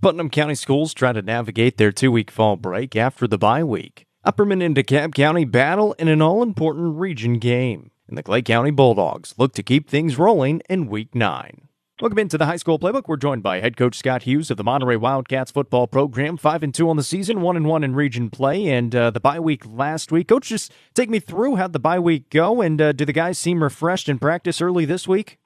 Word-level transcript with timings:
Putnam 0.00 0.30
County 0.30 0.54
schools 0.54 0.94
try 0.94 1.12
to 1.12 1.22
navigate 1.22 1.76
their 1.76 1.90
two 1.90 2.12
week 2.12 2.30
fall 2.30 2.54
break 2.54 2.94
after 2.94 3.26
the 3.26 3.36
bye 3.36 3.64
week. 3.64 4.04
Upperman 4.24 4.64
and 4.64 4.76
DeKalb 4.76 5.12
County 5.12 5.44
battle 5.44 5.92
in 5.94 6.06
an 6.06 6.22
all 6.22 6.40
important 6.40 6.98
region 6.98 7.40
game. 7.40 7.90
And 8.06 8.16
the 8.16 8.22
Clay 8.22 8.42
County 8.42 8.70
Bulldogs 8.70 9.34
look 9.38 9.54
to 9.54 9.62
keep 9.64 9.90
things 9.90 10.16
rolling 10.16 10.62
in 10.70 10.86
week 10.86 11.16
nine. 11.16 11.62
Welcome 12.00 12.20
into 12.20 12.38
the 12.38 12.46
high 12.46 12.58
school 12.58 12.78
playbook. 12.78 13.08
We're 13.08 13.16
joined 13.16 13.42
by 13.42 13.58
head 13.58 13.76
coach 13.76 13.96
Scott 13.96 14.22
Hughes 14.22 14.52
of 14.52 14.56
the 14.56 14.62
Monterey 14.62 14.94
Wildcats 14.94 15.50
football 15.50 15.88
program. 15.88 16.36
Five 16.36 16.62
and 16.62 16.72
two 16.72 16.88
on 16.88 16.96
the 16.96 17.02
season, 17.02 17.40
one 17.40 17.56
and 17.56 17.66
one 17.66 17.82
in 17.82 17.96
region 17.96 18.30
play, 18.30 18.68
and 18.68 18.94
uh, 18.94 19.10
the 19.10 19.18
bye 19.18 19.40
week 19.40 19.64
last 19.66 20.12
week. 20.12 20.28
Coach, 20.28 20.46
just 20.46 20.72
take 20.94 21.10
me 21.10 21.18
through 21.18 21.56
how 21.56 21.66
the 21.66 21.80
bye 21.80 21.98
week 21.98 22.30
go, 22.30 22.60
and 22.60 22.80
uh, 22.80 22.92
do 22.92 23.04
the 23.04 23.12
guys 23.12 23.36
seem 23.36 23.64
refreshed 23.64 24.08
in 24.08 24.20
practice 24.20 24.60
early 24.60 24.84
this 24.84 25.08
week? 25.08 25.38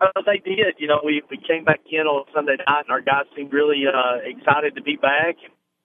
Uh, 0.00 0.08
they 0.26 0.38
did. 0.38 0.76
You 0.78 0.88
know, 0.88 1.00
we 1.04 1.22
we 1.30 1.38
came 1.38 1.64
back 1.64 1.80
in 1.90 2.06
on 2.06 2.26
Sunday 2.34 2.56
night, 2.58 2.84
and 2.88 2.92
our 2.92 3.00
guys 3.02 3.26
seemed 3.36 3.52
really 3.52 3.84
uh, 3.86 4.18
excited 4.24 4.74
to 4.76 4.82
be 4.82 4.96
back 4.96 5.36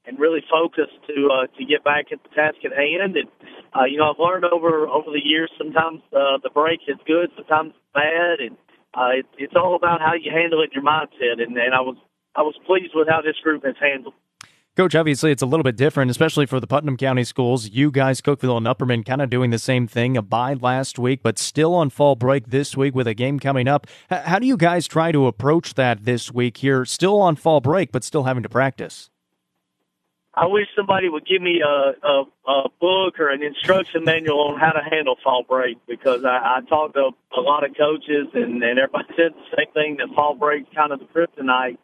and 0.05 0.19
really 0.19 0.41
focused 0.49 0.97
to 1.07 1.29
uh, 1.31 1.47
to 1.57 1.65
get 1.65 1.83
back 1.83 2.07
at 2.11 2.23
the 2.23 2.29
task 2.35 2.57
at 2.65 2.73
hand. 2.73 3.17
And 3.17 3.27
uh, 3.75 3.85
you 3.85 3.97
know, 3.97 4.11
I've 4.11 4.20
learned 4.20 4.45
over 4.45 4.87
over 4.87 5.11
the 5.11 5.23
years 5.23 5.51
sometimes 5.57 6.01
uh, 6.13 6.39
the 6.43 6.51
break 6.53 6.81
is 6.87 6.97
good, 7.07 7.31
sometimes 7.37 7.73
bad, 7.93 8.39
and 8.39 8.57
uh, 8.95 9.20
it, 9.20 9.25
it's 9.37 9.55
all 9.55 9.75
about 9.75 10.01
how 10.01 10.13
you 10.15 10.31
handle 10.31 10.63
it, 10.63 10.71
your 10.73 10.84
mindset. 10.84 11.43
And, 11.43 11.57
and 11.57 11.73
I 11.75 11.81
was 11.81 11.97
I 12.35 12.41
was 12.43 12.55
pleased 12.65 12.93
with 12.95 13.07
how 13.09 13.21
this 13.21 13.37
group 13.43 13.65
has 13.65 13.75
handled. 13.79 14.15
Coach, 14.75 14.93
obviously 14.93 15.31
it's 15.31 15.41
a 15.41 15.45
little 15.45 15.63
bit 15.63 15.77
different, 15.77 16.11
especially 16.11 16.45
for 16.45 16.59
the 16.59 16.67
Putnam 16.67 16.97
County 16.97 17.23
schools. 17.23 17.70
You 17.70 17.89
guys, 17.91 18.20
Cookeville 18.20 18.57
and 18.57 18.65
Upperman, 18.65 19.05
kind 19.05 19.21
of 19.21 19.29
doing 19.29 19.49
the 19.49 19.57
same 19.57 19.88
thing. 19.88 20.17
A 20.17 20.21
bye 20.21 20.53
last 20.53 20.99
week, 20.99 21.21
but 21.23 21.39
still 21.39 21.73
on 21.73 21.89
fall 21.89 22.17
break 22.17 22.48
this 22.48 22.75
week 22.75 22.93
with 22.93 23.07
a 23.07 23.13
game 23.13 23.39
coming 23.39 23.70
up. 23.70 23.88
How 24.09 24.38
do 24.38 24.45
you 24.45 24.57
guys 24.57 24.85
try 24.85 25.13
to 25.13 25.27
approach 25.27 25.75
that 25.75 26.03
this 26.03 26.34
week 26.34 26.57
here? 26.57 26.84
Still 26.84 27.21
on 27.21 27.38
fall 27.38 27.61
break, 27.61 27.93
but 27.93 28.03
still 28.03 28.23
having 28.23 28.43
to 28.43 28.49
practice. 28.49 29.09
I 30.34 30.48
wish 30.48 30.67
somebody 30.76 31.07
would 31.07 31.26
give 31.26 31.41
me 31.41 31.62
a, 31.65 31.93
a, 32.05 32.23
a 32.46 32.70
book 32.81 33.18
or 33.21 33.29
an 33.29 33.41
instruction 33.41 34.03
manual 34.03 34.49
on 34.49 34.59
how 34.59 34.71
to 34.71 34.81
handle 34.84 35.15
fall 35.23 35.43
break 35.48 35.77
because 35.87 36.26
I, 36.26 36.57
I 36.57 36.59
talked 36.68 36.96
to 36.96 37.12
a 37.37 37.40
lot 37.40 37.63
of 37.63 37.77
coaches 37.77 38.27
and, 38.34 38.62
and 38.62 38.77
everybody 38.77 39.07
said 39.15 39.31
the 39.31 39.55
same 39.57 39.71
thing 39.73 39.98
that 39.99 40.13
fall 40.13 40.35
break's 40.35 40.68
kind 40.76 40.91
of 40.91 40.99
the 40.99 41.05
kryptonite 41.05 41.77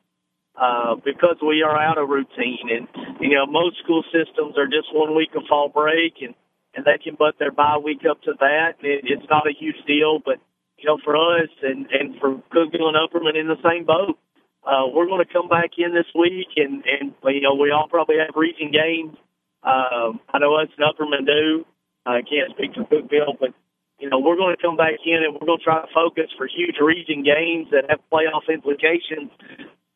uh, 0.55 0.95
because 1.03 1.38
we 1.41 1.63
are 1.63 1.77
out 1.77 1.97
of 1.97 2.09
routine. 2.09 2.69
And, 2.69 2.88
you 3.19 3.35
know, 3.35 3.45
most 3.45 3.80
school 3.83 4.03
systems 4.11 4.57
are 4.57 4.67
just 4.67 4.94
one 4.94 5.16
week 5.16 5.31
of 5.35 5.44
fall 5.47 5.69
break 5.69 6.16
and, 6.21 6.33
and 6.75 6.85
they 6.85 6.97
can 7.03 7.16
butt 7.16 7.35
their 7.39 7.52
bye 7.52 7.77
week 7.77 8.02
up 8.09 8.21
to 8.23 8.33
that. 8.39 8.75
It, 8.81 9.05
it's 9.05 9.29
not 9.29 9.47
a 9.47 9.53
huge 9.57 9.79
deal, 9.88 10.19
but, 10.23 10.39
you 10.77 10.85
know, 10.85 10.97
for 11.03 11.16
us 11.16 11.49
and, 11.63 11.88
and 11.91 12.19
for 12.19 12.41
Cookeville 12.52 12.91
and 12.91 12.97
Upperman 12.97 13.39
in 13.39 13.47
the 13.47 13.61
same 13.63 13.85
boat, 13.85 14.17
uh, 14.63 14.85
we're 14.94 15.07
going 15.07 15.25
to 15.25 15.33
come 15.33 15.47
back 15.47 15.72
in 15.77 15.94
this 15.94 16.05
week 16.13 16.49
and, 16.55 16.83
and, 16.85 17.13
you 17.25 17.41
know, 17.41 17.55
we 17.55 17.72
all 17.72 17.88
probably 17.88 18.17
have 18.17 18.35
region 18.35 18.72
games. 18.72 19.17
Um, 19.63 20.19
I 20.33 20.39
know 20.39 20.55
us 20.55 20.69
and 20.77 20.85
Upperman 20.85 21.25
do. 21.25 21.66
I 22.05 22.22
can't 22.22 22.52
speak 22.57 22.73
for 22.73 22.83
Cookeville, 22.83 23.38
but 23.39 23.53
you 24.02 24.09
know, 24.09 24.17
we're 24.17 24.35
going 24.35 24.55
to 24.55 24.61
come 24.61 24.75
back 24.75 24.97
in 25.05 25.22
and 25.22 25.33
we're 25.33 25.45
going 25.45 25.59
to 25.59 25.63
try 25.63 25.79
to 25.79 25.94
focus 25.94 26.33
for 26.35 26.47
huge 26.49 26.81
region 26.81 27.22
games 27.22 27.69
that 27.69 27.85
have 27.88 27.99
playoff 28.11 28.49
implications 28.52 29.29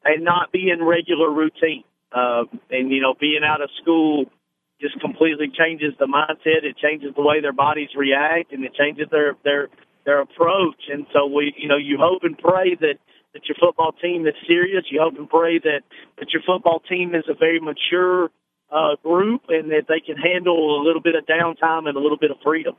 and 0.05 0.23
not 0.23 0.51
be 0.51 0.69
in 0.69 0.83
regular 0.83 1.29
routine. 1.29 1.83
Uh, 2.11 2.43
and 2.69 2.91
you 2.91 3.01
know, 3.01 3.13
being 3.19 3.41
out 3.43 3.61
of 3.61 3.69
school 3.81 4.25
just 4.79 4.99
completely 5.01 5.51
changes 5.57 5.93
the 5.99 6.05
mindset. 6.05 6.63
It 6.63 6.77
changes 6.77 7.13
the 7.15 7.21
way 7.21 7.41
their 7.41 7.53
bodies 7.53 7.89
react, 7.95 8.53
and 8.53 8.63
it 8.63 8.73
changes 8.73 9.07
their 9.11 9.35
their 9.43 9.67
their 10.05 10.21
approach. 10.21 10.87
And 10.91 11.05
so 11.11 11.25
we, 11.25 11.53
you 11.57 11.67
know, 11.67 11.77
you 11.77 11.97
hope 11.99 12.23
and 12.23 12.37
pray 12.37 12.75
that 12.79 12.95
that 13.33 13.47
your 13.49 13.55
football 13.59 13.91
team 13.91 14.25
is 14.27 14.35
serious. 14.47 14.85
You 14.89 15.01
hope 15.01 15.17
and 15.17 15.29
pray 15.29 15.59
that 15.59 15.81
that 16.19 16.31
your 16.31 16.41
football 16.45 16.79
team 16.87 17.15
is 17.15 17.25
a 17.27 17.33
very 17.33 17.59
mature 17.59 18.29
uh, 18.71 18.95
group 19.03 19.43
and 19.49 19.71
that 19.71 19.85
they 19.87 19.99
can 19.99 20.17
handle 20.17 20.81
a 20.81 20.83
little 20.83 21.01
bit 21.01 21.15
of 21.15 21.25
downtime 21.25 21.87
and 21.87 21.97
a 21.97 21.99
little 21.99 22.17
bit 22.17 22.31
of 22.31 22.37
freedom. 22.43 22.75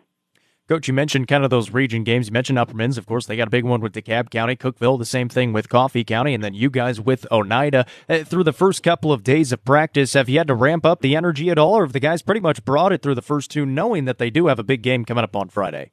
Coach, 0.68 0.88
you 0.88 0.94
mentioned 0.94 1.28
kind 1.28 1.44
of 1.44 1.50
those 1.50 1.70
region 1.70 2.02
games. 2.02 2.26
You 2.26 2.32
mentioned 2.32 2.58
Upperman's, 2.58 2.98
of 2.98 3.06
course. 3.06 3.26
They 3.26 3.36
got 3.36 3.46
a 3.46 3.50
big 3.50 3.64
one 3.64 3.80
with 3.80 3.92
DeKalb 3.92 4.30
County, 4.30 4.56
Cookeville, 4.56 4.98
the 4.98 5.04
same 5.04 5.28
thing 5.28 5.52
with 5.52 5.68
Coffee 5.68 6.02
County, 6.02 6.34
and 6.34 6.42
then 6.42 6.54
you 6.54 6.70
guys 6.70 7.00
with 7.00 7.24
Oneida. 7.30 7.86
Uh, 8.08 8.24
through 8.24 8.42
the 8.42 8.52
first 8.52 8.82
couple 8.82 9.12
of 9.12 9.22
days 9.22 9.52
of 9.52 9.64
practice, 9.64 10.14
have 10.14 10.28
you 10.28 10.38
had 10.38 10.48
to 10.48 10.56
ramp 10.56 10.84
up 10.84 11.02
the 11.02 11.14
energy 11.14 11.50
at 11.50 11.58
all, 11.58 11.74
or 11.74 11.84
have 11.84 11.92
the 11.92 12.00
guys 12.00 12.20
pretty 12.20 12.40
much 12.40 12.64
brought 12.64 12.90
it 12.90 13.00
through 13.00 13.14
the 13.14 13.22
first 13.22 13.48
two, 13.48 13.64
knowing 13.64 14.06
that 14.06 14.18
they 14.18 14.28
do 14.28 14.48
have 14.48 14.58
a 14.58 14.64
big 14.64 14.82
game 14.82 15.04
coming 15.04 15.22
up 15.22 15.36
on 15.36 15.48
Friday? 15.50 15.92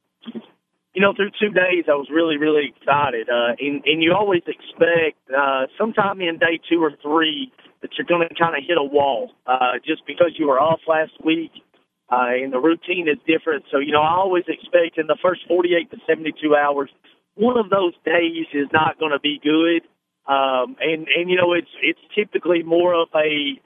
You 0.95 1.01
know, 1.03 1.13
through 1.15 1.29
two 1.39 1.53
days, 1.53 1.85
I 1.87 1.93
was 1.93 2.07
really, 2.11 2.37
really 2.37 2.73
excited. 2.75 3.29
Uh, 3.29 3.53
and, 3.59 3.83
and 3.85 4.01
you 4.01 4.13
always 4.13 4.41
expect 4.47 5.19
uh, 5.29 5.67
sometime 5.77 6.19
in 6.19 6.39
day 6.39 6.59
two 6.67 6.83
or 6.83 6.93
three 6.99 7.51
that 7.83 7.91
you're 7.95 8.07
going 8.07 8.27
to 8.27 8.33
kind 8.33 8.55
of 8.55 8.63
hit 8.67 8.77
a 8.79 8.83
wall 8.83 9.33
uh, 9.45 9.73
just 9.85 10.01
because 10.07 10.31
you 10.37 10.47
were 10.47 10.59
off 10.59 10.79
last 10.87 11.11
week 11.23 11.51
uh, 12.11 12.35
and 12.35 12.53
the 12.53 12.59
routine 12.59 13.07
is 13.07 13.17
different. 13.25 13.65
So, 13.71 13.79
you 13.79 13.91
know, 13.91 14.01
I 14.01 14.15
always 14.15 14.43
expect 14.47 14.97
in 14.97 15.07
the 15.07 15.17
first 15.21 15.41
48 15.47 15.91
to 15.91 15.97
72 16.07 16.55
hours, 16.55 16.89
one 17.35 17.57
of 17.57 17.69
those 17.69 17.93
days 18.05 18.45
is 18.53 18.67
not 18.71 18.99
going 18.99 19.11
to 19.11 19.19
be 19.19 19.39
good. 19.41 19.81
Um, 20.25 20.77
and, 20.79 21.07
and, 21.07 21.29
you 21.29 21.35
know, 21.35 21.53
it's, 21.53 21.71
it's 21.81 21.99
typically 22.15 22.63
more 22.63 22.93
of 22.93 23.09
a 23.15 23.59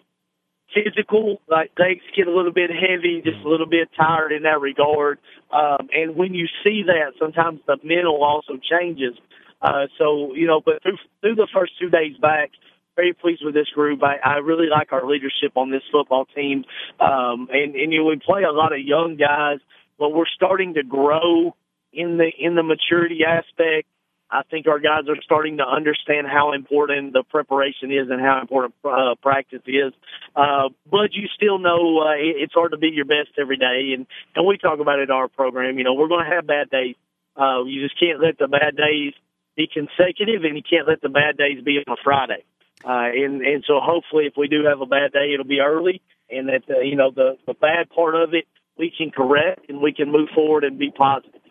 physical, 0.74 1.42
like 1.50 1.72
legs 1.78 2.02
get 2.16 2.28
a 2.28 2.36
little 2.36 2.52
bit 2.52 2.70
heavy, 2.70 3.22
just 3.24 3.44
a 3.46 3.50
little 3.50 3.68
bit 3.68 3.90
tired 3.96 4.32
in 4.32 4.44
that 4.44 4.60
regard. 4.62 5.20
Um, 5.52 5.90
and 5.94 6.16
when 6.16 6.34
you 6.34 6.48
see 6.64 6.84
that, 6.88 7.14
sometimes 7.20 7.60
the 7.68 7.78
mental 7.84 8.24
also 8.24 8.54
changes. 8.58 9.14
Uh, 9.62 9.88
so, 9.98 10.34
you 10.36 10.48
know, 10.48 10.62
but 10.64 10.82
through, 10.84 10.98
through 11.22 11.36
the 11.36 11.48
first 11.54 11.74
two 11.80 11.90
days 11.90 12.16
back, 12.22 12.52
very 12.98 13.14
pleased 13.14 13.46
with 13.46 13.54
this 13.54 13.70
group. 13.70 14.02
I, 14.04 14.18
I 14.18 14.38
really 14.40 14.68
like 14.70 14.92
our 14.92 15.08
leadership 15.08 15.56
on 15.56 15.72
this 15.72 15.84
football 15.92 16.26
team. 16.36 16.66
Um, 17.00 17.48
and, 17.54 17.76
and 17.76 17.94
you 17.94 18.00
know, 18.00 18.06
we 18.06 18.18
play 18.18 18.44
a 18.44 18.52
lot 18.52 18.74
of 18.74 18.80
young 18.80 19.16
guys, 19.16 19.60
but 19.98 20.10
we're 20.10 20.28
starting 20.36 20.74
to 20.74 20.84
grow 20.84 21.56
in 21.94 22.18
the, 22.18 22.30
in 22.38 22.56
the 22.56 22.64
maturity 22.64 23.22
aspect. 23.24 23.88
I 24.30 24.42
think 24.52 24.68
our 24.68 24.80
guys 24.80 25.08
are 25.08 25.16
starting 25.24 25.58
to 25.58 25.64
understand 25.64 26.28
how 26.28 26.52
important 26.52 27.14
the 27.14 27.24
preparation 27.24 27.94
is 27.94 28.10
and 28.10 28.20
how 28.20 28.42
important 28.42 28.76
uh, 28.84 29.16
practice 29.22 29.62
is. 29.66 29.94
Uh, 30.36 30.68
but 30.92 31.14
you 31.14 31.30
still 31.34 31.60
know 31.60 32.00
uh, 32.00 32.18
it's 32.18 32.54
hard 32.54 32.72
to 32.72 32.78
be 32.78 32.90
your 32.90 33.06
best 33.06 33.30
every 33.40 33.56
day, 33.56 33.94
and 33.96 34.06
and 34.36 34.46
we 34.46 34.58
talk 34.58 34.80
about 34.82 35.00
it 35.00 35.04
in 35.04 35.12
our 35.12 35.30
program. 35.30 35.78
You 35.78 35.86
know, 35.86 35.94
we're 35.94 36.10
going 36.10 36.26
to 36.26 36.36
have 36.36 36.46
bad 36.46 36.70
days. 36.70 36.96
Uh, 37.40 37.64
you 37.64 37.82
just 37.88 37.98
can't 37.98 38.20
let 38.20 38.38
the 38.38 38.50
bad 38.50 38.76
days 38.76 39.14
be 39.56 39.70
consecutive, 39.72 40.44
and 40.44 40.58
you 40.58 40.64
can't 40.70 40.90
let 40.90 41.00
the 41.00 41.08
bad 41.08 41.38
days 41.38 41.64
be 41.64 41.80
on 41.88 41.94
a 41.94 41.98
Friday. 42.04 42.44
Uh, 42.86 43.10
and, 43.14 43.42
and 43.42 43.64
so 43.68 43.80
hopefully 43.82 44.26
if 44.26 44.34
we 44.38 44.48
do 44.48 44.64
have 44.66 44.82
a 44.82 44.86
bad 44.86 45.12
day, 45.12 45.34
it'll 45.34 45.46
be 45.46 45.60
early 45.60 46.02
and 46.30 46.48
that, 46.50 46.64
uh, 46.70 46.80
you 46.80 46.96
know, 46.96 47.12
the, 47.12 47.38
the 47.46 47.54
bad 47.54 47.90
part 47.90 48.16
of 48.16 48.34
it, 48.34 48.46
we 48.78 48.94
can 48.96 49.12
correct 49.12 49.70
and 49.70 49.82
we 49.82 49.94
can 49.94 50.12
move 50.12 50.30
forward 50.36 50.64
and 50.64 50.78
be 50.78 50.92
positive. 50.92 51.42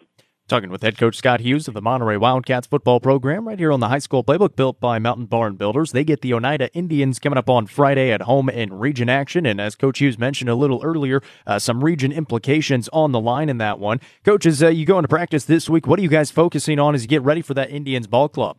Talking 0.48 0.70
with 0.70 0.82
head 0.82 0.96
coach 0.96 1.16
Scott 1.16 1.40
Hughes 1.40 1.66
of 1.66 1.74
the 1.74 1.82
Monterey 1.82 2.16
Wildcats 2.16 2.68
football 2.68 3.00
program 3.00 3.48
right 3.48 3.58
here 3.58 3.72
on 3.72 3.80
the 3.80 3.88
high 3.88 3.98
school 3.98 4.22
playbook 4.22 4.54
built 4.54 4.78
by 4.78 5.00
Mountain 5.00 5.26
Barn 5.26 5.56
Builders. 5.56 5.90
They 5.90 6.04
get 6.04 6.20
the 6.20 6.32
Oneida 6.32 6.72
Indians 6.72 7.18
coming 7.18 7.36
up 7.36 7.50
on 7.50 7.66
Friday 7.66 8.12
at 8.12 8.22
home 8.22 8.48
in 8.48 8.72
region 8.72 9.08
action. 9.08 9.44
And 9.44 9.60
as 9.60 9.74
Coach 9.74 9.98
Hughes 9.98 10.20
mentioned 10.20 10.48
a 10.48 10.54
little 10.54 10.80
earlier, 10.84 11.20
uh, 11.48 11.58
some 11.58 11.82
region 11.82 12.12
implications 12.12 12.88
on 12.92 13.10
the 13.10 13.18
line 13.18 13.48
in 13.48 13.58
that 13.58 13.80
one. 13.80 14.00
Coaches, 14.24 14.62
uh, 14.62 14.68
you 14.68 14.86
go 14.86 14.98
into 14.98 15.08
practice 15.08 15.46
this 15.46 15.68
week. 15.68 15.88
What 15.88 15.98
are 15.98 16.02
you 16.02 16.08
guys 16.08 16.30
focusing 16.30 16.78
on 16.78 16.94
as 16.94 17.02
you 17.02 17.08
get 17.08 17.22
ready 17.22 17.42
for 17.42 17.54
that 17.54 17.70
Indians 17.70 18.06
ball 18.06 18.28
club? 18.28 18.56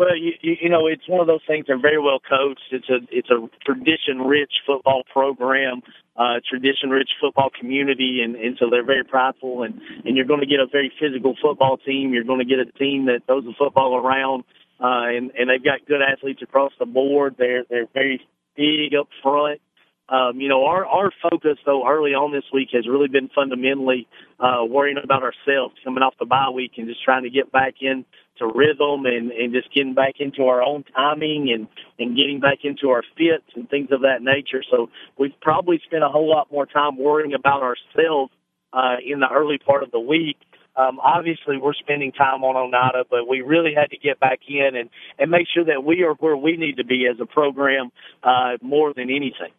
Well, 0.00 0.16
you, 0.16 0.32
you 0.40 0.70
know, 0.70 0.86
it's 0.86 1.06
one 1.06 1.20
of 1.20 1.26
those 1.26 1.44
things. 1.46 1.66
They're 1.66 1.78
very 1.78 2.00
well 2.00 2.20
coached. 2.20 2.72
It's 2.72 2.88
a 2.88 3.00
it's 3.10 3.28
a 3.28 3.46
tradition-rich 3.66 4.64
football 4.66 5.02
program, 5.12 5.82
uh, 6.16 6.40
tradition-rich 6.48 7.10
football 7.20 7.50
community, 7.50 8.22
and, 8.24 8.34
and 8.34 8.56
so 8.58 8.70
they're 8.70 8.82
very 8.82 9.04
prideful. 9.04 9.62
And 9.62 9.78
and 10.06 10.16
you're 10.16 10.24
going 10.24 10.40
to 10.40 10.46
get 10.46 10.58
a 10.58 10.66
very 10.66 10.90
physical 10.98 11.36
football 11.42 11.76
team. 11.76 12.14
You're 12.14 12.24
going 12.24 12.38
to 12.38 12.46
get 12.46 12.60
a 12.60 12.72
team 12.78 13.04
that 13.12 13.26
throws 13.26 13.44
the 13.44 13.52
football 13.58 13.94
around, 13.94 14.44
uh, 14.80 15.12
and 15.12 15.32
and 15.38 15.50
they've 15.50 15.62
got 15.62 15.84
good 15.86 16.00
athletes 16.00 16.40
across 16.40 16.72
the 16.78 16.86
board. 16.86 17.34
They're 17.36 17.64
they're 17.68 17.88
very 17.92 18.26
big 18.56 18.94
up 18.98 19.08
front. 19.22 19.60
Um, 20.08 20.40
you 20.40 20.48
know, 20.48 20.64
our, 20.64 20.84
our 20.86 21.12
focus 21.22 21.58
though 21.66 21.86
early 21.86 22.14
on 22.14 22.32
this 22.32 22.42
week 22.54 22.70
has 22.72 22.88
really 22.88 23.06
been 23.06 23.28
fundamentally, 23.34 24.08
uh, 24.40 24.64
worrying 24.64 24.96
about 24.96 25.22
ourselves 25.22 25.74
coming 25.84 26.02
off 26.02 26.14
the 26.18 26.24
bye 26.24 26.48
week 26.48 26.72
and 26.78 26.88
just 26.88 27.04
trying 27.04 27.22
to 27.24 27.30
get 27.30 27.52
back 27.52 27.74
in 27.82 28.06
to 28.40 28.46
rhythm 28.46 29.06
and, 29.06 29.30
and 29.30 29.52
just 29.52 29.72
getting 29.72 29.94
back 29.94 30.16
into 30.18 30.44
our 30.44 30.62
own 30.62 30.84
timing 30.94 31.50
and, 31.54 31.68
and 31.98 32.16
getting 32.16 32.40
back 32.40 32.58
into 32.64 32.90
our 32.90 33.02
fits 33.16 33.46
and 33.54 33.70
things 33.70 33.88
of 33.92 34.02
that 34.02 34.22
nature. 34.22 34.62
So 34.70 34.90
we've 35.16 35.38
probably 35.40 35.80
spent 35.86 36.02
a 36.02 36.08
whole 36.08 36.28
lot 36.28 36.50
more 36.50 36.66
time 36.66 36.98
worrying 36.98 37.34
about 37.34 37.62
ourselves, 37.62 38.32
uh, 38.72 38.96
in 39.04 39.20
the 39.20 39.28
early 39.28 39.58
part 39.58 39.82
of 39.82 39.90
the 39.90 40.00
week. 40.00 40.36
Um, 40.76 41.00
obviously 41.00 41.58
we're 41.58 41.74
spending 41.74 42.12
time 42.12 42.44
on 42.44 42.56
Oneida, 42.56 43.04
but 43.10 43.28
we 43.28 43.42
really 43.42 43.74
had 43.74 43.90
to 43.90 43.98
get 43.98 44.20
back 44.20 44.40
in 44.48 44.76
and, 44.76 44.88
and 45.18 45.30
make 45.30 45.46
sure 45.52 45.64
that 45.64 45.84
we 45.84 46.02
are 46.02 46.14
where 46.14 46.36
we 46.36 46.56
need 46.56 46.76
to 46.76 46.84
be 46.84 47.06
as 47.06 47.20
a 47.20 47.26
program, 47.26 47.90
uh, 48.22 48.56
more 48.62 48.94
than 48.94 49.10
anything. 49.10 49.52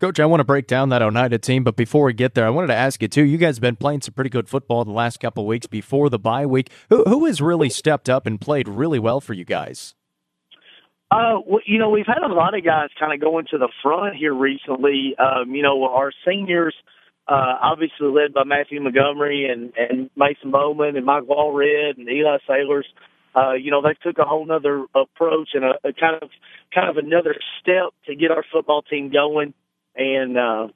Coach, 0.00 0.18
I 0.18 0.24
want 0.24 0.40
to 0.40 0.44
break 0.44 0.66
down 0.66 0.88
that 0.88 1.02
Oneida 1.02 1.38
team, 1.38 1.62
but 1.62 1.76
before 1.76 2.04
we 2.04 2.14
get 2.14 2.32
there, 2.32 2.46
I 2.46 2.50
wanted 2.50 2.68
to 2.68 2.74
ask 2.74 3.02
you 3.02 3.08
too. 3.08 3.22
You 3.22 3.36
guys 3.36 3.56
have 3.56 3.60
been 3.60 3.76
playing 3.76 4.00
some 4.00 4.14
pretty 4.14 4.30
good 4.30 4.48
football 4.48 4.82
the 4.82 4.92
last 4.92 5.20
couple 5.20 5.46
weeks 5.46 5.66
before 5.66 6.08
the 6.08 6.18
bye 6.18 6.46
week. 6.46 6.70
Who, 6.88 7.04
who 7.04 7.26
has 7.26 7.42
really 7.42 7.68
stepped 7.68 8.08
up 8.08 8.24
and 8.24 8.40
played 8.40 8.66
really 8.66 8.98
well 8.98 9.20
for 9.20 9.34
you 9.34 9.44
guys? 9.44 9.94
Uh, 11.10 11.40
well, 11.46 11.60
you 11.66 11.78
know, 11.78 11.90
we've 11.90 12.06
had 12.06 12.22
a 12.24 12.32
lot 12.32 12.56
of 12.56 12.64
guys 12.64 12.88
kind 12.98 13.12
of 13.12 13.20
going 13.20 13.44
to 13.50 13.58
the 13.58 13.68
front 13.82 14.16
here 14.16 14.32
recently. 14.32 15.14
Um, 15.18 15.54
you 15.54 15.62
know, 15.62 15.84
our 15.84 16.12
seniors, 16.26 16.74
uh, 17.28 17.58
obviously 17.60 18.06
led 18.06 18.32
by 18.32 18.44
Matthew 18.44 18.80
Montgomery 18.80 19.50
and, 19.52 19.70
and 19.76 20.08
Mason 20.16 20.50
Bowman 20.50 20.96
and 20.96 21.04
Mike 21.04 21.28
Walred 21.28 21.98
and 21.98 22.08
Eli 22.08 22.38
Sailors. 22.48 22.86
Uh, 23.36 23.52
you 23.52 23.70
know, 23.70 23.82
they 23.82 23.94
took 24.02 24.18
a 24.18 24.24
whole 24.24 24.46
nother 24.46 24.86
approach 24.94 25.50
and 25.52 25.62
a, 25.62 25.72
a 25.84 25.92
kind 25.92 26.16
of, 26.22 26.30
kind 26.74 26.88
of 26.88 26.96
another 26.96 27.34
step 27.60 27.90
to 28.06 28.16
get 28.16 28.30
our 28.30 28.44
football 28.50 28.80
team 28.80 29.12
going. 29.12 29.52
And, 30.00 30.38
uh, 30.38 30.68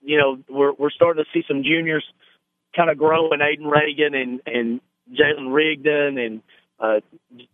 you 0.00 0.18
know, 0.18 0.38
we're, 0.48 0.72
we're 0.72 0.90
starting 0.90 1.22
to 1.22 1.30
see 1.32 1.44
some 1.46 1.62
juniors 1.62 2.04
kind 2.74 2.90
of 2.90 2.96
grow 2.96 3.30
in 3.32 3.40
Aiden 3.40 3.70
Reagan 3.70 4.14
and, 4.14 4.40
and 4.46 4.80
Jalen 5.12 5.52
Rigdon 5.52 6.16
and, 6.16 6.42
uh, 6.80 7.00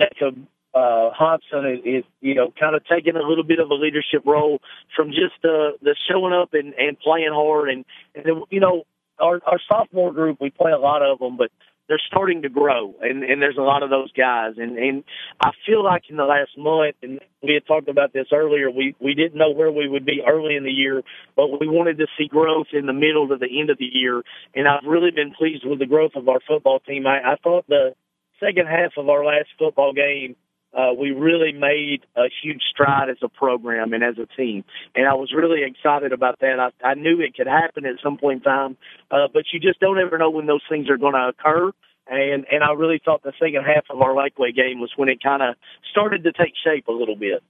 Jacob 0.00 0.46
uh, 0.74 1.10
Hobson 1.10 1.82
is, 1.84 2.04
you 2.20 2.34
know, 2.34 2.52
kind 2.58 2.76
of 2.76 2.82
taking 2.86 3.16
a 3.16 3.28
little 3.28 3.42
bit 3.42 3.58
of 3.58 3.68
a 3.70 3.74
leadership 3.74 4.22
role 4.24 4.60
from 4.94 5.08
just 5.08 5.34
the 5.42 5.72
the 5.82 5.96
showing 6.08 6.32
up 6.32 6.54
and, 6.54 6.72
and 6.74 6.98
playing 7.00 7.32
hard. 7.32 7.68
And, 7.68 7.84
and 8.14 8.44
you 8.50 8.60
know, 8.60 8.84
our, 9.18 9.40
our 9.44 9.58
sophomore 9.68 10.12
group, 10.12 10.38
we 10.40 10.50
play 10.50 10.70
a 10.70 10.78
lot 10.78 11.02
of 11.02 11.18
them, 11.18 11.36
but 11.36 11.50
they're 11.88 12.00
starting 12.06 12.42
to 12.42 12.48
grow, 12.48 12.94
and, 13.00 13.24
and 13.24 13.40
there's 13.40 13.56
a 13.56 13.62
lot 13.62 13.82
of 13.82 13.90
those 13.90 14.12
guys. 14.12 14.54
And, 14.58 14.76
and 14.78 15.04
I 15.40 15.50
feel 15.66 15.82
like 15.82 16.04
in 16.10 16.16
the 16.16 16.24
last 16.24 16.50
month, 16.56 16.96
and 17.02 17.20
we 17.42 17.54
had 17.54 17.66
talked 17.66 17.88
about 17.88 18.12
this 18.12 18.26
earlier, 18.32 18.70
we, 18.70 18.94
we 19.00 19.14
didn't 19.14 19.38
know 19.38 19.50
where 19.50 19.72
we 19.72 19.88
would 19.88 20.04
be 20.04 20.20
early 20.26 20.56
in 20.56 20.64
the 20.64 20.70
year, 20.70 21.02
but 21.34 21.48
we 21.60 21.66
wanted 21.66 21.98
to 21.98 22.06
see 22.18 22.28
growth 22.28 22.68
in 22.72 22.86
the 22.86 22.92
middle 22.92 23.28
to 23.28 23.36
the 23.36 23.60
end 23.60 23.70
of 23.70 23.78
the 23.78 23.88
year. 23.90 24.22
And 24.54 24.68
I've 24.68 24.84
really 24.86 25.10
been 25.10 25.32
pleased 25.32 25.64
with 25.64 25.78
the 25.78 25.86
growth 25.86 26.12
of 26.14 26.28
our 26.28 26.40
football 26.46 26.80
team. 26.80 27.06
I, 27.06 27.32
I 27.32 27.36
thought 27.42 27.66
the 27.68 27.94
second 28.38 28.66
half 28.66 28.92
of 28.96 29.08
our 29.08 29.24
last 29.24 29.48
football 29.58 29.92
game 29.92 30.36
uh, 30.76 30.92
we 30.98 31.10
really 31.10 31.52
made 31.52 32.00
a 32.16 32.24
huge 32.42 32.62
stride 32.70 33.08
as 33.08 33.16
a 33.22 33.28
program 33.28 33.92
and 33.92 34.02
as 34.04 34.16
a 34.18 34.26
team. 34.36 34.64
And 34.94 35.08
I 35.08 35.14
was 35.14 35.32
really 35.34 35.62
excited 35.64 36.12
about 36.12 36.38
that. 36.40 36.60
I, 36.60 36.86
I 36.86 36.94
knew 36.94 37.20
it 37.20 37.34
could 37.34 37.46
happen 37.46 37.86
at 37.86 37.96
some 38.02 38.18
point 38.18 38.38
in 38.38 38.42
time, 38.44 38.76
uh, 39.10 39.28
but 39.32 39.44
you 39.52 39.60
just 39.60 39.80
don't 39.80 39.98
ever 39.98 40.18
know 40.18 40.30
when 40.30 40.46
those 40.46 40.62
things 40.68 40.90
are 40.90 40.98
going 40.98 41.14
to 41.14 41.28
occur. 41.28 41.72
And, 42.06 42.46
and 42.50 42.64
I 42.64 42.72
really 42.72 43.00
thought 43.04 43.22
the 43.22 43.32
second 43.38 43.64
half 43.64 43.84
of 43.90 44.00
our 44.00 44.14
Lakeway 44.14 44.54
game 44.54 44.80
was 44.80 44.90
when 44.96 45.08
it 45.08 45.22
kind 45.22 45.42
of 45.42 45.56
started 45.90 46.24
to 46.24 46.32
take 46.32 46.54
shape 46.64 46.88
a 46.88 46.92
little 46.92 47.16
bit. 47.16 47.42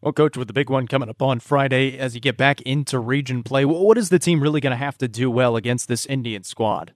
Well, 0.00 0.12
Coach, 0.12 0.36
with 0.36 0.48
the 0.48 0.54
big 0.54 0.70
one 0.70 0.86
coming 0.86 1.10
up 1.10 1.20
on 1.20 1.40
Friday, 1.40 1.98
as 1.98 2.14
you 2.14 2.20
get 2.20 2.36
back 2.36 2.62
into 2.62 2.98
region 2.98 3.42
play, 3.42 3.66
what 3.66 3.98
is 3.98 4.08
the 4.08 4.18
team 4.18 4.40
really 4.40 4.60
going 4.60 4.70
to 4.70 4.76
have 4.76 4.96
to 4.98 5.08
do 5.08 5.30
well 5.30 5.56
against 5.56 5.88
this 5.88 6.06
Indian 6.06 6.42
squad? 6.42 6.94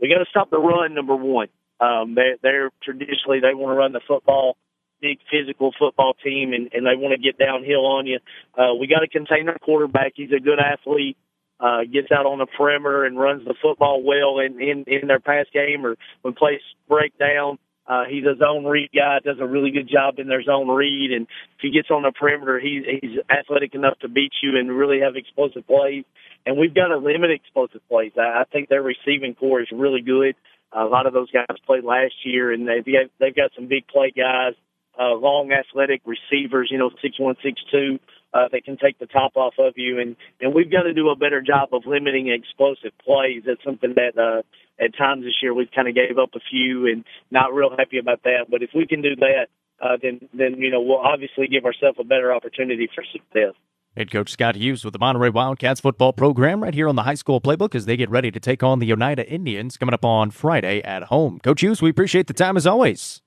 We 0.00 0.08
got 0.08 0.18
to 0.18 0.30
stop 0.30 0.50
the 0.50 0.58
run, 0.58 0.94
number 0.94 1.14
one. 1.14 1.48
Um, 1.80 2.14
they, 2.14 2.36
they're 2.42 2.70
traditionally 2.82 3.40
they 3.40 3.54
want 3.54 3.72
to 3.72 3.78
run 3.78 3.92
the 3.92 4.00
football, 4.06 4.56
big 5.00 5.18
physical 5.30 5.72
football 5.78 6.14
team, 6.22 6.52
and, 6.52 6.70
and 6.72 6.86
they 6.86 6.94
want 6.96 7.14
to 7.14 7.18
get 7.18 7.38
downhill 7.38 7.86
on 7.86 8.06
you. 8.06 8.18
Uh, 8.56 8.74
we 8.78 8.86
got 8.86 9.00
to 9.00 9.08
contain 9.08 9.48
our 9.48 9.58
quarterback. 9.58 10.12
He's 10.14 10.32
a 10.32 10.40
good 10.40 10.58
athlete. 10.60 11.16
Uh, 11.58 11.84
gets 11.84 12.10
out 12.10 12.24
on 12.24 12.38
the 12.38 12.46
perimeter 12.46 13.04
and 13.04 13.18
runs 13.18 13.44
the 13.44 13.54
football 13.60 14.02
well 14.02 14.38
in, 14.38 14.58
in, 14.62 14.84
in 14.86 15.08
their 15.08 15.20
pass 15.20 15.44
game 15.52 15.84
or 15.84 15.96
when 16.22 16.32
plays 16.32 16.60
break 16.88 17.16
down. 17.18 17.58
Uh, 17.86 18.04
he's 18.08 18.24
a 18.24 18.36
zone 18.38 18.64
read 18.64 18.88
guy, 18.94 19.18
does 19.24 19.38
a 19.40 19.46
really 19.46 19.72
good 19.72 19.88
job 19.88 20.18
in 20.18 20.28
their 20.28 20.42
zone 20.42 20.68
read, 20.68 21.10
and 21.10 21.26
if 21.26 21.60
he 21.60 21.72
gets 21.72 21.90
on 21.90 22.02
the 22.02 22.12
perimeter, 22.12 22.60
he's 22.60 22.84
he's 23.02 23.18
athletic 23.28 23.74
enough 23.74 23.98
to 23.98 24.08
beat 24.08 24.32
you 24.42 24.56
and 24.56 24.70
really 24.70 25.00
have 25.00 25.16
explosive 25.16 25.66
plays. 25.66 26.04
And 26.46 26.56
we've 26.56 26.74
got 26.74 26.88
to 26.88 26.98
limit 26.98 27.30
explosive 27.30 27.80
plays. 27.88 28.12
I, 28.16 28.42
I 28.42 28.44
think 28.52 28.68
their 28.68 28.82
receiving 28.82 29.34
corps 29.34 29.62
is 29.62 29.68
really 29.72 30.02
good. 30.02 30.36
A 30.72 30.84
lot 30.84 31.06
of 31.06 31.12
those 31.12 31.30
guys 31.30 31.46
played 31.66 31.84
last 31.84 32.14
year, 32.24 32.52
and 32.52 32.68
they've 32.68 32.84
they've 33.18 33.34
got 33.34 33.50
some 33.56 33.66
big 33.66 33.86
play 33.88 34.12
guys, 34.16 34.54
uh, 34.98 35.14
long 35.14 35.50
athletic 35.52 36.02
receivers, 36.04 36.68
you 36.70 36.78
know, 36.78 36.90
six 37.02 37.18
one, 37.18 37.36
six 37.42 37.60
two, 37.70 37.98
uh, 38.32 38.48
that 38.52 38.64
can 38.64 38.76
take 38.76 38.98
the 38.98 39.06
top 39.06 39.36
off 39.36 39.54
of 39.58 39.74
you, 39.76 39.98
and 39.98 40.16
and 40.40 40.54
we've 40.54 40.70
got 40.70 40.82
to 40.82 40.94
do 40.94 41.08
a 41.08 41.16
better 41.16 41.40
job 41.40 41.70
of 41.72 41.82
limiting 41.86 42.28
explosive 42.28 42.92
plays. 43.04 43.42
That's 43.44 43.62
something 43.64 43.94
that 43.96 44.16
uh, 44.16 44.42
at 44.82 44.96
times 44.96 45.24
this 45.24 45.34
year 45.42 45.52
we've 45.52 45.70
kind 45.74 45.88
of 45.88 45.94
gave 45.94 46.18
up 46.18 46.30
a 46.34 46.40
few, 46.50 46.86
and 46.86 47.04
not 47.30 47.52
real 47.52 47.70
happy 47.76 47.98
about 47.98 48.22
that. 48.24 48.46
But 48.48 48.62
if 48.62 48.70
we 48.74 48.86
can 48.86 49.02
do 49.02 49.16
that, 49.16 49.46
uh, 49.82 49.96
then 50.00 50.28
then 50.32 50.58
you 50.58 50.70
know 50.70 50.80
we'll 50.80 50.98
obviously 50.98 51.48
give 51.48 51.64
ourselves 51.64 51.98
a 52.00 52.04
better 52.04 52.32
opportunity 52.32 52.88
for 52.94 53.02
success. 53.10 53.54
Head 53.96 54.12
coach 54.12 54.30
Scott 54.30 54.54
Hughes 54.54 54.84
with 54.84 54.92
the 54.92 55.00
Monterey 55.00 55.30
Wildcats 55.30 55.80
football 55.80 56.12
program 56.12 56.62
right 56.62 56.74
here 56.74 56.88
on 56.88 56.94
the 56.94 57.02
high 57.02 57.14
school 57.14 57.40
playbook 57.40 57.74
as 57.74 57.86
they 57.86 57.96
get 57.96 58.08
ready 58.08 58.30
to 58.30 58.38
take 58.38 58.62
on 58.62 58.78
the 58.78 58.92
Oneida 58.92 59.28
Indians 59.28 59.76
coming 59.76 59.94
up 59.94 60.04
on 60.04 60.30
Friday 60.30 60.80
at 60.82 61.04
home. 61.04 61.40
Coach 61.40 61.60
Hughes, 61.60 61.82
we 61.82 61.90
appreciate 61.90 62.28
the 62.28 62.32
time 62.32 62.56
as 62.56 62.68
always. 62.68 63.20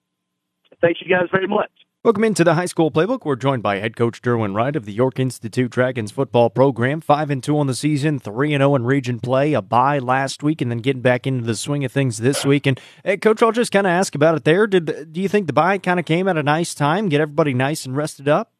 Thank 0.79 0.97
you 1.01 1.09
guys 1.09 1.27
very 1.31 1.47
much. 1.47 1.69
Welcome 2.01 2.23
into 2.23 2.45
the 2.45 2.53
high 2.53 2.65
school 2.65 2.91
playbook. 2.91 3.25
We're 3.25 3.35
joined 3.35 3.61
by 3.61 3.79
head 3.79 3.97
coach 3.97 4.21
Derwin 4.21 4.55
Wright 4.55 4.75
of 4.75 4.85
the 4.85 4.93
York 4.93 5.19
Institute 5.19 5.69
Dragons 5.69 6.11
football 6.11 6.49
program. 6.49 7.01
Five 7.01 7.29
and 7.29 7.43
two 7.43 7.59
on 7.59 7.67
the 7.67 7.75
season, 7.75 8.17
three 8.19 8.53
and 8.53 8.61
zero 8.61 8.75
in 8.75 8.85
region 8.85 9.19
play. 9.19 9.51
A 9.51 9.61
bye 9.61 9.99
last 9.99 10.43
week, 10.43 10.61
and 10.61 10.71
then 10.71 10.79
getting 10.79 11.01
back 11.01 11.27
into 11.27 11.43
the 11.43 11.55
swing 11.55 11.83
of 11.83 11.91
things 11.91 12.19
this 12.19 12.45
week. 12.45 12.65
And 12.65 12.79
hey, 13.03 13.17
coach, 13.17 13.43
I'll 13.43 13.51
just 13.51 13.73
kind 13.73 13.85
of 13.85 13.91
ask 13.91 14.15
about 14.15 14.35
it. 14.35 14.45
There, 14.45 14.65
did 14.65 15.11
do 15.11 15.21
you 15.21 15.27
think 15.27 15.47
the 15.47 15.53
bye 15.53 15.77
kind 15.77 15.99
of 15.99 16.05
came 16.05 16.29
at 16.29 16.37
a 16.37 16.43
nice 16.43 16.73
time? 16.73 17.09
Get 17.09 17.19
everybody 17.19 17.53
nice 17.53 17.85
and 17.85 17.97
rested 17.97 18.29
up. 18.29 18.52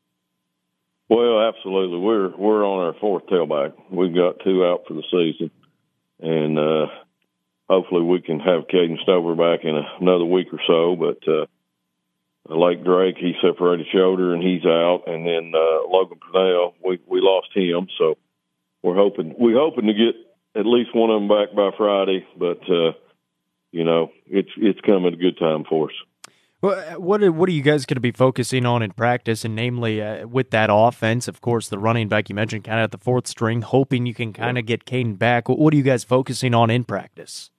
Well, 1.14 1.48
absolutely. 1.48 2.00
We're 2.00 2.36
we're 2.36 2.66
on 2.66 2.88
our 2.88 3.00
fourth 3.00 3.28
tailback. 3.28 3.74
We've 3.92 4.16
got 4.16 4.40
two 4.44 4.66
out 4.66 4.86
for 4.88 4.96
the 4.96 5.04
season, 5.12 5.52
and 6.20 6.58
uh, 6.58 6.88
hopefully 7.70 8.02
we 8.02 8.20
can 8.20 8.40
have 8.40 8.68
Caden 8.68 9.00
Stover 9.04 9.36
back 9.36 9.64
in 9.64 9.76
another 10.02 10.26
week 10.26 10.48
or 10.52 10.60
so. 10.66 10.96
But 10.96 11.20
uh, 11.32 11.46
Lake 12.50 12.84
Drake, 12.84 13.18
he 13.20 13.34
separated 13.44 13.86
shoulder 13.94 14.34
and 14.34 14.42
he's 14.42 14.66
out, 14.66 15.04
and 15.06 15.24
then 15.24 15.54
uh, 15.54 15.88
Logan 15.88 16.18
Purnell, 16.18 16.74
we 16.84 17.00
we 17.06 17.22
lost 17.22 17.50
him, 17.54 17.90
so 18.00 18.18
we're 18.82 18.96
hoping 18.96 19.36
we're 19.38 19.60
hoping 19.60 19.86
to 19.86 19.94
get 19.94 20.16
at 20.60 20.66
least 20.66 20.96
one 20.96 21.12
of 21.12 21.22
them 21.22 21.30
back 21.30 21.56
by 21.56 21.70
Friday. 21.78 22.26
But 22.36 22.68
uh, 22.68 22.94
you 23.72 23.84
know, 23.84 24.10
it's 24.26 24.50
it's 24.58 24.82
coming 24.82 25.14
a 25.14 25.18
good 25.18 25.38
time 25.38 25.64
for 25.70 25.92
us. 25.92 25.96
Well, 26.64 27.02
what 27.02 27.22
are, 27.22 27.30
what 27.30 27.50
are 27.50 27.52
you 27.52 27.62
guys 27.62 27.86
going 27.86 27.98
to 27.98 28.02
be 28.02 28.14
focusing 28.14 28.66
on 28.66 28.82
in 28.82 28.92
practice, 28.92 29.44
and 29.44 29.54
namely 29.54 30.02
uh, 30.02 30.26
with 30.26 30.52
that 30.52 30.70
offense? 30.72 31.28
Of 31.28 31.42
course, 31.42 31.68
the 31.68 31.78
running 31.78 32.08
back 32.08 32.30
you 32.30 32.36
mentioned, 32.36 32.64
kind 32.64 32.80
of 32.80 32.86
at 32.86 32.92
the 32.92 32.98
fourth 32.98 33.28
string, 33.28 33.64
hoping 33.64 34.06
you 34.06 34.14
can 34.14 34.32
kind 34.32 34.58
of 34.58 34.66
get 34.66 34.86
Caden 34.86 35.20
back. 35.20 35.50
What 35.50 35.74
are 35.74 35.78
you 35.78 35.84
guys 35.84 36.06
focusing 36.06 36.54
on 36.54 36.70
in 36.70 36.86
practice? 36.86 37.52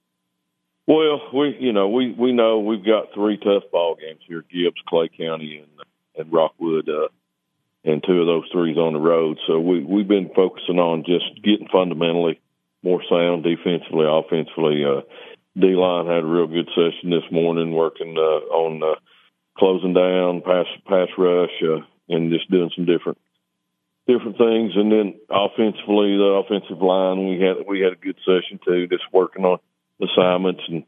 Well, 0.87 1.21
we 1.35 1.55
you 1.59 1.71
know 1.71 1.87
we 1.87 2.13
we 2.13 2.31
know 2.31 2.59
we've 2.59 2.83
got 2.83 3.13
three 3.13 3.37
tough 3.37 3.69
ball 3.71 3.95
games 3.95 4.21
here: 4.27 4.43
Gibbs, 4.51 4.81
Clay 4.87 5.07
County, 5.15 5.57
and 5.57 5.85
and 6.17 6.33
Rockwood, 6.33 6.89
uh, 6.89 7.09
and 7.83 8.03
two 8.03 8.21
of 8.21 8.25
those 8.25 8.49
threes 8.51 8.77
on 8.77 8.93
the 8.93 8.99
road. 8.99 9.37
So 9.45 9.59
we 9.59 9.83
we've 9.83 10.07
been 10.07 10.31
focusing 10.35 10.79
on 10.79 11.03
just 11.05 11.43
getting 11.43 11.67
fundamentally 11.71 12.41
more 12.81 13.03
sound 13.07 13.43
defensively, 13.43 14.07
offensively. 14.09 14.83
Uh, 14.83 15.01
D 15.57 15.67
line 15.67 16.07
had 16.07 16.23
a 16.23 16.27
real 16.27 16.47
good 16.47 16.69
session 16.75 17.09
this 17.09 17.31
morning, 17.31 17.71
working 17.71 18.17
uh, 18.17 18.53
on 18.53 18.83
uh, 18.83 18.99
closing 19.57 19.93
down, 19.93 20.41
pass 20.41 20.65
pass 20.85 21.07
rush, 21.17 21.63
uh, 21.63 21.79
and 22.09 22.31
just 22.31 22.51
doing 22.51 22.71
some 22.75 22.85
different 22.85 23.17
different 24.05 24.37
things. 24.37 24.73
And 24.75 24.91
then 24.91 25.15
offensively, 25.29 26.17
the 26.17 26.43
offensive 26.43 26.81
line 26.81 27.29
we 27.29 27.39
had 27.39 27.65
we 27.67 27.79
had 27.79 27.93
a 27.93 27.95
good 27.95 28.17
session 28.25 28.59
too, 28.65 28.87
just 28.87 29.03
working 29.11 29.45
on 29.45 29.59
assignments 30.01 30.61
and. 30.67 30.83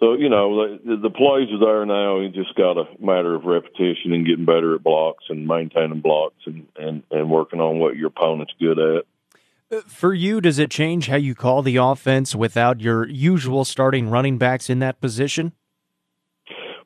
So 0.00 0.14
you 0.14 0.30
know 0.30 0.78
the, 0.78 0.96
the 0.96 1.10
plays 1.10 1.46
are 1.52 1.64
there 1.64 1.86
now. 1.86 2.18
You 2.18 2.28
just 2.28 2.56
got 2.56 2.76
a 2.76 2.86
matter 2.98 3.36
of 3.36 3.44
repetition 3.44 4.12
and 4.12 4.26
getting 4.26 4.44
better 4.44 4.74
at 4.74 4.82
blocks 4.82 5.22
and 5.28 5.46
maintaining 5.46 6.00
blocks 6.00 6.42
and 6.44 6.66
and 6.76 7.04
and 7.12 7.30
working 7.30 7.60
on 7.60 7.78
what 7.78 7.94
your 7.94 8.08
opponent's 8.08 8.52
good 8.58 8.80
at. 8.80 9.04
For 9.86 10.12
you, 10.12 10.40
does 10.40 10.58
it 10.58 10.70
change 10.70 11.08
how 11.08 11.16
you 11.16 11.34
call 11.34 11.62
the 11.62 11.76
offense 11.76 12.34
without 12.34 12.80
your 12.80 13.08
usual 13.08 13.64
starting 13.64 14.10
running 14.10 14.36
backs 14.36 14.68
in 14.68 14.80
that 14.80 15.00
position? 15.00 15.52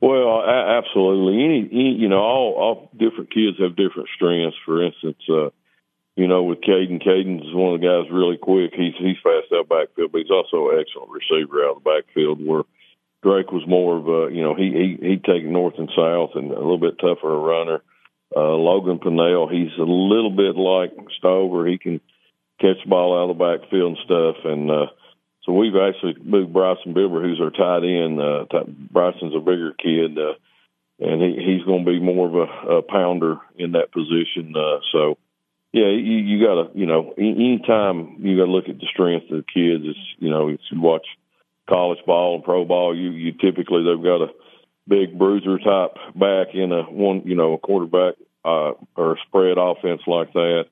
Well, 0.00 0.42
absolutely. 0.44 1.42
Any, 1.42 1.68
any, 1.72 1.96
you 1.98 2.08
know, 2.08 2.20
all, 2.20 2.52
all 2.54 2.90
different 2.96 3.32
kids 3.32 3.58
have 3.58 3.76
different 3.76 4.08
strengths. 4.14 4.56
For 4.64 4.84
instance, 4.84 5.18
uh, 5.28 5.50
you 6.16 6.28
know, 6.28 6.44
with 6.44 6.60
Caden, 6.60 7.02
Caden's 7.02 7.52
one 7.54 7.74
of 7.74 7.80
the 7.80 7.86
guys 7.86 8.12
really 8.12 8.36
quick. 8.36 8.72
He's 8.74 8.94
he's 8.98 9.16
fast 9.22 9.52
out 9.52 9.68
backfield, 9.68 10.12
but 10.12 10.22
he's 10.22 10.30
also 10.30 10.70
an 10.70 10.80
excellent 10.80 11.10
receiver 11.10 11.64
out 11.64 11.76
of 11.76 11.84
the 11.84 11.90
backfield. 11.90 12.44
Where 12.44 12.62
Drake 13.22 13.52
was 13.52 13.66
more 13.66 13.96
of 13.96 14.06
a, 14.08 14.34
you 14.34 14.42
know, 14.42 14.54
he 14.54 14.70
he 14.70 15.08
he'd 15.08 15.24
take 15.24 15.44
north 15.44 15.74
and 15.78 15.90
south 15.96 16.30
and 16.34 16.50
a 16.52 16.60
little 16.60 16.78
bit 16.78 16.98
tougher 16.98 17.32
a 17.32 17.38
runner. 17.38 17.82
Uh, 18.34 18.54
Logan 18.54 18.98
Purnell, 18.98 19.48
he's 19.48 19.76
a 19.78 19.82
little 19.82 20.30
bit 20.30 20.56
like 20.56 20.92
Stover. 21.18 21.66
He 21.66 21.78
can 21.78 22.00
catch 22.60 22.82
the 22.84 22.90
ball 22.90 23.16
out 23.16 23.30
of 23.30 23.36
the 23.36 23.44
backfield 23.44 23.96
and 23.96 24.04
stuff. 24.04 24.36
And 24.44 24.70
uh, 24.70 24.86
so 25.44 25.52
we've 25.52 25.76
actually 25.76 26.16
moved 26.22 26.52
Bryson 26.52 26.94
Bibber, 26.94 27.22
who's 27.22 27.40
our 27.40 27.50
tight 27.50 27.86
end. 27.86 28.20
Uh, 28.20 28.44
t- 28.50 28.72
Bryson's 28.90 29.34
a 29.34 29.40
bigger 29.40 29.72
kid, 29.72 30.18
uh, 30.18 30.34
and 30.98 31.22
he, 31.22 31.36
he's 31.44 31.64
going 31.64 31.84
to 31.84 31.90
be 31.90 32.00
more 32.00 32.26
of 32.28 32.34
a, 32.34 32.76
a 32.78 32.82
pounder 32.82 33.38
in 33.56 33.72
that 33.72 33.92
position. 33.92 34.54
Uh, 34.56 34.80
so, 34.92 35.18
yeah, 35.72 35.88
you, 35.88 36.18
you 36.18 36.46
got 36.46 36.54
to, 36.54 36.78
you 36.78 36.86
know, 36.86 37.12
anytime 37.18 38.16
you 38.20 38.38
got 38.38 38.46
to 38.46 38.52
look 38.52 38.68
at 38.68 38.78
the 38.78 38.86
strength 38.92 39.30
of 39.30 39.44
the 39.44 39.52
kids, 39.52 39.84
it's, 39.84 40.06
you 40.18 40.30
know, 40.30 40.48
if 40.48 40.60
you 40.70 40.80
watch 40.80 41.06
college 41.68 41.98
ball 42.06 42.36
and 42.36 42.44
pro 42.44 42.64
ball, 42.64 42.96
you, 42.96 43.10
you 43.10 43.32
typically, 43.32 43.84
they've 43.84 44.02
got 44.02 44.22
a, 44.22 44.28
big 44.88 45.18
bruiser 45.18 45.58
type 45.58 45.96
back 46.14 46.54
in 46.54 46.72
a 46.72 46.82
one, 46.82 47.22
you 47.24 47.34
know, 47.34 47.54
a 47.54 47.58
quarterback 47.58 48.14
uh, 48.44 48.72
or 48.96 49.12
a 49.12 49.16
spread 49.26 49.58
offense 49.58 50.02
like 50.06 50.32
that, 50.32 50.66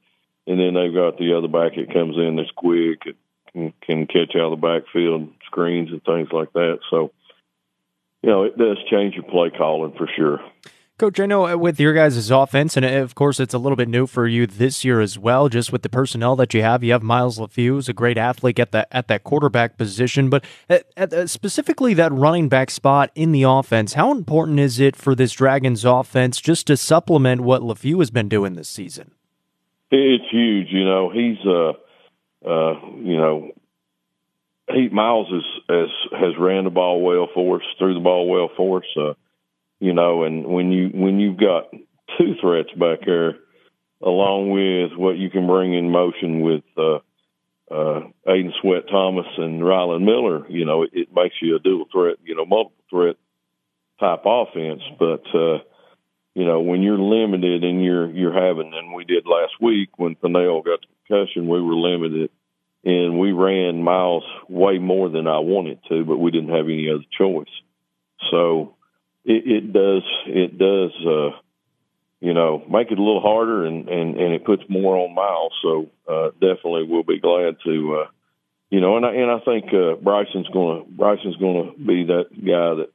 and 0.46 0.60
then 0.60 0.74
they've 0.74 0.94
got 0.94 1.18
the 1.18 1.36
other 1.36 1.48
back 1.48 1.76
that 1.76 1.92
comes 1.92 2.16
in 2.16 2.36
that's 2.36 2.50
quick, 2.56 3.02
it 3.06 3.16
can, 3.52 3.72
can 3.80 4.06
catch 4.06 4.36
out 4.36 4.52
of 4.52 4.60
the 4.60 4.66
backfield, 4.66 5.28
screens 5.46 5.90
and 5.90 6.02
things 6.04 6.28
like 6.32 6.52
that. 6.52 6.80
So, 6.90 7.12
you 8.22 8.30
know, 8.30 8.44
it 8.44 8.58
does 8.58 8.78
change 8.90 9.14
your 9.14 9.24
play 9.24 9.50
calling 9.50 9.94
for 9.96 10.08
sure. 10.16 10.40
Coach, 10.96 11.18
I 11.18 11.26
know 11.26 11.48
uh, 11.48 11.56
with 11.56 11.80
your 11.80 11.92
guys' 11.92 12.30
offense, 12.30 12.76
and 12.76 12.86
uh, 12.86 12.88
of 12.88 13.16
course 13.16 13.40
it's 13.40 13.52
a 13.52 13.58
little 13.58 13.74
bit 13.74 13.88
new 13.88 14.06
for 14.06 14.28
you 14.28 14.46
this 14.46 14.84
year 14.84 15.00
as 15.00 15.18
well, 15.18 15.48
just 15.48 15.72
with 15.72 15.82
the 15.82 15.88
personnel 15.88 16.36
that 16.36 16.54
you 16.54 16.62
have. 16.62 16.84
You 16.84 16.92
have 16.92 17.02
Miles 17.02 17.36
LeFew, 17.36 17.66
who's 17.66 17.88
a 17.88 17.92
great 17.92 18.16
athlete 18.16 18.60
at 18.60 18.70
that 18.70 18.86
at 18.92 19.08
that 19.08 19.24
quarterback 19.24 19.76
position, 19.76 20.30
but 20.30 20.44
at, 20.68 20.86
at, 20.96 21.12
uh, 21.12 21.26
specifically 21.26 21.94
that 21.94 22.12
running 22.12 22.48
back 22.48 22.70
spot 22.70 23.10
in 23.16 23.32
the 23.32 23.42
offense. 23.42 23.94
How 23.94 24.12
important 24.12 24.60
is 24.60 24.78
it 24.78 24.94
for 24.94 25.16
this 25.16 25.32
Dragons 25.32 25.84
offense 25.84 26.40
just 26.40 26.68
to 26.68 26.76
supplement 26.76 27.40
what 27.40 27.62
LeFew 27.62 27.98
has 27.98 28.12
been 28.12 28.28
doing 28.28 28.54
this 28.54 28.68
season? 28.68 29.10
It's 29.96 30.24
huge. 30.30 30.68
You 30.70 30.84
know, 30.84 31.10
he's 31.10 31.38
uh, 31.46 31.72
uh, 32.44 32.80
you 32.96 33.16
know, 33.16 33.52
he 34.68 34.88
Myles 34.88 35.28
is, 35.32 35.44
has 35.68 35.88
has 36.18 36.32
ran 36.38 36.64
the 36.64 36.70
ball 36.70 37.00
well 37.00 37.28
for 37.32 37.56
us, 37.56 37.62
threw 37.78 37.94
the 37.94 38.00
ball 38.00 38.28
well 38.28 38.50
for 38.56 38.78
us. 38.78 38.96
Uh, 38.96 39.14
you 39.78 39.92
know, 39.92 40.24
and 40.24 40.46
when 40.46 40.72
you 40.72 40.88
when 40.92 41.20
you've 41.20 41.36
got 41.36 41.70
two 42.18 42.34
threats 42.40 42.70
back 42.72 43.06
there, 43.06 43.36
along 44.02 44.50
with 44.50 44.98
what 44.98 45.16
you 45.16 45.30
can 45.30 45.46
bring 45.46 45.74
in 45.74 45.90
motion 45.90 46.40
with 46.40 46.64
uh, 46.76 46.96
uh, 47.70 48.08
Aiden 48.26 48.50
Sweat 48.60 48.88
Thomas 48.90 49.26
and 49.36 49.62
Rylan 49.62 50.04
Miller, 50.04 50.44
you 50.50 50.64
know, 50.64 50.82
it, 50.82 50.90
it 50.92 51.08
makes 51.14 51.36
you 51.40 51.54
a 51.54 51.60
dual 51.60 51.86
threat, 51.92 52.16
you 52.24 52.34
know, 52.34 52.44
multiple 52.44 52.84
threat 52.90 53.16
type 54.00 54.22
offense. 54.24 54.82
But 54.98 55.22
uh, 55.32 55.58
you 56.34 56.44
know, 56.44 56.60
when 56.60 56.82
you're 56.82 56.98
limited 56.98 57.62
and 57.62 57.82
you're 57.82 58.10
you're 58.10 58.32
having, 58.32 58.72
and 58.74 58.92
we 58.92 59.04
did 59.04 59.24
last 59.24 59.52
week 59.60 59.90
when 59.96 60.16
Pennell 60.16 60.62
got 60.62 60.80
the 60.80 60.86
concussion, 61.06 61.48
we 61.48 61.62
were 61.62 61.76
limited, 61.76 62.30
and 62.84 63.18
we 63.18 63.32
ran 63.32 63.82
miles 63.82 64.24
way 64.48 64.78
more 64.78 65.08
than 65.08 65.28
I 65.28 65.38
wanted 65.38 65.78
to, 65.88 66.04
but 66.04 66.18
we 66.18 66.32
didn't 66.32 66.54
have 66.54 66.66
any 66.66 66.90
other 66.90 67.04
choice. 67.16 67.46
So 68.30 68.74
it, 69.24 69.46
it 69.46 69.72
does 69.72 70.02
it 70.26 70.58
does 70.58 70.92
uh, 71.06 71.38
you 72.20 72.34
know 72.34 72.64
make 72.68 72.90
it 72.90 72.98
a 72.98 73.02
little 73.02 73.22
harder 73.22 73.64
and 73.64 73.88
and 73.88 74.16
and 74.16 74.34
it 74.34 74.44
puts 74.44 74.64
more 74.68 74.96
on 74.96 75.14
miles. 75.14 75.52
So 75.62 75.90
uh, 76.08 76.30
definitely 76.32 76.84
we'll 76.88 77.04
be 77.04 77.20
glad 77.20 77.56
to 77.64 78.02
uh, 78.02 78.10
you 78.70 78.80
know 78.80 78.96
and 78.96 79.06
I 79.06 79.14
and 79.14 79.30
I 79.30 79.38
think 79.38 79.66
uh, 79.72 79.94
Bryson's 80.02 80.48
going 80.48 80.84
to 80.84 80.90
Bryson's 80.90 81.36
going 81.36 81.72
to 81.72 81.78
be 81.78 82.04
that 82.06 82.26
guy 82.32 82.74
that 82.82 82.88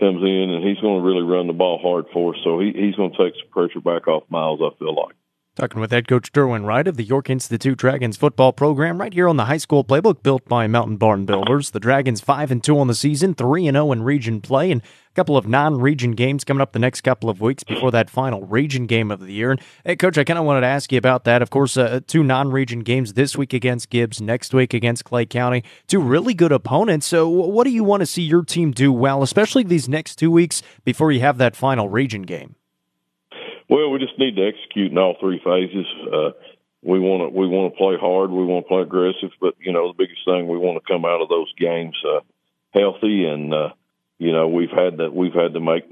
comes 0.00 0.22
in 0.22 0.50
and 0.50 0.66
he's 0.66 0.80
going 0.80 1.00
to 1.00 1.06
really 1.06 1.22
run 1.22 1.46
the 1.46 1.52
ball 1.52 1.78
hard 1.80 2.06
for 2.12 2.34
us. 2.34 2.40
So 2.42 2.58
he, 2.58 2.72
he's 2.72 2.96
going 2.96 3.12
to 3.12 3.18
take 3.18 3.34
some 3.38 3.50
pressure 3.50 3.80
back 3.80 4.08
off 4.08 4.24
Miles. 4.30 4.60
I 4.62 4.76
feel 4.78 4.94
like. 4.94 5.19
Talking 5.60 5.82
with 5.82 5.90
head 5.90 6.08
coach 6.08 6.32
Derwin 6.32 6.64
Wright 6.64 6.88
of 6.88 6.96
the 6.96 7.04
York 7.04 7.28
Institute 7.28 7.76
Dragons 7.76 8.16
football 8.16 8.50
program 8.50 8.98
right 8.98 9.12
here 9.12 9.28
on 9.28 9.36
the 9.36 9.44
high 9.44 9.58
school 9.58 9.84
playbook 9.84 10.22
built 10.22 10.48
by 10.48 10.66
Mountain 10.66 10.96
Barn 10.96 11.26
Builders. 11.26 11.72
The 11.72 11.78
Dragons 11.78 12.22
5 12.22 12.50
and 12.50 12.64
2 12.64 12.78
on 12.78 12.86
the 12.86 12.94
season, 12.94 13.34
3 13.34 13.66
and 13.66 13.74
0 13.74 13.92
in 13.92 14.02
region 14.02 14.40
play 14.40 14.72
and 14.72 14.80
a 14.80 15.14
couple 15.14 15.36
of 15.36 15.46
non-region 15.46 16.12
games 16.12 16.44
coming 16.44 16.62
up 16.62 16.72
the 16.72 16.78
next 16.78 17.02
couple 17.02 17.28
of 17.28 17.42
weeks 17.42 17.62
before 17.62 17.90
that 17.90 18.08
final 18.08 18.46
region 18.46 18.86
game 18.86 19.10
of 19.10 19.20
the 19.20 19.34
year. 19.34 19.50
And 19.50 19.60
hey 19.84 19.96
coach, 19.96 20.16
I 20.16 20.24
kind 20.24 20.38
of 20.38 20.46
wanted 20.46 20.62
to 20.62 20.66
ask 20.66 20.90
you 20.92 20.96
about 20.96 21.24
that. 21.24 21.42
Of 21.42 21.50
course, 21.50 21.76
uh, 21.76 22.00
two 22.06 22.24
non-region 22.24 22.80
games 22.80 23.12
this 23.12 23.36
week 23.36 23.52
against 23.52 23.90
Gibbs, 23.90 24.18
next 24.18 24.54
week 24.54 24.72
against 24.72 25.04
Clay 25.04 25.26
County. 25.26 25.62
Two 25.86 26.00
really 26.00 26.32
good 26.32 26.52
opponents. 26.52 27.06
So 27.06 27.28
what 27.28 27.64
do 27.64 27.70
you 27.70 27.84
want 27.84 28.00
to 28.00 28.06
see 28.06 28.22
your 28.22 28.44
team 28.44 28.70
do 28.70 28.94
well, 28.94 29.22
especially 29.22 29.64
these 29.64 29.90
next 29.90 30.16
2 30.16 30.30
weeks 30.30 30.62
before 30.86 31.12
you 31.12 31.20
have 31.20 31.36
that 31.36 31.54
final 31.54 31.90
region 31.90 32.22
game? 32.22 32.56
Well, 33.70 33.90
we 33.90 34.00
just 34.00 34.18
need 34.18 34.34
to 34.34 34.48
execute 34.48 34.90
in 34.90 34.98
all 34.98 35.14
three 35.20 35.40
phases. 35.44 35.86
Uh, 36.12 36.30
we 36.82 36.98
want 36.98 37.22
to 37.22 37.38
we 37.38 37.46
want 37.46 37.72
to 37.72 37.78
play 37.78 37.94
hard. 37.94 38.32
We 38.32 38.44
want 38.44 38.66
to 38.66 38.68
play 38.68 38.82
aggressive, 38.82 39.30
but 39.40 39.54
you 39.60 39.70
know 39.70 39.86
the 39.86 39.96
biggest 39.96 40.24
thing 40.24 40.48
we 40.48 40.58
want 40.58 40.82
to 40.82 40.92
come 40.92 41.04
out 41.04 41.22
of 41.22 41.28
those 41.28 41.52
games 41.54 41.94
uh, 42.02 42.18
healthy. 42.74 43.26
And 43.26 43.54
uh, 43.54 43.70
you 44.18 44.32
know 44.32 44.48
we've 44.48 44.74
had 44.74 44.98
that 44.98 45.14
we've 45.14 45.38
had 45.38 45.54
to 45.54 45.60
make 45.60 45.84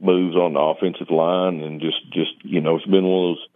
moves 0.00 0.36
on 0.36 0.54
the 0.54 0.60
offensive 0.60 1.10
line, 1.10 1.60
and 1.60 1.82
just 1.82 2.00
just 2.14 2.32
you 2.44 2.62
know 2.62 2.76
it's 2.76 2.86
been 2.86 3.04
one 3.04 3.32
of 3.32 3.36
those 3.36 3.46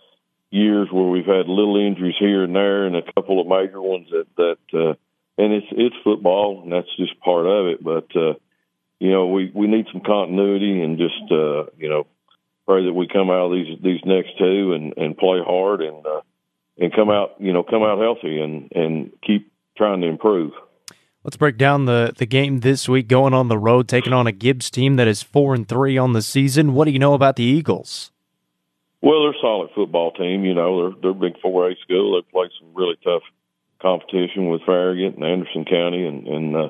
years 0.51 0.89
where 0.93 1.09
we've 1.09 1.25
had 1.25 1.49
little 1.49 1.81
injuries 1.81 2.21
here 2.21 2.45
and 2.45 2.55
there, 2.55 2.85
and 2.85 2.95
a 2.95 3.13
couple 3.17 3.41
of 3.41 3.47
major 3.49 3.81
ones 3.81 4.07
that 4.11 4.29
that 4.37 4.61
uh, 4.77 4.93
and 5.41 5.55
it's 5.55 5.73
it's 5.73 5.97
football, 6.05 6.61
and 6.63 6.71
that's 6.71 6.95
just 6.99 7.19
part 7.21 7.47
of 7.47 7.69
it. 7.69 7.83
But 7.83 8.13
uh, 8.15 8.35
you 9.01 9.13
know 9.13 9.29
we 9.29 9.51
we 9.55 9.67
need 9.67 9.87
some 9.91 10.03
continuity 10.03 10.83
and 10.83 10.99
just 10.99 11.25
uh, 11.33 11.73
you 11.79 11.89
know 11.89 12.07
pray 12.67 12.85
that 12.85 12.93
we 12.93 13.09
come 13.09 13.31
out 13.31 13.47
of 13.47 13.53
these 13.53 13.79
these 13.83 14.01
next 14.05 14.39
two 14.39 14.73
and 14.73 14.95
and 14.97 15.17
play 15.17 15.39
hard 15.45 15.81
and 15.83 16.05
uh, 16.07 16.21
and 16.79 16.93
come 16.93 17.11
out 17.11 17.35
you 17.39 17.53
know 17.53 17.63
come 17.63 17.83
out 17.83 17.99
healthy 17.99 18.41
and 18.41 18.71
and 18.75 19.13
keep 19.27 19.53
trying 19.77 20.01
to 20.01 20.07
improve. 20.07 20.53
Let's 21.25 21.37
break 21.37 21.57
down 21.57 21.85
the, 21.85 22.13
the 22.17 22.27
game 22.27 22.61
this 22.61 22.89
week. 22.89 23.07
Going 23.07 23.33
on 23.33 23.47
the 23.47 23.59
road, 23.59 23.89
taking 23.89 24.13
on 24.13 24.27
a 24.27 24.33
Gibbs 24.33 24.71
team 24.71 24.97
that 24.97 25.07
is 25.07 25.23
four 25.23 25.55
and 25.55 25.69
three 25.69 25.97
on 25.97 26.15
the 26.15 26.23
season. 26.23 26.75
What 26.75 26.87
do 26.87 26.91
you 26.91 26.99
know 26.99 27.15
about 27.15 27.37
the 27.37 27.45
Eagles? 27.45 28.11
Well, 29.03 29.23
they're 29.23 29.31
a 29.31 29.41
solid 29.41 29.71
football 29.75 30.13
team. 30.13 30.45
You 30.45 30.55
know, 30.55 30.91
they're 30.91 31.01
they're 31.01 31.11
a 31.11 31.31
big 31.31 31.41
four 31.41 31.71
A 31.71 31.77
school. 31.83 32.17
They 32.17 32.29
play 32.31 32.49
some 32.59 32.75
really 32.75 32.97
tough 33.05 33.23
competition 33.81 34.49
with 34.49 34.63
Farragut 34.65 35.15
and 35.15 35.25
Anderson 35.25 35.65
County, 35.65 36.07
and 36.07 36.27
and 36.27 36.57
uh, 36.57 36.69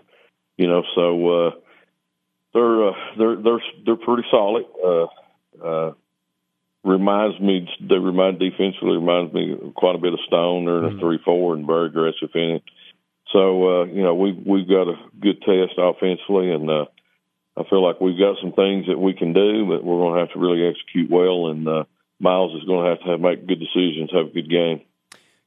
you 0.57 0.67
know, 0.67 0.83
so 0.95 1.47
uh, 1.47 1.51
they're 2.55 2.89
uh, 2.89 2.93
they're 3.19 3.37
they're 3.37 3.63
they're 3.85 3.97
pretty 3.97 4.27
solid. 4.31 4.65
Uh, 4.85 5.07
uh, 5.63 5.93
reminds 6.85 7.41
me, 7.41 7.69
they 7.81 7.97
remind 7.97 8.39
defensively 8.39 8.97
reminds 8.97 9.33
me 9.33 9.57
quite 9.75 9.95
a 9.95 9.99
bit 9.99 10.13
of 10.13 10.21
Stone. 10.27 10.65
They're 10.65 10.79
in 10.79 10.85
a 10.85 10.89
mm-hmm. 10.91 11.01
three 11.01 11.19
four 11.25 11.55
and 11.55 11.67
very 11.67 11.87
aggressive 11.87 12.31
in 12.35 12.51
it. 12.57 12.63
So 13.33 13.83
uh, 13.83 13.85
you 13.85 14.03
know 14.03 14.15
we've 14.15 14.37
we've 14.47 14.69
got 14.69 14.89
a 14.89 14.97
good 15.21 15.41
test 15.43 15.79
offensively, 15.79 16.51
and 16.51 16.69
uh, 16.69 16.85
I 17.57 17.65
feel 17.69 17.85
like 17.85 18.01
we've 18.01 18.19
got 18.19 18.37
some 18.41 18.53
things 18.53 18.87
that 18.87 18.99
we 18.99 19.15
can 19.15 19.33
do, 19.33 19.67
but 19.67 19.85
we're 19.85 19.99
going 19.99 20.15
to 20.15 20.21
have 20.21 20.33
to 20.33 20.39
really 20.39 20.67
execute 20.67 21.11
well. 21.11 21.49
And 21.49 21.67
uh, 21.67 21.85
Myles 22.21 22.55
is 22.55 22.65
going 22.65 22.85
to 22.85 22.91
have 22.91 23.01
to 23.01 23.11
have 23.13 23.21
make 23.21 23.47
good 23.47 23.61
decisions, 23.61 24.11
have 24.13 24.27
a 24.27 24.35
good 24.35 24.51
game. 24.51 24.83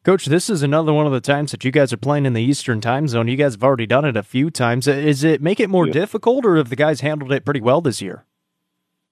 Coach, 0.04 0.28
this 0.28 0.52
is 0.52 0.62
another 0.62 0.94
one 0.94 1.08
of 1.08 1.12
the 1.12 1.22
times 1.22 1.50
that 1.50 1.66
you 1.66 1.72
guys 1.72 1.92
are 1.92 1.98
playing 1.98 2.28
in 2.28 2.34
the 2.34 2.42
Eastern 2.42 2.80
time 2.80 3.08
zone. 3.08 3.28
You 3.28 3.36
guys 3.36 3.54
have 3.54 3.64
already 3.64 3.88
done 3.88 4.06
it 4.06 4.16
a 4.16 4.22
few 4.22 4.52
times. 4.52 4.88
Is 4.88 5.24
it 5.24 5.42
make 5.42 5.60
it 5.60 5.68
more 5.70 5.88
yeah. 5.88 5.94
difficult, 5.94 6.46
or 6.46 6.58
have 6.58 6.70
the 6.70 6.76
guys 6.76 7.02
handled 7.02 7.32
it 7.32 7.44
pretty 7.44 7.62
well 7.62 7.82
this 7.82 8.04
year? 8.04 8.24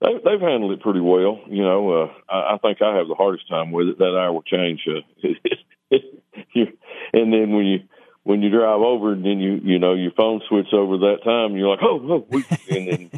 They, 0.03 0.15
they've 0.23 0.41
handled 0.41 0.73
it 0.73 0.81
pretty 0.81 0.99
well. 0.99 1.39
You 1.47 1.63
know, 1.63 2.03
uh, 2.03 2.07
I, 2.29 2.55
I 2.55 2.57
think 2.57 2.81
I 2.81 2.97
have 2.97 3.07
the 3.07 3.15
hardest 3.15 3.47
time 3.47 3.71
with 3.71 3.87
it. 3.87 3.97
That 3.99 4.17
hour 4.17 4.41
change, 4.45 4.81
uh, 4.85 5.27
and 7.13 7.33
then 7.33 7.55
when 7.55 7.65
you 7.65 7.79
when 8.23 8.41
you 8.41 8.49
drive 8.49 8.81
over, 8.81 9.13
and 9.13 9.23
then 9.23 9.39
you 9.39 9.59
you 9.63 9.79
know 9.79 9.93
your 9.93 10.11
phone 10.11 10.41
switch 10.49 10.73
over 10.73 10.97
that 10.97 11.23
time, 11.23 11.55
you're 11.55 11.69
like, 11.69 11.79
oh, 11.81 12.01
oh, 12.03 12.27
we, 12.29 12.43
and 12.69 12.87
then. 12.87 13.11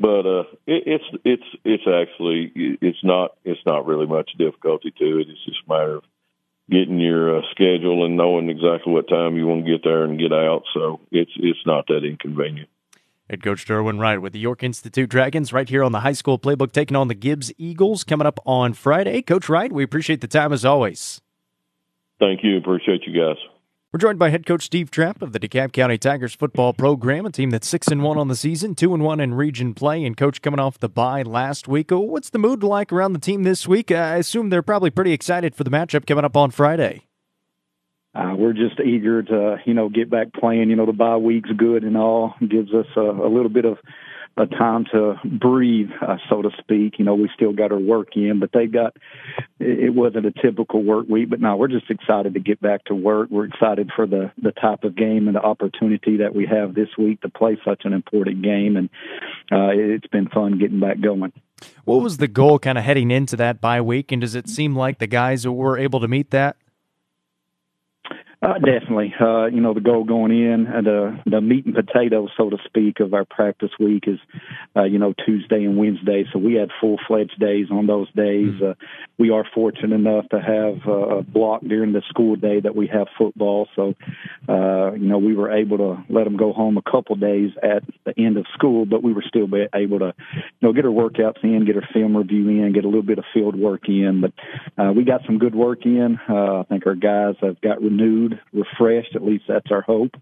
But 0.00 0.26
uh, 0.26 0.44
it, 0.64 0.84
it's 0.86 1.04
it's 1.24 1.42
it's 1.64 1.82
actually 1.88 2.52
it's 2.54 3.02
not 3.02 3.32
it's 3.44 3.60
not 3.66 3.84
really 3.84 4.06
much 4.06 4.30
difficulty 4.38 4.92
to 4.96 5.18
it. 5.18 5.28
It's 5.28 5.44
just 5.44 5.58
a 5.66 5.72
matter 5.72 5.96
of 5.96 6.04
getting 6.70 7.00
your 7.00 7.38
uh, 7.38 7.42
schedule 7.50 8.04
and 8.06 8.16
knowing 8.16 8.48
exactly 8.48 8.92
what 8.92 9.08
time 9.08 9.36
you 9.36 9.48
want 9.48 9.64
to 9.66 9.72
get 9.72 9.82
there 9.82 10.04
and 10.04 10.16
get 10.16 10.32
out. 10.32 10.62
So 10.72 11.00
it's 11.10 11.32
it's 11.34 11.66
not 11.66 11.88
that 11.88 12.04
inconvenient. 12.04 12.68
Head 13.30 13.42
coach 13.42 13.66
Derwin 13.66 14.00
Wright 14.00 14.22
with 14.22 14.32
the 14.32 14.38
York 14.38 14.62
Institute 14.62 15.10
Dragons 15.10 15.52
right 15.52 15.68
here 15.68 15.84
on 15.84 15.92
the 15.92 16.00
high 16.00 16.12
school 16.12 16.38
playbook, 16.38 16.72
taking 16.72 16.96
on 16.96 17.08
the 17.08 17.14
Gibbs 17.14 17.52
Eagles 17.58 18.02
coming 18.02 18.26
up 18.26 18.40
on 18.46 18.72
Friday. 18.72 19.20
Coach 19.20 19.50
Wright, 19.50 19.70
we 19.70 19.84
appreciate 19.84 20.22
the 20.22 20.26
time 20.26 20.50
as 20.50 20.64
always. 20.64 21.20
Thank 22.18 22.40
you. 22.42 22.56
Appreciate 22.56 23.02
you 23.06 23.12
guys. 23.12 23.36
We're 23.92 23.98
joined 23.98 24.18
by 24.18 24.30
head 24.30 24.46
coach 24.46 24.64
Steve 24.64 24.90
Trapp 24.90 25.20
of 25.20 25.32
the 25.32 25.40
DeKalb 25.40 25.72
County 25.72 25.98
Tigers 25.98 26.34
football 26.34 26.72
program, 26.72 27.26
a 27.26 27.30
team 27.30 27.50
that's 27.50 27.68
six 27.68 27.88
and 27.88 28.02
one 28.02 28.18
on 28.18 28.28
the 28.28 28.36
season, 28.36 28.74
two 28.74 28.94
and 28.94 29.02
one 29.02 29.20
in 29.20 29.34
region 29.34 29.74
play, 29.74 30.04
and 30.04 30.16
coach 30.16 30.40
coming 30.40 30.60
off 30.60 30.78
the 30.78 30.88
bye 30.88 31.22
last 31.22 31.68
week. 31.68 31.90
What's 31.90 32.30
the 32.30 32.38
mood 32.38 32.62
like 32.62 32.92
around 32.92 33.12
the 33.12 33.18
team 33.18 33.44
this 33.44 33.68
week? 33.68 33.90
I 33.90 34.16
assume 34.16 34.48
they're 34.48 34.62
probably 34.62 34.90
pretty 34.90 35.12
excited 35.12 35.54
for 35.54 35.64
the 35.64 35.70
matchup 35.70 36.06
coming 36.06 36.24
up 36.24 36.36
on 36.36 36.50
Friday 36.50 37.07
uh, 38.14 38.34
we're 38.36 38.52
just 38.52 38.80
eager 38.80 39.22
to, 39.22 39.56
you 39.64 39.74
know, 39.74 39.88
get 39.88 40.10
back 40.10 40.32
playing. 40.32 40.70
You 40.70 40.76
know, 40.76 40.86
the 40.86 40.92
bye 40.92 41.16
week's 41.16 41.50
good 41.50 41.84
and 41.84 41.96
all 41.96 42.34
gives 42.40 42.72
us 42.72 42.86
a, 42.96 43.00
a 43.00 43.28
little 43.28 43.50
bit 43.50 43.64
of 43.64 43.78
a 44.36 44.46
time 44.46 44.84
to 44.92 45.16
breathe, 45.24 45.90
uh, 46.00 46.16
so 46.30 46.42
to 46.42 46.50
speak. 46.58 46.98
You 46.98 47.04
know, 47.04 47.14
we 47.14 47.28
still 47.34 47.52
got 47.52 47.72
our 47.72 47.78
work 47.78 48.16
in, 48.16 48.38
but 48.38 48.50
they 48.52 48.66
got, 48.66 48.96
it 49.58 49.92
wasn't 49.92 50.26
a 50.26 50.30
typical 50.30 50.82
work 50.82 51.08
week, 51.08 51.28
but 51.28 51.40
no, 51.40 51.56
we're 51.56 51.66
just 51.68 51.90
excited 51.90 52.34
to 52.34 52.40
get 52.40 52.60
back 52.60 52.84
to 52.84 52.94
work. 52.94 53.30
We're 53.30 53.46
excited 53.46 53.90
for 53.94 54.06
the, 54.06 54.30
the 54.40 54.52
type 54.52 54.84
of 54.84 54.94
game 54.94 55.26
and 55.26 55.36
the 55.36 55.42
opportunity 55.42 56.18
that 56.18 56.36
we 56.36 56.46
have 56.46 56.74
this 56.74 56.88
week 56.96 57.20
to 57.22 57.28
play 57.28 57.58
such 57.64 57.82
an 57.84 57.92
important 57.92 58.42
game. 58.42 58.76
And, 58.76 58.90
uh, 59.50 59.70
it's 59.72 60.06
been 60.06 60.28
fun 60.28 60.58
getting 60.58 60.78
back 60.78 61.00
going. 61.00 61.32
What 61.84 62.02
was 62.02 62.18
the 62.18 62.28
goal 62.28 62.60
kind 62.60 62.78
of 62.78 62.84
heading 62.84 63.10
into 63.10 63.34
that 63.36 63.60
bye 63.60 63.80
week? 63.80 64.12
And 64.12 64.20
does 64.20 64.36
it 64.36 64.48
seem 64.48 64.76
like 64.76 64.98
the 64.98 65.08
guys 65.08 65.48
were 65.48 65.76
able 65.76 65.98
to 65.98 66.08
meet 66.08 66.30
that? 66.30 66.56
Uh, 68.40 68.54
definitely. 68.54 69.12
Uh, 69.20 69.46
you 69.46 69.60
know, 69.60 69.74
the 69.74 69.80
goal 69.80 70.04
going 70.04 70.30
in, 70.30 70.68
uh, 70.68 70.80
the 70.80 71.18
the 71.26 71.40
meat 71.40 71.66
and 71.66 71.74
potatoes, 71.74 72.30
so 72.36 72.48
to 72.48 72.56
speak, 72.66 73.00
of 73.00 73.12
our 73.12 73.24
practice 73.24 73.72
week 73.80 74.04
is, 74.06 74.20
uh, 74.76 74.84
you 74.84 75.00
know, 75.00 75.12
Tuesday 75.26 75.64
and 75.64 75.76
Wednesday. 75.76 76.24
So 76.32 76.38
we 76.38 76.54
had 76.54 76.70
full 76.80 76.98
fledged 77.08 77.36
days 77.40 77.66
on 77.72 77.88
those 77.88 78.06
days. 78.12 78.52
Mm-hmm. 78.54 78.70
Uh, 78.70 78.74
we 79.18 79.30
are 79.30 79.44
fortunate 79.52 79.92
enough 79.92 80.28
to 80.28 80.40
have 80.40 80.86
uh, 80.86 81.18
a 81.18 81.22
block 81.24 81.62
during 81.62 81.92
the 81.92 82.02
school 82.08 82.36
day 82.36 82.60
that 82.60 82.76
we 82.76 82.86
have 82.86 83.08
football. 83.18 83.66
So, 83.74 83.96
uh, 84.48 84.92
you 84.92 85.08
know, 85.08 85.18
we 85.18 85.34
were 85.34 85.50
able 85.50 85.78
to 85.78 86.04
let 86.08 86.22
them 86.22 86.36
go 86.36 86.52
home 86.52 86.76
a 86.76 86.82
couple 86.88 87.16
days 87.16 87.50
at 87.60 87.82
the 88.04 88.14
end 88.16 88.36
of 88.36 88.46
school, 88.54 88.86
but 88.86 89.02
we 89.02 89.12
were 89.12 89.24
still 89.26 89.48
able 89.74 89.98
to, 89.98 90.14
you 90.36 90.42
know, 90.62 90.72
get 90.72 90.84
our 90.84 90.92
workouts 90.92 91.42
in, 91.42 91.66
get 91.66 91.74
our 91.74 91.88
film 91.92 92.16
review 92.16 92.48
in, 92.48 92.72
get 92.72 92.84
a 92.84 92.88
little 92.88 93.02
bit 93.02 93.18
of 93.18 93.24
field 93.34 93.56
work 93.56 93.88
in. 93.88 94.20
But 94.20 94.32
uh, 94.80 94.92
we 94.92 95.02
got 95.02 95.22
some 95.26 95.38
good 95.38 95.56
work 95.56 95.84
in. 95.84 96.20
Uh, 96.28 96.60
I 96.60 96.64
think 96.68 96.86
our 96.86 96.94
guys 96.94 97.34
have 97.42 97.60
got 97.60 97.82
renewed 97.82 98.27
renewed, 98.28 98.40
refreshed. 98.52 99.14
At 99.14 99.24
least 99.24 99.44
that's 99.48 99.70
our 99.70 99.82
hope. 99.82 100.14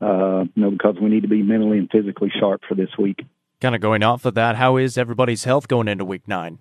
Uh, 0.00 0.44
you 0.54 0.62
know, 0.62 0.70
because 0.70 0.96
we 1.00 1.08
need 1.08 1.22
to 1.22 1.28
be 1.28 1.42
mentally 1.42 1.78
and 1.78 1.90
physically 1.90 2.30
sharp 2.38 2.62
for 2.68 2.74
this 2.74 2.90
week. 2.98 3.24
Kind 3.60 3.74
of 3.74 3.80
going 3.80 4.02
off 4.02 4.24
of 4.24 4.34
that, 4.34 4.56
how 4.56 4.78
is 4.78 4.96
everybody's 4.96 5.44
health 5.44 5.68
going 5.68 5.86
into 5.86 6.04
week 6.04 6.26
nine? 6.26 6.60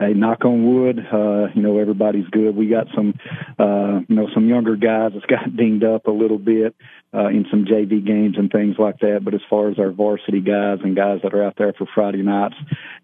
Hey, 0.00 0.14
knock 0.14 0.44
on 0.44 0.64
wood, 0.64 0.98
uh, 1.12 1.48
you 1.54 1.60
know, 1.60 1.78
everybody's 1.78 2.26
good. 2.28 2.56
We 2.56 2.66
got 2.68 2.86
some, 2.94 3.12
uh, 3.58 4.00
you 4.08 4.16
know, 4.16 4.26
some 4.32 4.48
younger 4.48 4.74
guys 4.74 5.12
that's 5.12 5.26
got 5.26 5.54
dinged 5.56 5.84
up 5.84 6.06
a 6.06 6.10
little 6.10 6.38
bit, 6.38 6.74
uh, 7.14 7.28
in 7.28 7.46
some 7.50 7.66
JV 7.66 8.04
games 8.04 8.36
and 8.38 8.50
things 8.50 8.76
like 8.78 8.98
that. 9.00 9.20
But 9.22 9.34
as 9.34 9.42
far 9.50 9.68
as 9.68 9.78
our 9.78 9.90
varsity 9.90 10.40
guys 10.40 10.78
and 10.82 10.96
guys 10.96 11.20
that 11.22 11.34
are 11.34 11.44
out 11.44 11.56
there 11.58 11.74
for 11.74 11.86
Friday 11.94 12.22
nights, 12.22 12.56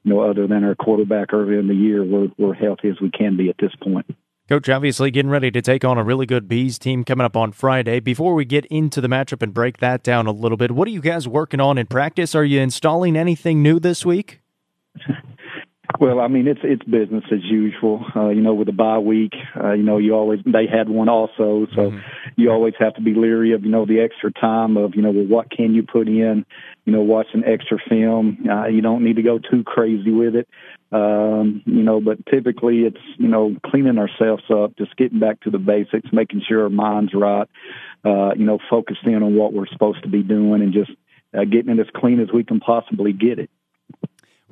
you 0.05 0.13
know, 0.13 0.21
other 0.21 0.47
than 0.47 0.65
our 0.65 0.75
quarterback 0.75 1.35
early 1.35 1.59
in 1.59 1.69
the 1.69 1.75
year, 1.75 2.05
we're, 2.05 2.29
we're 2.39 2.55
healthy 2.55 2.89
as 2.89 3.01
we 3.01 3.11
can 3.11 3.37
be 3.37 3.51
at 3.51 3.57
this 3.59 3.75
point. 3.83 4.07
Coach, 4.53 4.69
obviously 4.69 5.11
getting 5.11 5.31
ready 5.31 5.51
to 5.51 5.63
take 5.63 5.83
on 5.83 5.97
a 5.97 6.05
really 6.05 6.27
good 6.27 6.47
Bees 6.47 6.79
team 6.79 7.05
coming 7.05 7.25
up 7.25 7.39
on 7.39 7.53
Friday. 7.53 8.01
Before 8.01 8.35
we 8.35 8.45
get 8.45 8.67
into 8.67 9.01
the 9.01 9.09
matchup 9.09 9.41
and 9.41 9.55
break 9.55 9.79
that 9.79 10.03
down 10.03 10.27
a 10.27 10.31
little 10.31 10.59
bit, 10.59 10.73
what 10.73 10.87
are 10.87 10.91
you 10.91 11.01
guys 11.01 11.27
working 11.27 11.59
on 11.59 11.79
in 11.79 11.87
practice? 11.87 12.35
Are 12.35 12.45
you 12.45 12.61
installing 12.61 13.17
anything 13.17 13.63
new 13.63 13.81
this 13.81 14.05
week? 14.05 14.43
Well, 16.01 16.21
I 16.21 16.29
mean, 16.29 16.49
it's 16.49 16.61
it's 16.65 16.83
business 16.85 17.23
as 17.31 17.45
usual. 17.45 18.05
Uh, 18.17 18.31
you 18.31 18.41
know, 18.41 18.55
with 18.55 18.67
the 18.67 18.73
bye 18.73 18.99
week, 18.99 19.35
uh, 19.63 19.73
you 19.73 19.83
know, 19.83 19.99
you 19.99 20.15
always 20.15 20.41
they 20.45 20.67
had 20.67 20.89
one 20.89 21.09
also, 21.09 21.67
so 21.77 21.91
mm-hmm. 21.91 21.99
you 22.37 22.51
always 22.51 22.75
have 22.79 22.95
to 22.95 23.03
be 23.03 23.15
leery 23.15 23.53
of 23.53 23.63
you 23.63 23.71
know 23.71 23.85
the 23.85 24.01
extra 24.01 24.33
time 24.33 24.77
of 24.77 24.95
you 24.95 25.03
know 25.03 25.11
well, 25.11 25.27
what 25.27 25.51
can 25.51 25.75
you 25.75 25.83
put 25.83 26.09
in, 26.09 26.45
you 26.87 26.93
know, 26.93 27.03
watching 27.03 27.45
extra 27.45 27.79
film. 27.89 28.39
Uh, 28.51 28.67
you 28.67 28.81
don't 28.81 29.05
need 29.05 29.17
to 29.17 29.23
go 29.23 29.39
too 29.39 29.63
crazy 29.65 30.11
with 30.11 30.35
it, 30.35 30.49
um, 30.93 31.63
you 31.65 31.83
know. 31.83 32.01
But 32.01 32.25
typically, 32.27 32.81
it's 32.81 33.01
you 33.19 33.29
know 33.29 33.57
cleaning 33.67 33.99
ourselves 33.99 34.45
up, 34.51 34.77
just 34.77 34.97
getting 34.97 35.19
back 35.19 35.41
to 35.41 35.51
the 35.51 35.59
basics, 35.59 36.09
making 36.13 36.43
sure 36.47 36.65
our 36.65 36.71
mind's 36.71 37.15
right, 37.15 37.49
uh, 38.05 38.35
you 38.37 38.45
know, 38.45 38.59
focused 38.71 39.05
in 39.05 39.23
on 39.23 39.35
what 39.35 39.53
we're 39.53 39.67
supposed 39.67 40.03
to 40.03 40.09
be 40.09 40.23
doing, 40.23 40.63
and 40.63 40.73
just 40.73 40.91
uh, 41.37 41.45
getting 41.45 41.77
it 41.77 41.81
as 41.81 41.91
clean 41.95 42.21
as 42.21 42.29
we 42.33 42.45
can 42.45 42.61
possibly 42.61 43.13
get 43.13 43.39
it. 43.39 43.51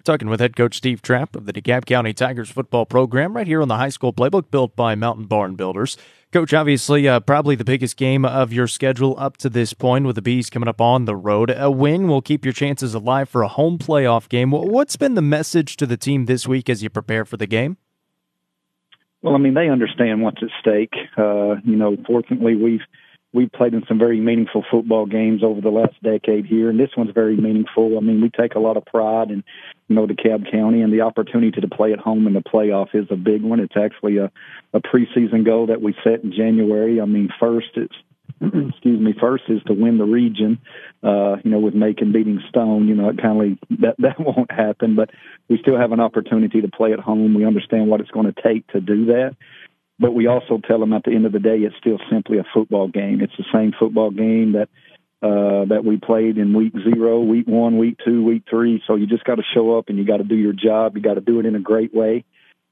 Talking 0.02 0.28
with 0.30 0.40
head 0.40 0.56
coach 0.56 0.76
Steve 0.76 1.02
Trapp 1.02 1.36
of 1.36 1.44
the 1.44 1.52
DeKalb 1.52 1.84
County 1.84 2.14
Tigers 2.14 2.48
football 2.48 2.86
program 2.86 3.36
right 3.36 3.46
here 3.46 3.60
on 3.60 3.68
the 3.68 3.76
high 3.76 3.90
school 3.90 4.14
playbook 4.14 4.50
built 4.50 4.74
by 4.74 4.94
Mountain 4.94 5.26
Barn 5.26 5.56
Builders. 5.56 5.98
Coach, 6.32 6.54
obviously, 6.54 7.06
uh, 7.06 7.20
probably 7.20 7.54
the 7.54 7.64
biggest 7.64 7.98
game 7.98 8.24
of 8.24 8.50
your 8.50 8.66
schedule 8.66 9.14
up 9.18 9.36
to 9.38 9.50
this 9.50 9.74
point 9.74 10.06
with 10.06 10.16
the 10.16 10.22
Bees 10.22 10.48
coming 10.48 10.68
up 10.68 10.80
on 10.80 11.04
the 11.04 11.16
road. 11.16 11.52
A 11.54 11.70
win 11.70 12.08
will 12.08 12.22
keep 12.22 12.46
your 12.46 12.54
chances 12.54 12.94
alive 12.94 13.28
for 13.28 13.42
a 13.42 13.48
home 13.48 13.76
playoff 13.76 14.28
game. 14.28 14.52
What's 14.52 14.96
been 14.96 15.16
the 15.16 15.22
message 15.22 15.76
to 15.76 15.86
the 15.86 15.98
team 15.98 16.24
this 16.24 16.48
week 16.48 16.70
as 16.70 16.82
you 16.82 16.88
prepare 16.88 17.26
for 17.26 17.36
the 17.36 17.46
game? 17.46 17.76
Well, 19.20 19.34
I 19.34 19.38
mean, 19.38 19.52
they 19.52 19.68
understand 19.68 20.22
what's 20.22 20.42
at 20.42 20.48
stake. 20.60 20.94
Uh, 21.18 21.56
you 21.62 21.76
know, 21.76 21.98
fortunately, 22.06 22.56
we've 22.56 22.80
we've 23.32 23.52
played 23.52 23.74
in 23.74 23.84
some 23.86 23.98
very 23.98 24.20
meaningful 24.20 24.64
football 24.70 25.06
games 25.06 25.42
over 25.44 25.60
the 25.60 25.70
last 25.70 26.02
decade 26.02 26.46
here, 26.46 26.70
and 26.70 26.80
this 26.80 26.90
one's 26.96 27.12
very 27.14 27.36
meaningful. 27.36 27.96
I 27.96 28.00
mean, 28.00 28.20
we 28.20 28.30
take 28.30 28.54
a 28.54 28.60
lot 28.60 28.76
of 28.76 28.84
pride 28.84 29.30
in, 29.30 29.44
you 29.90 29.96
know, 29.96 30.06
DeKalb 30.06 30.50
County, 30.50 30.82
and 30.82 30.92
the 30.92 31.00
opportunity 31.00 31.60
to 31.60 31.68
play 31.68 31.92
at 31.92 31.98
home 31.98 32.28
in 32.28 32.32
the 32.32 32.40
playoff 32.40 32.94
is 32.94 33.08
a 33.10 33.16
big 33.16 33.42
one. 33.42 33.58
It's 33.58 33.76
actually 33.76 34.18
a, 34.18 34.30
a 34.72 34.80
preseason 34.80 35.44
goal 35.44 35.66
that 35.66 35.82
we 35.82 35.96
set 36.04 36.22
in 36.22 36.32
January. 36.32 37.00
I 37.00 37.06
mean, 37.06 37.28
first 37.40 37.70
it's 37.74 37.94
excuse 38.40 39.00
me, 39.00 39.14
first 39.20 39.44
is 39.48 39.60
to 39.66 39.72
win 39.72 39.98
the 39.98 40.04
region. 40.04 40.60
Uh, 41.02 41.36
you 41.42 41.50
know, 41.50 41.58
with 41.58 41.74
Macon 41.74 42.12
beating 42.12 42.40
Stone, 42.48 42.86
you 42.86 42.94
know, 42.94 43.08
it 43.08 43.20
kind 43.20 43.58
of 43.68 43.78
that 43.80 43.96
that 43.98 44.20
won't 44.20 44.52
happen, 44.52 44.94
but 44.94 45.10
we 45.48 45.58
still 45.58 45.76
have 45.76 45.90
an 45.90 45.98
opportunity 45.98 46.60
to 46.60 46.68
play 46.68 46.92
at 46.92 47.00
home. 47.00 47.34
We 47.34 47.44
understand 47.44 47.88
what 47.88 48.00
it's 48.00 48.12
going 48.12 48.32
to 48.32 48.42
take 48.42 48.68
to 48.68 48.80
do 48.80 49.06
that. 49.06 49.36
But 49.98 50.12
we 50.12 50.28
also 50.28 50.60
tell 50.64 50.78
them 50.78 50.92
at 50.92 51.02
the 51.02 51.10
end 51.10 51.26
of 51.26 51.32
the 51.32 51.40
day, 51.40 51.58
it's 51.58 51.76
still 51.76 51.98
simply 52.10 52.38
a 52.38 52.44
football 52.54 52.86
game. 52.86 53.20
It's 53.20 53.36
the 53.36 53.44
same 53.52 53.72
football 53.78 54.10
game 54.10 54.52
that 54.52 54.68
uh, 55.22 55.66
that 55.66 55.82
we 55.84 55.98
played 55.98 56.38
in 56.38 56.56
week 56.56 56.72
zero, 56.82 57.20
week 57.20 57.46
one, 57.46 57.78
week 57.78 57.98
two, 58.04 58.24
week 58.24 58.44
three. 58.48 58.82
So 58.86 58.94
you 58.94 59.06
just 59.06 59.24
got 59.24 59.36
to 59.36 59.42
show 59.54 59.76
up 59.76 59.88
and 59.88 59.98
you 59.98 60.04
got 60.04 60.18
to 60.18 60.24
do 60.24 60.36
your 60.36 60.54
job. 60.54 60.96
You 60.96 61.02
got 61.02 61.14
to 61.14 61.20
do 61.20 61.40
it 61.40 61.46
in 61.46 61.54
a 61.54 61.60
great 61.60 61.94
way. 61.94 62.24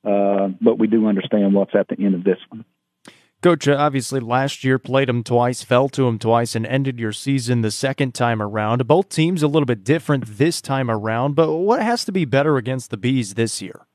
Uh, 0.05 0.49
but 0.61 0.79
we 0.79 0.87
do 0.87 1.07
understand 1.07 1.53
what's 1.55 1.75
at 1.75 1.89
the 1.89 2.03
end 2.03 2.15
of 2.15 2.25
this 2.25 2.39
one. 2.49 2.65
Coach, 3.41 3.69
obviously 3.69 4.19
last 4.19 4.65
year 4.65 4.81
played 4.81 5.09
them 5.09 5.23
twice, 5.23 5.63
fell 5.63 5.89
to 5.91 6.03
them 6.03 6.19
twice, 6.19 6.57
and 6.57 6.67
ended 6.67 6.99
your 6.99 7.13
season 7.13 7.61
the 7.61 7.71
second 7.71 8.13
time 8.13 8.43
around. 8.43 8.85
Both 8.89 9.11
teams 9.11 9.45
a 9.45 9.47
little 9.47 9.67
bit 9.67 9.85
different 9.85 10.27
this 10.27 10.61
time 10.61 10.91
around, 10.91 11.37
but 11.37 11.53
what 11.53 11.81
has 11.81 12.05
to 12.07 12.13
be 12.13 12.25
better 12.25 12.57
against 12.57 12.91
the 12.91 12.97
Bees 12.97 13.35
this 13.35 13.63
year? 13.63 13.87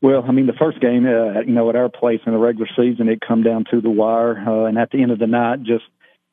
Well, 0.00 0.24
I 0.26 0.32
mean, 0.32 0.46
the 0.46 0.54
first 0.54 0.80
game, 0.80 1.04
uh, 1.04 1.40
you 1.40 1.52
know, 1.52 1.68
at 1.68 1.76
our 1.76 1.90
place 1.90 2.20
in 2.24 2.32
the 2.32 2.38
regular 2.38 2.68
season, 2.74 3.08
it 3.08 3.18
come 3.20 3.42
down 3.42 3.64
to 3.70 3.82
the 3.82 3.90
wire, 3.90 4.38
uh, 4.38 4.64
and 4.64 4.78
at 4.78 4.90
the 4.90 5.02
end 5.02 5.10
of 5.10 5.18
the 5.18 5.26
night, 5.26 5.62
just 5.64 5.84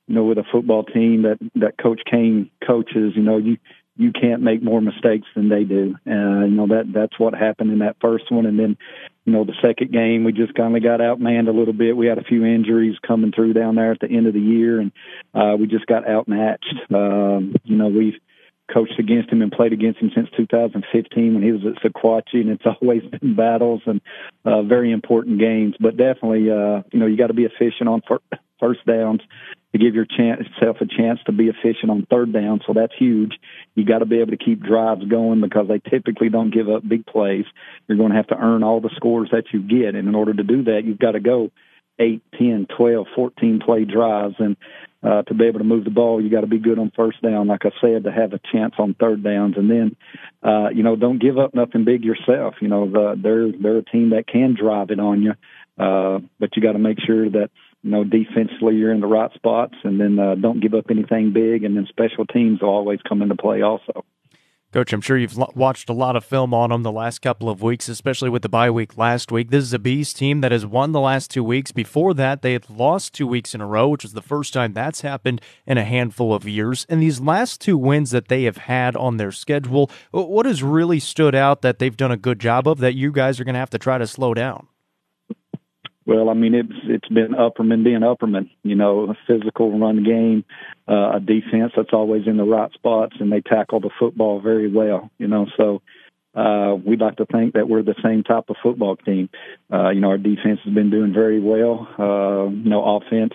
you 0.07 0.15
know, 0.15 0.23
with 0.23 0.37
a 0.37 0.43
football 0.51 0.83
team 0.83 1.23
that 1.23 1.37
that 1.55 1.77
Coach 1.77 2.01
Kane 2.09 2.49
coaches, 2.65 3.13
you 3.15 3.23
know, 3.23 3.37
you 3.37 3.57
you 3.97 4.11
can't 4.11 4.41
make 4.41 4.61
more 4.61 4.81
mistakes 4.81 5.27
than 5.35 5.49
they 5.49 5.63
do. 5.63 5.95
Uh, 6.05 6.45
you 6.45 6.55
know 6.55 6.67
that 6.67 6.91
that's 6.93 7.17
what 7.17 7.33
happened 7.33 7.71
in 7.71 7.79
that 7.79 7.95
first 8.01 8.31
one, 8.31 8.45
and 8.45 8.59
then 8.59 8.77
you 9.25 9.33
know 9.33 9.43
the 9.45 9.55
second 9.63 9.91
game 9.91 10.23
we 10.23 10.33
just 10.33 10.53
kind 10.53 10.75
of 10.75 10.83
got 10.83 10.99
outmanned 10.99 11.47
a 11.47 11.57
little 11.57 11.73
bit. 11.73 11.95
We 11.95 12.07
had 12.07 12.17
a 12.17 12.23
few 12.23 12.45
injuries 12.45 12.97
coming 13.05 13.31
through 13.31 13.53
down 13.53 13.75
there 13.75 13.91
at 13.91 13.99
the 13.99 14.09
end 14.09 14.27
of 14.27 14.33
the 14.33 14.39
year, 14.39 14.79
and 14.79 14.91
uh, 15.33 15.55
we 15.57 15.67
just 15.67 15.85
got 15.85 16.07
outmatched. 16.07 16.75
Um, 16.93 17.55
you 17.63 17.77
know 17.77 17.87
we've 17.87 18.19
coached 18.73 18.99
against 18.99 19.29
him 19.29 19.41
and 19.41 19.51
played 19.51 19.73
against 19.73 19.99
him 19.99 20.11
since 20.15 20.27
2015 20.35 21.33
when 21.35 21.43
he 21.43 21.51
was 21.51 21.61
at 21.65 21.81
Sequatchie, 21.83 22.41
and 22.41 22.49
it's 22.49 22.65
always 22.81 23.03
been 23.03 23.35
battles 23.35 23.81
and 23.85 24.01
uh, 24.43 24.61
very 24.63 24.91
important 24.91 25.39
games. 25.39 25.75
But 25.79 25.97
definitely, 25.97 26.51
uh, 26.51 26.83
you 26.91 26.99
know, 26.99 27.05
you 27.05 27.15
got 27.15 27.27
to 27.27 27.33
be 27.33 27.45
efficient 27.45 27.87
on 27.87 28.01
fir- 28.07 28.37
first 28.59 28.85
downs 28.85 29.21
to 29.75 29.83
give 29.83 29.93
yourself 29.93 30.77
a 30.79 30.85
chance 30.85 31.19
to 31.25 31.33
be 31.33 31.49
efficient 31.49 31.91
on 31.91 32.07
third 32.09 32.31
down. 32.31 32.61
So 32.65 32.71
that's 32.73 32.93
huge. 32.97 33.33
You 33.75 33.83
got 33.83 33.99
to 33.99 34.05
be 34.05 34.21
able 34.21 34.31
to 34.31 34.38
keep 34.38 34.61
drives 34.63 35.03
going 35.03 35.41
because 35.41 35.67
they 35.67 35.79
typically 35.79 36.29
don't 36.29 36.53
give 36.53 36.69
up 36.69 36.88
big 36.88 37.05
plays. 37.05 37.45
You're 37.88 37.97
going 37.97 38.11
to 38.11 38.15
have 38.15 38.27
to 38.27 38.38
earn 38.38 38.63
all 38.63 38.79
the 38.79 38.95
scores 38.95 39.29
that 39.31 39.47
you 39.51 39.61
get, 39.61 39.95
and 39.95 40.07
in 40.07 40.15
order 40.15 40.33
to 40.33 40.43
do 40.43 40.63
that, 40.63 40.83
you've 40.85 40.99
got 40.99 41.11
to 41.11 41.19
go 41.19 41.51
eight, 41.99 42.21
ten, 42.38 42.67
twelve, 42.77 43.07
fourteen 43.15 43.59
play 43.59 43.83
drives. 43.83 44.35
And 44.39 44.55
uh, 45.03 45.23
to 45.23 45.33
be 45.33 45.45
able 45.45 45.59
to 45.59 45.65
move 45.65 45.83
the 45.83 45.89
ball, 45.89 46.23
you 46.23 46.29
got 46.29 46.41
to 46.41 46.47
be 46.47 46.57
good 46.57 46.79
on 46.79 46.91
first 46.95 47.21
down, 47.21 47.47
like 47.47 47.65
I 47.65 47.71
said, 47.81 48.05
to 48.05 48.11
have 48.11 48.33
a 48.33 48.39
chance 48.51 48.75
on 48.79 48.95
third 48.95 49.23
downs. 49.23 49.55
And 49.57 49.69
then, 49.69 49.95
uh, 50.41 50.69
you 50.69 50.83
know, 50.83 50.95
don't 50.95 51.21
give 51.21 51.38
up 51.38 51.53
nothing 51.53 51.83
big 51.83 52.03
yourself. 52.03 52.55
You 52.61 52.69
know, 52.69 52.89
the, 52.89 53.19
they're 53.21 53.51
they're 53.51 53.77
a 53.79 53.83
team 53.83 54.11
that 54.11 54.25
can 54.27 54.55
drive 54.55 54.89
it 54.89 54.99
on 54.99 55.21
you, 55.21 55.33
uh, 55.77 56.19
but 56.39 56.55
you 56.55 56.61
got 56.61 56.73
to 56.73 56.79
make 56.79 56.99
sure 57.05 57.29
that 57.29 57.49
you 57.86 57.91
know 57.91 58.04
defensively 58.04 58.76
you're 58.76 58.91
in 58.91 59.00
the 59.00 59.08
right 59.08 59.32
spots, 59.36 59.76
and 59.84 60.02
then 60.02 60.17
uh, 60.17 60.34
don't 60.34 60.60
give 60.60 60.74
up 60.74 60.86
anything 60.89 61.32
big. 61.32 61.63
And 61.63 61.78
then 61.78 61.86
special 61.88 62.26
teams 62.26 62.62
will 62.62 62.69
always 62.69 63.00
come 63.08 63.21
into 63.21 63.36
play 63.36 63.62
also. 63.62 64.04
Coach, 64.74 64.91
I'm 64.91 65.02
sure 65.02 65.17
you've 65.17 65.38
watched 65.56 65.88
a 65.88 65.93
lot 65.93 66.15
of 66.17 66.26
film 66.26 66.54
on 66.54 66.71
them 66.71 66.82
the 66.84 66.91
last 66.91 67.19
couple 67.21 67.48
of 67.48 67.62
weeks, 67.62 67.88
especially 67.88 68.30
with 68.30 68.41
the 68.41 68.50
bye 68.50 68.71
week 68.71 68.98
last 68.98 69.32
week. 69.32 69.52
This 69.52 69.63
is 69.63 69.71
a 69.71 69.80
Bees 69.80 70.12
team 70.13 70.41
that 70.41 70.52
has 70.52 70.65
won 70.65 70.91
the 70.91 71.00
last 71.00 71.30
two 71.32 71.43
weeks. 71.43 71.71
Before 71.71 72.13
that, 72.15 72.41
they 72.41 72.54
had 72.54 72.69
lost 72.69 73.13
two 73.13 73.28
weeks 73.28 73.54
in 73.54 73.62
a 73.62 73.67
row, 73.67 73.88
which 73.88 74.04
is 74.04 74.13
the 74.13 74.21
first 74.21 74.52
time 74.52 74.74
that's 74.74 75.02
happened 75.02 75.39
in 75.67 75.78
a 75.78 75.86
handful 75.86 76.34
of 76.34 76.45
years. 76.45 76.86
And 76.89 77.02
these 77.02 77.21
last 77.21 77.62
two 77.62 77.78
wins 77.78 78.12
that 78.12 78.28
they 78.28 78.43
have 78.43 78.58
had 78.58 78.98
on 78.98 79.15
their 79.15 79.32
schedule, 79.32 79.91
what 80.12 80.48
has 80.48 80.63
really 80.63 81.00
stood 81.00 81.36
out 81.36 81.62
that 81.62 81.80
they've 81.80 81.95
done 81.95 82.12
a 82.12 82.17
good 82.17 82.39
job 82.39 82.67
of 82.67 82.80
that 82.80 82.95
you 82.95 83.13
guys 83.13 83.39
are 83.39 83.45
going 83.45 83.54
to 83.54 83.60
have 83.60 83.69
to 83.69 83.78
try 83.78 83.98
to 84.00 84.08
slow 84.08 84.34
down? 84.34 84.67
Well, 86.05 86.29
I 86.29 86.33
mean, 86.33 86.53
it's 86.53 86.73
it's 86.83 87.07
been 87.07 87.33
Upperman 87.33 87.83
being 87.83 88.01
Upperman. 88.01 88.49
You 88.63 88.75
know, 88.75 89.09
a 89.09 89.17
physical 89.27 89.77
run 89.77 90.03
game, 90.03 90.45
uh, 90.87 91.15
a 91.15 91.19
defense 91.19 91.73
that's 91.75 91.93
always 91.93 92.27
in 92.27 92.37
the 92.37 92.43
right 92.43 92.71
spots, 92.73 93.15
and 93.19 93.31
they 93.31 93.41
tackle 93.41 93.79
the 93.79 93.89
football 93.99 94.39
very 94.39 94.71
well. 94.71 95.09
You 95.17 95.27
know, 95.27 95.47
so 95.57 95.81
uh, 96.35 96.75
we'd 96.75 96.99
like 96.99 97.15
to 97.15 97.25
think 97.25 97.53
that 97.53 97.69
we're 97.69 97.81
the 97.81 97.95
same 98.03 98.21
type 98.21 98.49
of 98.49 98.57
football 98.61 98.97
team. 98.97 99.29
Uh, 99.71 99.89
you 99.89 100.01
know, 100.01 100.09
our 100.09 100.17
defense 100.17 100.59
has 100.65 100.73
been 100.73 100.91
doing 100.91 101.13
very 101.13 101.39
well. 101.39 101.87
Uh, 101.97 102.49
you 102.51 102.69
know, 102.69 102.97
offense 102.97 103.33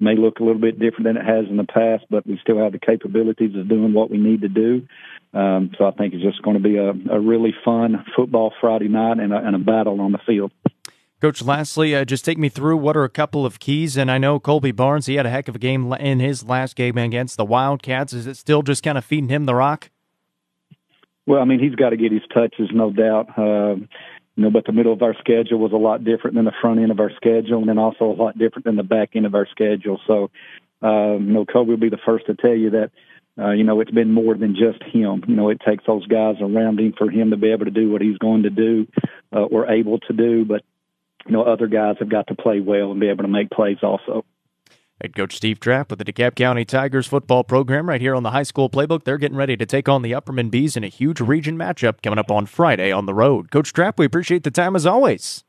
may 0.00 0.16
look 0.16 0.40
a 0.40 0.42
little 0.42 0.60
bit 0.60 0.78
different 0.78 1.04
than 1.04 1.16
it 1.16 1.24
has 1.24 1.46
in 1.48 1.56
the 1.56 1.64
past, 1.64 2.04
but 2.10 2.26
we 2.26 2.38
still 2.42 2.58
have 2.58 2.72
the 2.72 2.80
capabilities 2.80 3.54
of 3.56 3.68
doing 3.68 3.94
what 3.94 4.10
we 4.10 4.18
need 4.18 4.42
to 4.42 4.48
do. 4.48 4.86
Um, 5.32 5.70
so 5.78 5.86
I 5.86 5.92
think 5.92 6.12
it's 6.12 6.24
just 6.24 6.42
going 6.42 6.56
to 6.56 6.62
be 6.62 6.76
a, 6.76 6.90
a 6.90 7.20
really 7.20 7.54
fun 7.64 8.04
football 8.16 8.52
Friday 8.60 8.88
night 8.88 9.20
and 9.20 9.32
a, 9.32 9.36
and 9.36 9.54
a 9.54 9.60
battle 9.60 10.00
on 10.00 10.10
the 10.10 10.18
field. 10.26 10.50
Coach, 11.20 11.42
lastly, 11.42 11.94
uh, 11.94 12.04
just 12.04 12.24
take 12.24 12.38
me 12.38 12.48
through 12.48 12.78
what 12.78 12.96
are 12.96 13.04
a 13.04 13.10
couple 13.10 13.44
of 13.44 13.58
keys. 13.58 13.98
And 13.98 14.10
I 14.10 14.16
know 14.16 14.40
Colby 14.40 14.72
Barnes, 14.72 15.04
he 15.04 15.16
had 15.16 15.26
a 15.26 15.30
heck 15.30 15.48
of 15.48 15.56
a 15.56 15.58
game 15.58 15.92
in 15.92 16.18
his 16.18 16.44
last 16.44 16.76
game 16.76 16.96
against 16.96 17.36
the 17.36 17.44
Wildcats. 17.44 18.14
Is 18.14 18.26
it 18.26 18.38
still 18.38 18.62
just 18.62 18.82
kind 18.82 18.96
of 18.96 19.04
feeding 19.04 19.28
him 19.28 19.44
the 19.44 19.54
rock? 19.54 19.90
Well, 21.26 21.40
I 21.40 21.44
mean, 21.44 21.60
he's 21.60 21.74
got 21.74 21.90
to 21.90 21.98
get 21.98 22.10
his 22.10 22.22
touches, 22.32 22.70
no 22.72 22.90
doubt. 22.90 23.38
Uh, 23.38 23.74
you 24.36 24.44
know, 24.44 24.50
but 24.50 24.64
the 24.64 24.72
middle 24.72 24.94
of 24.94 25.02
our 25.02 25.14
schedule 25.20 25.58
was 25.58 25.72
a 25.72 25.76
lot 25.76 26.04
different 26.04 26.36
than 26.36 26.46
the 26.46 26.54
front 26.60 26.80
end 26.80 26.90
of 26.90 27.00
our 27.00 27.10
schedule, 27.16 27.58
and 27.58 27.68
then 27.68 27.78
also 27.78 28.06
a 28.06 28.16
lot 28.16 28.38
different 28.38 28.64
than 28.64 28.76
the 28.76 28.82
back 28.82 29.10
end 29.14 29.26
of 29.26 29.34
our 29.34 29.46
schedule. 29.50 30.00
So, 30.06 30.30
uh, 30.82 31.18
you 31.18 31.32
know, 31.32 31.44
Colby 31.44 31.72
will 31.72 31.76
be 31.76 31.90
the 31.90 31.98
first 32.04 32.26
to 32.26 32.34
tell 32.34 32.54
you 32.54 32.70
that 32.70 32.90
uh, 33.38 33.52
you 33.52 33.64
know, 33.64 33.80
it's 33.80 33.90
been 33.90 34.12
more 34.12 34.36
than 34.36 34.54
just 34.54 34.82
him. 34.82 35.22
You 35.26 35.36
know, 35.36 35.48
it 35.48 35.60
takes 35.66 35.84
those 35.86 36.06
guys 36.06 36.36
around 36.40 36.80
him 36.80 36.92
for 36.98 37.10
him 37.10 37.30
to 37.30 37.36
be 37.36 37.52
able 37.52 37.64
to 37.64 37.70
do 37.70 37.90
what 37.90 38.02
he's 38.02 38.18
going 38.18 38.42
to 38.42 38.50
do 38.50 38.86
uh, 39.34 39.42
or 39.44 39.70
able 39.70 39.98
to 40.00 40.12
do. 40.12 40.44
But, 40.44 40.62
you 41.30 41.36
know, 41.36 41.44
other 41.44 41.68
guys 41.68 41.94
have 42.00 42.08
got 42.08 42.26
to 42.26 42.34
play 42.34 42.58
well 42.58 42.90
and 42.90 42.98
be 42.98 43.08
able 43.08 43.22
to 43.22 43.28
make 43.28 43.50
plays 43.50 43.78
also. 43.84 44.24
Head 45.00 45.14
coach 45.14 45.36
Steve 45.36 45.60
Trapp 45.60 45.88
with 45.88 46.00
the 46.00 46.04
DeKalb 46.04 46.34
County 46.34 46.64
Tigers 46.64 47.06
football 47.06 47.44
program 47.44 47.88
right 47.88 48.00
here 48.00 48.16
on 48.16 48.24
the 48.24 48.32
high 48.32 48.42
school 48.42 48.68
playbook. 48.68 49.04
They're 49.04 49.16
getting 49.16 49.36
ready 49.36 49.56
to 49.56 49.64
take 49.64 49.88
on 49.88 50.02
the 50.02 50.10
Upperman 50.10 50.50
Bees 50.50 50.76
in 50.76 50.82
a 50.82 50.88
huge 50.88 51.20
region 51.20 51.56
matchup 51.56 52.02
coming 52.02 52.18
up 52.18 52.32
on 52.32 52.46
Friday 52.46 52.90
on 52.90 53.06
the 53.06 53.14
road. 53.14 53.52
Coach 53.52 53.72
Trapp, 53.72 53.96
we 53.96 54.06
appreciate 54.06 54.42
the 54.42 54.50
time 54.50 54.74
as 54.74 54.84
always. 54.84 55.44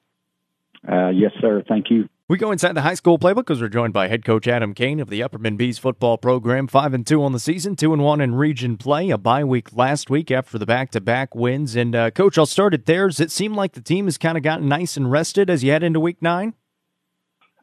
Uh, 0.87 1.09
yes, 1.09 1.31
sir. 1.41 1.63
Thank 1.67 1.89
you. 1.89 2.07
We 2.31 2.37
go 2.37 2.53
inside 2.53 2.75
the 2.75 2.81
high 2.81 2.93
school 2.93 3.19
playbook 3.19 3.47
because 3.47 3.59
we're 3.59 3.67
joined 3.67 3.91
by 3.91 4.07
head 4.07 4.23
coach 4.23 4.47
Adam 4.47 4.73
Kane 4.73 5.01
of 5.01 5.09
the 5.09 5.19
Upperman 5.19 5.57
Bees 5.57 5.77
football 5.77 6.17
program. 6.17 6.65
Five 6.65 6.93
and 6.93 7.05
two 7.05 7.21
on 7.25 7.33
the 7.33 7.41
season, 7.41 7.75
two 7.75 7.91
and 7.91 8.01
one 8.01 8.21
in 8.21 8.35
region 8.35 8.77
play. 8.77 9.09
A 9.09 9.17
bye 9.17 9.43
week 9.43 9.75
last 9.75 10.09
week 10.09 10.31
after 10.31 10.57
the 10.57 10.65
back-to-back 10.65 11.35
wins. 11.35 11.75
And 11.75 11.93
uh, 11.93 12.09
coach, 12.11 12.37
I'll 12.37 12.45
start 12.45 12.85
there. 12.85 13.09
Does 13.09 13.19
it 13.19 13.31
seem 13.31 13.53
like 13.53 13.73
the 13.73 13.81
team 13.81 14.05
has 14.05 14.17
kind 14.17 14.37
of 14.37 14.43
gotten 14.43 14.69
nice 14.69 14.95
and 14.95 15.11
rested 15.11 15.49
as 15.49 15.61
you 15.61 15.73
head 15.73 15.83
into 15.83 15.99
week 15.99 16.21
nine? 16.21 16.53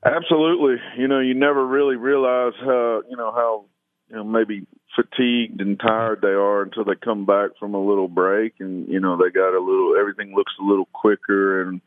Absolutely. 0.04 0.76
You 0.98 1.08
know, 1.08 1.20
you 1.20 1.32
never 1.32 1.66
really 1.66 1.96
realize 1.96 2.52
how 2.60 3.04
you 3.08 3.16
know 3.16 3.32
how 3.32 3.64
you 4.10 4.16
know 4.16 4.24
maybe 4.24 4.66
fatigued 4.94 5.62
and 5.62 5.80
tired 5.80 6.20
they 6.20 6.28
are 6.28 6.60
until 6.60 6.84
they 6.84 6.94
come 7.02 7.24
back 7.24 7.52
from 7.58 7.72
a 7.72 7.82
little 7.82 8.08
break, 8.08 8.56
and 8.58 8.86
you 8.86 9.00
know 9.00 9.16
they 9.16 9.30
got 9.30 9.56
a 9.56 9.64
little 9.64 9.94
everything 9.98 10.34
looks 10.34 10.52
a 10.60 10.62
little 10.62 10.90
quicker 10.92 11.62
and 11.62 11.80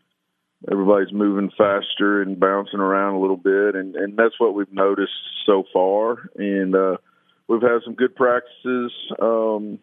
everybody's 0.69 1.13
moving 1.13 1.49
faster 1.57 2.21
and 2.21 2.39
bouncing 2.39 2.79
around 2.79 3.15
a 3.15 3.19
little 3.19 3.37
bit, 3.37 3.75
and 3.75 3.95
and 3.95 4.17
that's 4.17 4.39
what 4.39 4.53
we've 4.53 4.73
noticed 4.73 5.11
so 5.45 5.63
far. 5.71 6.29
And 6.35 6.75
uh, 6.75 6.97
we've 7.47 7.61
had 7.61 7.81
some 7.85 7.95
good 7.95 8.15
practices. 8.15 8.91
Um, 9.21 9.79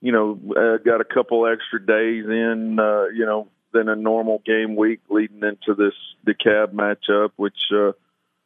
you 0.00 0.12
know, 0.12 0.38
uh, 0.50 0.78
got 0.84 1.00
a 1.00 1.04
couple 1.04 1.46
extra 1.46 1.84
days 1.84 2.24
in. 2.26 2.78
Uh, 2.78 3.06
you 3.14 3.24
know, 3.24 3.48
than 3.72 3.88
a 3.88 3.96
normal 3.96 4.42
game 4.44 4.76
week 4.76 5.00
leading 5.08 5.42
into 5.42 5.74
this 5.74 5.94
DeKalb 6.26 6.72
matchup, 6.72 7.30
which 7.36 7.58
uh, 7.72 7.92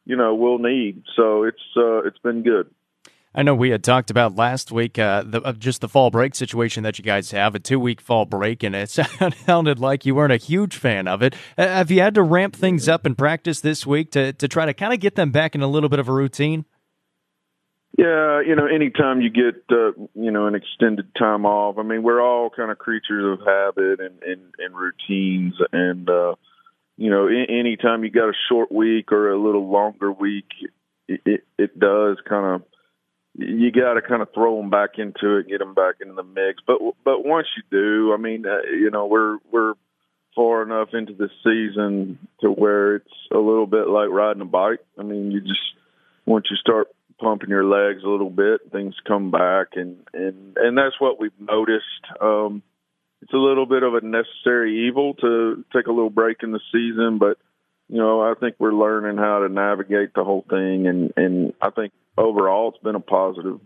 you 0.05 0.15
know 0.15 0.35
we'll 0.35 0.59
need. 0.59 1.03
So 1.15 1.43
it's 1.43 1.61
uh, 1.75 2.03
it's 2.03 2.19
been 2.19 2.43
good. 2.43 2.69
I 3.37 3.43
know 3.43 3.53
we 3.53 3.69
had 3.69 3.83
talked 3.83 4.09
about 4.09 4.35
last 4.35 4.71
week 4.71 4.97
uh, 4.97 5.21
the, 5.23 5.39
uh, 5.43 5.53
just 5.53 5.81
the 5.81 5.87
fall 5.87 6.09
break 6.09 6.33
situation 6.33 6.81
that 6.81 6.97
you 6.97 7.03
guys 7.03 7.29
have, 7.29 7.53
a 7.53 7.59
two 7.59 7.79
week 7.79 8.01
fall 8.01 8.25
break, 8.25 8.63
and 8.63 8.75
it 8.75 8.89
sounded 9.45 9.77
like 9.77 10.07
you 10.07 10.15
weren't 10.15 10.33
a 10.33 10.37
huge 10.37 10.75
fan 10.75 11.07
of 11.07 11.21
it. 11.21 11.35
Uh, 11.55 11.67
have 11.67 11.91
you 11.91 12.01
had 12.01 12.15
to 12.15 12.23
ramp 12.23 12.55
things 12.55 12.89
up 12.89 13.05
in 13.05 13.13
practice 13.13 13.61
this 13.61 13.85
week 13.85 14.09
to, 14.13 14.33
to 14.33 14.47
try 14.47 14.65
to 14.65 14.73
kind 14.73 14.91
of 14.91 14.99
get 14.99 15.13
them 15.13 15.29
back 15.29 15.53
in 15.53 15.61
a 15.61 15.67
little 15.67 15.87
bit 15.87 15.99
of 15.99 16.09
a 16.09 16.11
routine? 16.11 16.65
Yeah, 17.95 18.41
you 18.41 18.55
know, 18.55 18.65
anytime 18.65 19.21
you 19.21 19.29
get 19.29 19.63
uh, 19.71 19.91
you 20.15 20.31
know 20.31 20.47
an 20.47 20.55
extended 20.55 21.13
time 21.13 21.45
off, 21.45 21.77
I 21.77 21.83
mean, 21.83 22.01
we're 22.01 22.21
all 22.21 22.49
kind 22.49 22.71
of 22.71 22.79
creatures 22.79 23.39
of 23.39 23.45
habit 23.45 23.99
and 23.99 24.23
and, 24.23 24.53
and 24.57 24.75
routines, 24.75 25.53
and 25.71 26.09
uh, 26.09 26.33
you 26.97 27.11
know, 27.11 27.27
anytime 27.27 28.03
you 28.03 28.09
got 28.09 28.29
a 28.29 28.33
short 28.49 28.71
week 28.71 29.11
or 29.11 29.31
a 29.31 29.39
little 29.39 29.69
longer 29.69 30.11
week, 30.11 30.49
it, 31.07 31.21
it, 31.23 31.43
it 31.59 31.79
does 31.79 32.17
kind 32.27 32.55
of 32.55 32.67
you 33.37 33.71
got 33.71 33.93
to 33.93 34.01
kind 34.01 34.21
of 34.21 34.33
throw 34.33 34.57
them 34.57 34.69
back 34.69 34.97
into 34.97 35.37
it, 35.37 35.47
get 35.47 35.59
them 35.59 35.73
back 35.73 35.95
into 36.01 36.13
the 36.13 36.23
mix. 36.23 36.61
But 36.65 36.79
but 37.03 37.25
once 37.25 37.47
you 37.55 37.63
do, 37.69 38.13
I 38.13 38.17
mean, 38.17 38.45
uh, 38.45 38.61
you 38.71 38.89
know, 38.91 39.05
we're 39.05 39.37
we're 39.51 39.73
far 40.35 40.63
enough 40.63 40.89
into 40.93 41.13
the 41.13 41.29
season 41.43 42.19
to 42.41 42.49
where 42.49 42.97
it's 42.97 43.13
a 43.31 43.37
little 43.37 43.67
bit 43.67 43.87
like 43.87 44.09
riding 44.09 44.41
a 44.41 44.45
bike. 44.45 44.79
I 44.97 45.03
mean, 45.03 45.31
you 45.31 45.41
just 45.41 45.61
once 46.25 46.45
you 46.49 46.57
start 46.57 46.87
pumping 47.19 47.49
your 47.49 47.65
legs 47.65 48.03
a 48.03 48.09
little 48.09 48.29
bit, 48.29 48.71
things 48.71 48.95
come 49.07 49.31
back, 49.31 49.67
and 49.73 49.97
and 50.13 50.57
and 50.57 50.77
that's 50.77 50.99
what 50.99 51.19
we've 51.19 51.31
noticed. 51.39 51.83
Um, 52.19 52.63
it's 53.21 53.33
a 53.33 53.37
little 53.37 53.65
bit 53.65 53.83
of 53.83 53.95
a 53.95 54.01
necessary 54.01 54.87
evil 54.87 55.15
to 55.15 55.63
take 55.75 55.87
a 55.87 55.91
little 55.91 56.09
break 56.09 56.37
in 56.43 56.51
the 56.51 56.59
season, 56.71 57.17
but 57.17 57.37
you 57.89 57.97
know, 57.97 58.21
I 58.21 58.33
think 58.39 58.55
we're 58.59 58.73
learning 58.73 59.17
how 59.17 59.39
to 59.39 59.49
navigate 59.49 60.13
the 60.13 60.23
whole 60.23 60.45
thing, 60.49 60.87
and 60.87 61.13
and 61.15 61.53
I 61.61 61.69
think 61.69 61.93
overall, 62.17 62.69
it's 62.69 62.83
been 62.83 62.95
a 62.95 62.99
positive. 62.99 63.59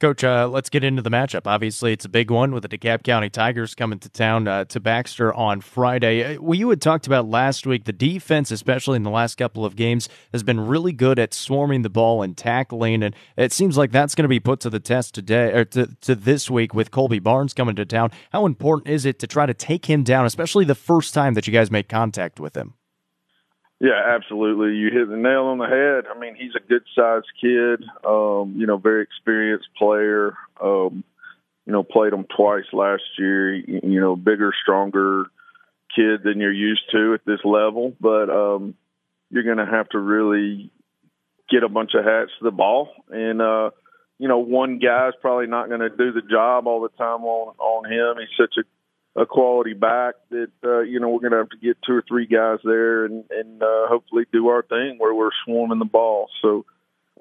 Coach, 0.00 0.24
uh, 0.24 0.48
let's 0.48 0.68
get 0.68 0.82
into 0.82 1.02
the 1.02 1.10
matchup. 1.10 1.46
Obviously, 1.46 1.92
it's 1.92 2.04
a 2.04 2.08
big 2.08 2.30
one 2.30 2.52
with 2.52 2.62
the 2.62 2.68
DeKalb 2.68 3.04
County 3.04 3.30
Tigers 3.30 3.76
coming 3.76 4.00
to 4.00 4.08
town 4.08 4.48
uh, 4.48 4.64
to 4.64 4.80
Baxter 4.80 5.32
on 5.32 5.60
Friday. 5.60 6.34
Uh, 6.34 6.42
well, 6.42 6.58
you 6.58 6.68
had 6.68 6.82
talked 6.82 7.06
about 7.06 7.28
last 7.28 7.64
week 7.64 7.84
the 7.84 7.92
defense, 7.92 8.50
especially 8.50 8.96
in 8.96 9.04
the 9.04 9.10
last 9.10 9.36
couple 9.36 9.64
of 9.64 9.76
games, 9.76 10.08
has 10.32 10.42
been 10.42 10.58
really 10.58 10.92
good 10.92 11.20
at 11.20 11.32
swarming 11.32 11.82
the 11.82 11.88
ball 11.88 12.22
and 12.22 12.36
tackling, 12.36 13.04
and 13.04 13.14
it 13.36 13.52
seems 13.52 13.78
like 13.78 13.92
that's 13.92 14.16
going 14.16 14.24
to 14.24 14.28
be 14.28 14.40
put 14.40 14.58
to 14.60 14.68
the 14.68 14.80
test 14.80 15.14
today 15.14 15.52
or 15.52 15.64
to, 15.64 15.86
to 16.00 16.16
this 16.16 16.50
week 16.50 16.74
with 16.74 16.90
Colby 16.90 17.20
Barnes 17.20 17.54
coming 17.54 17.76
to 17.76 17.86
town. 17.86 18.10
How 18.32 18.46
important 18.46 18.88
is 18.88 19.06
it 19.06 19.20
to 19.20 19.28
try 19.28 19.46
to 19.46 19.54
take 19.54 19.86
him 19.86 20.02
down, 20.02 20.26
especially 20.26 20.64
the 20.64 20.74
first 20.74 21.14
time 21.14 21.34
that 21.34 21.46
you 21.46 21.52
guys 21.52 21.70
make 21.70 21.88
contact 21.88 22.40
with 22.40 22.56
him? 22.56 22.74
Yeah, 23.84 24.00
absolutely. 24.16 24.76
You 24.78 24.88
hit 24.90 25.10
the 25.10 25.16
nail 25.16 25.44
on 25.44 25.58
the 25.58 25.66
head. 25.66 26.10
I 26.10 26.18
mean, 26.18 26.34
he's 26.36 26.54
a 26.56 26.66
good 26.66 26.84
sized 26.96 27.26
kid, 27.38 27.84
um, 28.02 28.54
you 28.56 28.66
know, 28.66 28.78
very 28.78 29.02
experienced 29.02 29.68
player. 29.76 30.32
Um, 30.58 31.04
you 31.66 31.72
know, 31.72 31.82
played 31.82 32.14
him 32.14 32.24
twice 32.34 32.64
last 32.72 33.02
year, 33.18 33.54
you 33.54 34.00
know, 34.00 34.16
bigger, 34.16 34.54
stronger 34.62 35.26
kid 35.94 36.22
than 36.24 36.40
you're 36.40 36.50
used 36.50 36.84
to 36.92 37.12
at 37.12 37.26
this 37.26 37.40
level. 37.44 37.94
But 38.00 38.30
um 38.30 38.74
you're 39.30 39.42
gonna 39.42 39.70
have 39.70 39.88
to 39.90 39.98
really 39.98 40.70
get 41.50 41.62
a 41.62 41.68
bunch 41.68 41.92
of 41.94 42.04
hats 42.04 42.30
to 42.38 42.44
the 42.44 42.50
ball. 42.50 42.88
And 43.10 43.42
uh, 43.42 43.70
you 44.18 44.28
know, 44.28 44.38
one 44.38 44.78
guy's 44.78 45.12
probably 45.20 45.46
not 45.46 45.68
gonna 45.68 45.90
do 45.90 46.12
the 46.12 46.22
job 46.22 46.66
all 46.66 46.80
the 46.80 46.88
time 46.96 47.24
on 47.24 47.54
on 47.58 47.90
him. 47.92 48.16
He's 48.18 48.36
such 48.38 48.54
a 48.58 48.64
a 49.16 49.26
quality 49.26 49.74
back 49.74 50.14
that 50.30 50.50
uh, 50.64 50.80
you 50.80 50.98
know 50.98 51.08
we're 51.08 51.20
going 51.20 51.32
to 51.32 51.38
have 51.38 51.50
to 51.50 51.56
get 51.56 51.76
two 51.86 51.94
or 51.94 52.04
three 52.06 52.26
guys 52.26 52.58
there 52.64 53.04
and 53.04 53.24
and 53.30 53.62
uh, 53.62 53.86
hopefully 53.88 54.24
do 54.32 54.48
our 54.48 54.62
thing 54.62 54.96
where 54.98 55.14
we're 55.14 55.30
swarming 55.44 55.78
the 55.78 55.84
ball. 55.84 56.28
So 56.42 56.64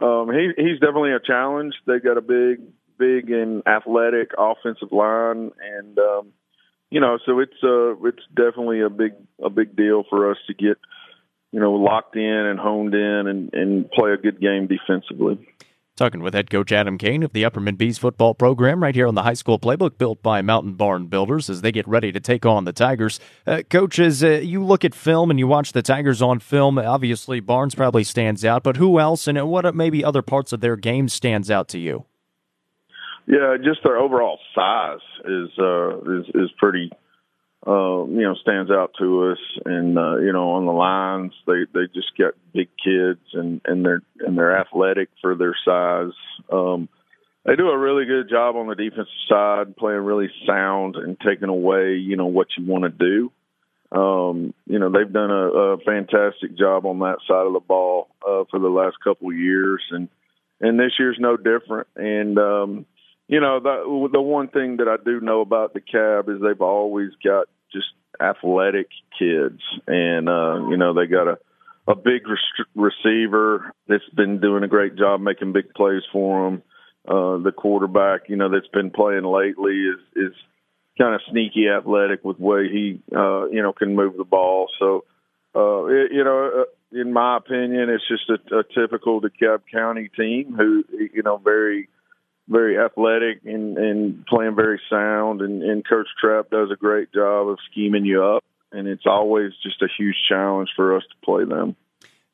um, 0.01 0.31
he 0.31 0.51
he's 0.57 0.79
definitely 0.79 1.13
a 1.13 1.19
challenge. 1.19 1.73
They 1.85 1.99
got 1.99 2.17
a 2.17 2.21
big 2.21 2.61
big 2.97 3.29
and 3.29 3.63
athletic 3.67 4.31
offensive 4.37 4.91
line, 4.91 5.51
and 5.61 5.99
um, 5.99 6.33
you 6.89 6.99
know 6.99 7.19
so 7.25 7.39
it's 7.39 7.63
uh 7.63 7.95
it's 8.07 8.23
definitely 8.35 8.81
a 8.81 8.89
big 8.89 9.13
a 9.43 9.49
big 9.49 9.75
deal 9.75 10.03
for 10.09 10.31
us 10.31 10.37
to 10.47 10.53
get 10.53 10.77
you 11.51 11.59
know 11.59 11.73
locked 11.73 12.15
in 12.15 12.23
and 12.23 12.59
honed 12.59 12.95
in 12.95 13.27
and 13.27 13.53
and 13.53 13.91
play 13.91 14.11
a 14.11 14.17
good 14.17 14.41
game 14.41 14.67
defensively. 14.67 15.37
Talking 15.95 16.23
with 16.23 16.33
head 16.33 16.49
coach 16.49 16.71
Adam 16.71 16.97
Kane 16.97 17.21
of 17.21 17.33
the 17.33 17.43
Upperman 17.43 17.77
Bees 17.77 17.99
football 17.99 18.33
program 18.33 18.81
right 18.81 18.95
here 18.95 19.05
on 19.05 19.13
the 19.13 19.21
high 19.21 19.35
school 19.35 19.59
playbook 19.59 19.99
built 19.99 20.23
by 20.23 20.41
Mountain 20.41 20.73
Barn 20.73 21.05
Builders 21.05 21.51
as 21.51 21.61
they 21.61 21.71
get 21.71 21.87
ready 21.87 22.11
to 22.11 22.19
take 22.19 22.47
on 22.47 22.65
the 22.65 22.73
Tigers. 22.73 23.19
Uh, 23.45 23.61
coach, 23.69 23.99
as 23.99 24.23
uh, 24.23 24.29
you 24.29 24.63
look 24.63 24.83
at 24.83 24.95
film 24.95 25.29
and 25.29 25.37
you 25.37 25.45
watch 25.45 25.71
the 25.71 25.83
Tigers 25.83 26.19
on 26.19 26.39
film, 26.39 26.79
obviously 26.79 27.39
Barnes 27.39 27.75
probably 27.75 28.03
stands 28.03 28.43
out, 28.43 28.63
but 28.63 28.77
who 28.77 28.99
else 28.99 29.27
and 29.27 29.37
what 29.47 29.75
maybe 29.75 30.03
other 30.03 30.23
parts 30.23 30.51
of 30.51 30.61
their 30.61 30.75
game 30.75 31.07
stands 31.09 31.51
out 31.51 31.67
to 31.67 31.77
you? 31.77 32.05
Yeah, 33.27 33.57
just 33.63 33.83
their 33.83 33.97
overall 33.97 34.39
size 34.55 34.97
is 35.25 35.49
uh, 35.59 35.99
is 35.99 36.25
is 36.33 36.49
pretty 36.57 36.91
uh, 37.65 38.05
you 38.05 38.23
know, 38.23 38.35
stands 38.41 38.69
out 38.69 38.93
to 38.99 39.31
us. 39.31 39.39
And 39.65 39.97
uh, 39.97 40.17
you 40.17 40.33
know, 40.33 40.51
on 40.51 40.65
the 40.65 40.71
lines, 40.71 41.33
they 41.47 41.65
they 41.73 41.87
just 41.93 42.17
got 42.17 42.33
big 42.53 42.69
kids, 42.83 43.21
and 43.33 43.61
and 43.65 43.85
they're 43.85 44.01
and 44.19 44.37
they're 44.37 44.57
athletic 44.57 45.09
for 45.21 45.35
their 45.35 45.55
size. 45.65 46.13
Um, 46.51 46.89
they 47.45 47.55
do 47.55 47.69
a 47.69 47.77
really 47.77 48.05
good 48.05 48.29
job 48.29 48.55
on 48.55 48.67
the 48.67 48.75
defensive 48.75 49.07
side, 49.27 49.75
playing 49.75 49.99
really 49.99 50.29
sound 50.47 50.95
and 50.95 51.17
taking 51.19 51.49
away, 51.49 51.95
you 51.95 52.15
know, 52.15 52.27
what 52.27 52.47
you 52.57 52.65
want 52.65 52.83
to 52.83 52.89
do. 52.89 53.31
Um, 53.91 54.53
you 54.65 54.79
know, 54.79 54.89
they've 54.89 55.11
done 55.11 55.29
a, 55.29 55.47
a 55.47 55.77
fantastic 55.79 56.57
job 56.57 56.85
on 56.85 56.99
that 56.99 57.17
side 57.27 57.45
of 57.45 57.53
the 57.53 57.59
ball 57.59 58.07
uh, 58.27 58.43
for 58.49 58.59
the 58.59 58.69
last 58.69 58.95
couple 59.03 59.29
of 59.29 59.37
years, 59.37 59.83
and 59.91 60.09
and 60.59 60.79
this 60.79 60.93
year's 60.97 61.17
no 61.19 61.37
different. 61.37 61.87
And 61.95 62.39
um, 62.39 62.85
you 63.33 63.39
know, 63.41 63.55
the 63.67 64.09
the 64.17 64.21
one 64.21 64.47
thing 64.55 64.77
that 64.77 64.87
I 64.87 64.97
do 65.03 65.19
know 65.19 65.41
about 65.41 65.73
DeKalb 65.73 66.29
is 66.29 66.41
they've 66.41 66.61
always 66.61 67.11
got 67.23 67.45
just 67.75 67.91
athletic 68.21 68.89
kids, 69.19 69.61
and 69.87 70.29
uh, 70.29 70.55
you 70.69 70.77
know 70.77 70.93
they 70.93 71.07
got 71.07 71.27
a 71.27 71.37
a 71.93 71.95
big 71.95 72.21
res- 72.27 72.71
receiver 72.87 73.73
that's 73.87 74.09
been 74.15 74.39
doing 74.39 74.63
a 74.63 74.73
great 74.75 74.95
job 74.95 75.19
making 75.19 75.51
big 75.51 75.73
plays 75.73 76.03
for 76.13 76.31
them. 76.45 76.55
Uh, 77.05 77.37
the 77.47 77.51
quarterback, 77.51 78.29
you 78.29 78.37
know, 78.37 78.49
that's 78.49 78.73
been 78.79 78.91
playing 78.91 79.25
lately 79.25 79.77
is 79.93 80.01
is 80.15 80.33
kind 80.97 81.15
of 81.15 81.21
sneaky 81.31 81.67
athletic 81.67 82.23
with 82.23 82.39
way 82.39 82.69
he 82.69 83.01
uh, 83.21 83.45
you 83.55 83.61
know 83.63 83.73
can 83.73 83.95
move 83.95 84.15
the 84.17 84.23
ball. 84.37 84.67
So 84.79 85.03
Uh, 85.55 85.85
it, 85.85 86.11
you 86.11 86.23
know, 86.23 86.39
uh, 86.61 86.99
in 87.01 87.13
my 87.13 87.37
opinion, 87.37 87.89
it's 87.89 88.07
just 88.07 88.27
a, 88.29 88.39
a 88.61 88.63
typical 88.63 89.21
DeKalb 89.21 89.61
County 89.71 90.09
team 90.19 90.55
who, 90.57 90.83
you 91.13 91.21
know, 91.21 91.37
very, 91.37 91.89
very 92.47 92.77
athletic 92.77 93.41
and, 93.45 93.77
and 93.77 94.25
playing 94.25 94.55
very 94.55 94.81
sound. 94.89 95.41
And, 95.41 95.63
and 95.63 95.87
Coach 95.87 96.07
Trapp 96.19 96.49
does 96.49 96.69
a 96.71 96.75
great 96.75 97.13
job 97.13 97.47
of 97.47 97.57
scheming 97.71 98.05
you 98.05 98.23
up. 98.23 98.43
And 98.71 98.87
it's 98.87 99.05
always 99.05 99.51
just 99.61 99.81
a 99.81 99.87
huge 99.97 100.15
challenge 100.27 100.69
for 100.75 100.97
us 100.97 101.03
to 101.03 101.25
play 101.25 101.45
them. 101.45 101.75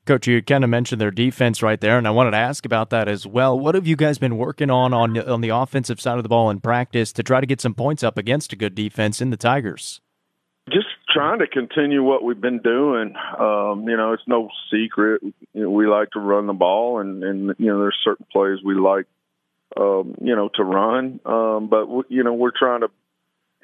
Coach, 0.05 0.25
you 0.25 0.41
kind 0.41 0.63
of 0.63 0.71
mentioned 0.71 0.99
their 0.99 1.11
defense 1.11 1.61
right 1.61 1.79
there, 1.79 1.97
and 1.97 2.07
I 2.07 2.09
wanted 2.09 2.31
to 2.31 2.37
ask 2.37 2.65
about 2.65 2.89
that 2.89 3.07
as 3.07 3.27
well. 3.27 3.59
What 3.59 3.75
have 3.75 3.85
you 3.85 3.95
guys 3.95 4.17
been 4.17 4.37
working 4.37 4.71
on 4.71 4.91
on 4.91 5.15
on 5.19 5.41
the 5.41 5.49
offensive 5.49 6.01
side 6.01 6.17
of 6.17 6.23
the 6.23 6.29
ball 6.29 6.49
in 6.49 6.61
practice 6.61 7.13
to 7.13 7.21
try 7.21 7.39
to 7.39 7.45
get 7.45 7.61
some 7.61 7.75
points 7.75 8.01
up 8.01 8.17
against 8.17 8.51
a 8.51 8.55
good 8.55 8.73
defense 8.73 9.21
in 9.21 9.29
the 9.29 9.37
Tigers? 9.37 10.01
Just 10.71 10.87
trying 11.13 11.39
to 11.39 11.47
continue 11.47 12.01
what 12.01 12.23
we've 12.23 12.41
been 12.41 12.59
doing. 12.59 13.13
Um, 13.37 13.87
you 13.87 13.97
know, 13.97 14.13
it's 14.13 14.23
no 14.25 14.49
secret. 14.73 15.21
You 15.53 15.63
know, 15.63 15.69
we 15.69 15.85
like 15.85 16.09
to 16.11 16.19
run 16.19 16.47
the 16.47 16.53
ball, 16.53 16.99
and 16.99 17.23
and 17.23 17.53
you 17.59 17.67
know, 17.67 17.79
there's 17.79 17.97
certain 18.03 18.25
plays 18.31 18.57
we 18.65 18.73
like, 18.73 19.05
um, 19.77 20.15
you 20.21 20.35
know, 20.35 20.49
to 20.55 20.63
run. 20.63 21.19
Um, 21.25 21.67
but 21.69 21.87
you 22.09 22.23
know, 22.23 22.33
we're 22.33 22.57
trying 22.57 22.81
to 22.81 22.89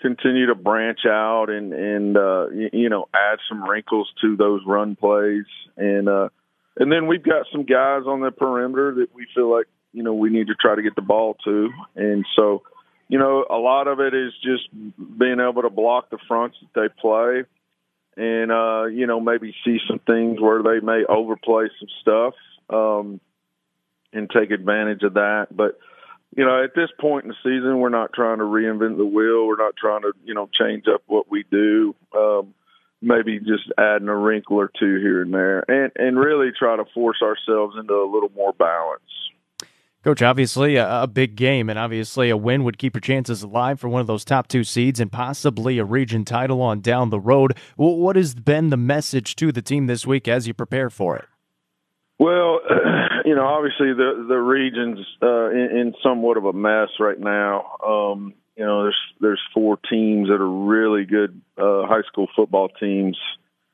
continue 0.02 0.48
to 0.48 0.56
branch 0.56 1.00
out 1.06 1.50
and 1.50 1.74
and 1.74 2.18
uh, 2.18 2.50
you, 2.50 2.70
you 2.74 2.90
know 2.90 3.08
add 3.14 3.40
some 3.50 3.64
wrinkles 3.64 4.12
to 4.22 4.36
those 4.36 4.62
run 4.66 4.96
plays. 4.96 5.46
And 5.78 6.08
uh, 6.08 6.30
and 6.78 6.92
then 6.92 7.08
we've 7.08 7.24
got 7.24 7.46
some 7.52 7.64
guys 7.64 8.04
on 8.06 8.22
the 8.22 8.32
perimeter 8.32 8.96
that 9.00 9.14
we 9.14 9.28
feel 9.34 9.52
like 9.52 9.68
you 9.94 10.04
know 10.04 10.14
we 10.14 10.30
need 10.30 10.48
to 10.48 10.56
try 10.56 10.76
to 10.76 10.82
get 10.82 10.96
the 10.96 11.02
ball 11.02 11.36
to. 11.46 11.70
And 11.96 12.26
so 12.36 12.64
you 13.08 13.18
know 13.18 13.46
a 13.50 13.58
lot 13.58 13.88
of 13.88 14.00
it 14.00 14.14
is 14.14 14.34
just 14.44 14.70
being 15.18 15.40
able 15.40 15.64
to 15.64 15.70
block 15.70 16.10
the 16.10 16.20
fronts 16.28 16.58
that 16.62 16.82
they 16.82 17.02
play 17.02 17.44
and 18.18 18.50
uh 18.50 18.86
you 18.86 19.08
know 19.08 19.20
maybe 19.20 19.54
see 19.66 19.78
some 19.88 20.00
things 20.00 20.40
where 20.40 20.64
they 20.64 20.80
may 20.80 21.04
overplay 21.08 21.66
some 21.78 21.90
stuff 22.02 22.34
um 22.70 23.20
and 24.16 24.30
take 24.30 24.52
advantage 24.52 25.04
of 25.04 25.16
that. 25.16 25.48
But 25.52 25.78
you 26.36 26.46
know, 26.46 26.64
at 26.64 26.76
this 26.76 26.90
point 27.00 27.26
in 27.26 27.30
the 27.30 27.36
season, 27.44 27.80
we're 27.80 27.90
not 27.90 28.14
trying 28.14 28.40
to 28.40 28.44
reinvent 28.44 28.98
the 28.98 29.06
wheel. 29.06 29.48
We're 29.48 29.64
not 29.64 29.76
trying 29.78 30.02
to, 30.02 30.12
you 30.24 30.34
know, 30.34 30.50
change 30.54 30.86
up 30.94 31.02
what 31.08 31.32
we 31.32 31.46
do. 31.50 31.96
Um, 32.16 32.54
maybe 33.02 33.40
just 33.40 33.72
adding 33.78 34.10
a 34.10 34.16
wrinkle 34.16 34.58
or 34.58 34.70
two 34.78 34.98
here 35.00 35.22
and 35.22 35.34
there, 35.34 35.64
and 35.70 35.92
and 35.96 36.20
really 36.20 36.52
try 36.58 36.76
to 36.76 36.86
force 36.94 37.22
ourselves 37.22 37.76
into 37.80 37.94
a 37.94 38.10
little 38.12 38.32
more 38.36 38.54
balance. 38.54 39.02
Coach, 40.04 40.22
obviously 40.22 40.76
a, 40.76 41.02
a, 41.02 41.08
big 41.08 41.36
game, 41.36 41.68
and 41.68 41.80
obviously 41.80 42.30
a 42.30 42.38
win 42.38 42.64
would 42.64 42.78
keep 42.78 42.94
your 42.94 43.02
chances 43.02 43.42
alive 43.42 43.80
for 43.80 43.90
one 43.90 44.02
of 44.02 44.08
those 44.08 44.24
top 44.24 44.48
two 44.48 44.64
seeds 44.64 45.00
and 45.00 45.12
possibly 45.12 45.80
a 45.80 45.84
region 45.84 46.24
title 46.24 46.62
on 46.62 46.80
down 46.80 47.10
the 47.10 47.20
road. 47.20 47.58
What 47.76 48.16
has 48.16 48.36
been 48.36 48.70
the 48.70 48.78
message 48.78 49.36
to 49.38 49.52
the 49.52 49.64
team 49.64 49.88
this 49.88 50.06
week 50.06 50.28
as 50.28 50.48
you 50.48 50.54
prepare 50.54 50.92
for 50.92 51.16
it? 51.18 51.26
Well, 52.20 52.60
you 53.26 53.36
know, 53.36 53.46
obviously 53.46 53.94
the 53.94 54.26
the 54.28 54.36
region's 54.36 55.00
uh, 55.22 55.50
in, 55.50 55.78
in 55.78 55.94
somewhat 56.04 56.38
of 56.38 56.46
a 56.46 56.54
mess 56.54 56.90
right 57.00 57.20
now. 57.20 57.78
Um, 57.86 58.34
you 58.56 58.64
know, 58.64 58.84
there's 58.84 58.98
there's 59.20 59.42
four 59.54 59.78
teams 59.90 60.30
that 60.30 60.40
are 60.42 60.50
really 60.50 61.06
good 61.06 61.42
uh, 61.58 61.86
high 61.88 62.04
school 62.08 62.28
football 62.36 62.70
teams. 62.70 63.18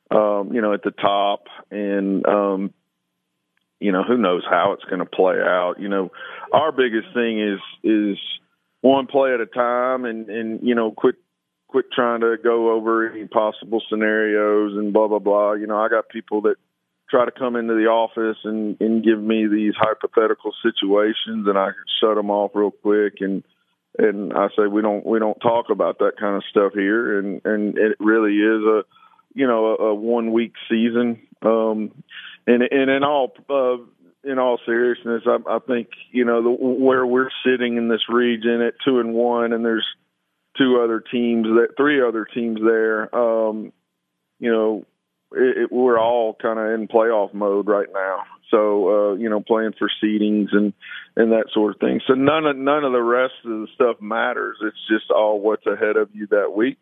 Um, 0.10 0.52
you 0.52 0.62
know, 0.62 0.74
at 0.74 0.84
the 0.84 0.92
top, 0.92 1.46
and 1.70 2.26
um, 2.26 2.74
you 3.80 3.92
know, 3.92 4.04
who 4.04 4.18
knows 4.18 4.44
how 4.50 4.74
it's 4.74 4.84
going 4.84 5.00
to 5.00 5.06
play 5.06 5.36
out. 5.36 5.76
You 5.80 5.88
know, 5.88 6.12
our 6.52 6.72
biggest 6.72 7.14
thing 7.14 7.42
is 7.42 7.60
is 7.84 8.18
one 8.82 9.08
play 9.08 9.34
at 9.34 9.40
a 9.40 9.46
time, 9.46 10.06
and 10.06 10.30
and 10.30 10.68
you 10.68 10.76
know, 10.76 10.92
quit 10.92 11.16
quit 11.68 11.86
trying 11.94 12.22
to 12.22 12.36
go 12.44 12.72
over 12.72 13.10
any 13.10 13.26
possible 13.28 13.82
scenarios 13.90 14.78
and 14.78 14.92
blah 14.92 15.08
blah 15.08 15.20
blah. 15.20 15.54
You 15.54 15.68
know, 15.68 15.78
I 15.78 15.88
got 15.88 16.10
people 16.10 16.42
that 16.42 16.56
try 17.12 17.26
to 17.26 17.32
come 17.32 17.58
into 17.58 17.76
the 17.76 17.88
office 17.88 18.38
and, 18.46 18.80
and 18.80 19.04
give 19.04 19.22
me 19.22 19.46
these 19.46 19.74
hypothetical 19.78 20.54
situations 20.64 21.46
and 21.48 21.58
I 21.58 21.72
shut 22.00 22.16
them 22.16 22.32
off 22.32 22.52
real 22.56 22.72
quick. 22.72 23.16
And 23.20 23.44
and 24.00 24.32
I 24.34 24.48
say 24.58 24.68
we 24.68 24.82
don't 24.82 25.06
we 25.06 25.20
don't 25.20 25.40
talk 25.40 25.70
about 25.70 26.00
that 26.00 26.14
kind 26.18 26.38
of 26.38 26.44
stuff 26.50 26.72
here. 26.74 27.20
And 27.20 27.42
and 27.44 27.78
it 27.78 27.98
really 28.00 28.38
is 28.38 28.64
a 28.64 28.84
you 29.34 29.46
know 29.46 29.76
a, 29.76 29.84
a 29.90 29.94
one 29.94 30.32
week 30.32 30.54
season. 30.70 31.28
Um 31.44 31.92
and 32.48 32.64
and 32.64 32.90
in 32.90 33.04
all 33.04 33.34
uh 33.50 33.78
in 34.24 34.40
all 34.40 34.60
seriousness 34.66 35.24
I, 35.26 35.38
I 35.48 35.60
think 35.60 35.90
you 36.12 36.24
know 36.24 36.42
the, 36.42 36.50
where 36.50 37.06
we're 37.06 37.30
sitting 37.46 37.76
in 37.76 37.90
this 37.90 38.08
region 38.08 38.62
at 38.62 38.76
two 38.86 39.00
and 39.00 39.14
one 39.14 39.52
and 39.52 39.66
there's 39.66 39.88
two 40.58 40.82
other 40.82 41.00
teams 41.00 41.46
that 41.46 41.76
three 41.76 42.02
other 42.02 42.26
teams 42.26 42.60
there 42.64 43.14
um 43.16 43.74
you 44.40 44.52
know 44.52 44.86
it, 45.34 45.58
it, 45.64 45.72
we're 45.72 46.00
all 46.00 46.36
kind 46.40 46.60
of 46.60 46.80
in 46.80 46.88
playoff 46.88 47.34
mode 47.34 47.68
right 47.68 47.88
now. 47.94 48.24
So 48.50 49.12
uh, 49.12 49.16
you 49.16 49.30
know, 49.30 49.42
playing 49.42 49.74
for 49.80 49.90
seedings 50.04 50.48
and 50.52 50.74
and 51.16 51.32
that 51.32 51.46
sort 51.54 51.74
of 51.74 51.80
thing. 51.80 52.02
So 52.08 52.14
none 52.14 52.46
of 52.46 52.56
none 52.58 52.84
of 52.84 52.92
the 52.92 53.02
rest 53.02 53.34
of 53.46 53.52
the 53.52 53.68
stuff 53.74 54.02
matters. 54.02 54.58
It's 54.62 54.88
just 54.90 55.10
all 55.10 55.40
what's 55.40 55.66
ahead 55.66 55.98
of 55.98 56.10
you 56.14 56.28
that 56.32 56.54
week, 56.56 56.78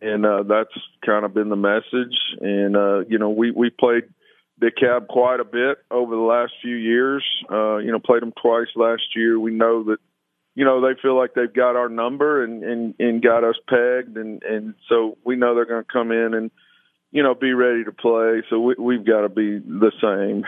and 0.00 0.24
uh, 0.24 0.42
that's 0.44 0.72
kind 1.04 1.24
of 1.24 1.34
been 1.34 1.50
the 1.50 1.56
message. 1.56 2.16
And 2.40 2.76
uh, 2.76 3.00
you 3.08 3.18
know, 3.18 3.30
we 3.30 3.50
we 3.50 3.70
played 3.70 4.04
DeKalb 4.60 5.08
quite 5.08 5.40
a 5.40 5.44
bit 5.44 5.78
over 5.90 6.14
the 6.14 6.22
last 6.22 6.52
few 6.62 6.76
years. 6.76 7.24
Uh, 7.50 7.76
you 7.76 7.92
know, 7.92 7.98
played 7.98 8.22
them 8.22 8.32
twice 8.40 8.68
last 8.74 9.02
year. 9.14 9.38
We 9.38 9.52
know 9.52 9.84
that 9.84 9.98
you 10.54 10.64
know 10.64 10.80
they 10.80 11.00
feel 11.00 11.16
like 11.16 11.34
they've 11.34 11.52
got 11.52 11.76
our 11.76 11.88
number 11.88 12.42
and 12.42 12.62
and 12.62 12.94
and 12.98 13.22
got 13.22 13.44
us 13.44 13.56
pegged, 13.68 14.16
and 14.16 14.42
and 14.42 14.74
so 14.88 15.18
we 15.24 15.36
know 15.36 15.54
they're 15.54 15.66
going 15.66 15.84
to 15.84 15.92
come 15.92 16.10
in 16.10 16.34
and 16.34 16.50
you 17.12 17.22
know, 17.22 17.34
be 17.34 17.52
ready 17.52 17.84
to 17.84 17.92
play. 17.92 18.42
So 18.50 18.58
we, 18.58 18.74
we've 18.78 19.06
got 19.06 19.20
to 19.20 19.28
be 19.28 19.58
the 19.58 19.92
same. 20.00 20.44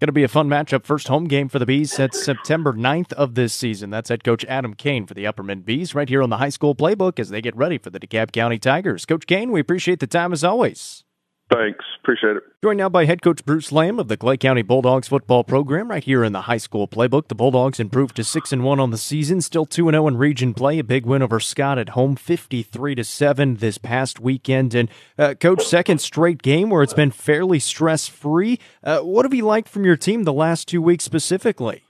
Going 0.00 0.08
to 0.08 0.12
be 0.12 0.24
a 0.24 0.28
fun 0.28 0.48
matchup. 0.48 0.84
First 0.84 1.06
home 1.08 1.24
game 1.24 1.48
for 1.48 1.60
the 1.60 1.66
Bees 1.66 1.92
set 1.92 2.12
September 2.12 2.72
9th 2.72 3.12
of 3.12 3.36
this 3.36 3.54
season. 3.54 3.90
That's 3.90 4.08
head 4.08 4.24
coach 4.24 4.44
Adam 4.46 4.74
Kane 4.74 5.06
for 5.06 5.14
the 5.14 5.24
Upperman 5.24 5.64
Bees 5.64 5.94
right 5.94 6.08
here 6.08 6.22
on 6.22 6.30
the 6.30 6.38
high 6.38 6.48
school 6.48 6.74
playbook 6.74 7.20
as 7.20 7.30
they 7.30 7.40
get 7.40 7.56
ready 7.56 7.78
for 7.78 7.90
the 7.90 8.00
DeKalb 8.00 8.32
County 8.32 8.58
Tigers. 8.58 9.06
Coach 9.06 9.26
Kane, 9.26 9.52
we 9.52 9.60
appreciate 9.60 10.00
the 10.00 10.08
time 10.08 10.32
as 10.32 10.42
always. 10.42 11.04
Thanks. 11.52 11.84
Appreciate 12.00 12.36
it. 12.36 12.42
Joined 12.64 12.78
now 12.78 12.88
by 12.88 13.04
head 13.04 13.20
coach 13.20 13.44
Bruce 13.44 13.72
Lamb 13.72 13.98
of 13.98 14.08
the 14.08 14.16
Clay 14.16 14.36
County 14.36 14.62
Bulldogs 14.62 15.08
football 15.08 15.44
program 15.44 15.90
right 15.90 16.02
here 16.02 16.24
in 16.24 16.32
the 16.32 16.42
high 16.42 16.56
school 16.56 16.88
playbook. 16.88 17.28
The 17.28 17.34
Bulldogs 17.34 17.78
improved 17.78 18.16
to 18.16 18.24
6 18.24 18.52
and 18.52 18.64
1 18.64 18.80
on 18.80 18.90
the 18.90 18.98
season, 18.98 19.40
still 19.40 19.66
2 19.66 19.88
and 19.88 19.94
0 19.94 20.08
in 20.08 20.16
region 20.16 20.54
play. 20.54 20.78
A 20.78 20.84
big 20.84 21.04
win 21.04 21.22
over 21.22 21.40
Scott 21.40 21.78
at 21.78 21.90
home 21.90 22.16
53 22.16 22.94
to 22.94 23.04
7 23.04 23.56
this 23.56 23.78
past 23.78 24.18
weekend 24.18 24.74
and 24.74 24.88
uh, 25.18 25.34
coach 25.34 25.64
second 25.64 26.00
straight 26.00 26.42
game 26.42 26.70
where 26.70 26.82
it's 26.82 26.94
been 26.94 27.10
fairly 27.10 27.58
stress-free. 27.58 28.58
Uh, 28.82 29.00
what 29.00 29.24
have 29.24 29.34
you 29.34 29.44
liked 29.44 29.68
from 29.68 29.84
your 29.84 29.96
team 29.96 30.24
the 30.24 30.32
last 30.32 30.68
2 30.68 30.80
weeks 30.80 31.04
specifically? 31.04 31.84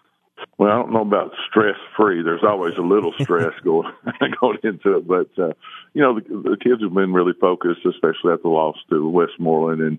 Well, 0.58 0.70
I 0.70 0.76
don't 0.76 0.92
know 0.92 1.02
about 1.02 1.32
stress 1.48 1.76
free. 1.96 2.22
There's 2.22 2.44
always 2.44 2.74
a 2.78 2.82
little 2.82 3.12
stress 3.20 3.52
going 3.64 3.92
going 4.40 4.58
into 4.62 4.98
it, 4.98 5.06
but 5.06 5.28
uh, 5.38 5.52
you 5.94 6.02
know 6.02 6.20
the, 6.20 6.50
the 6.50 6.56
kids 6.62 6.82
have 6.82 6.94
been 6.94 7.12
really 7.12 7.34
focused, 7.40 7.84
especially 7.86 8.32
at 8.32 8.42
the 8.42 8.48
loss 8.48 8.76
to 8.90 9.08
Westmoreland, 9.08 9.80
and 9.80 9.98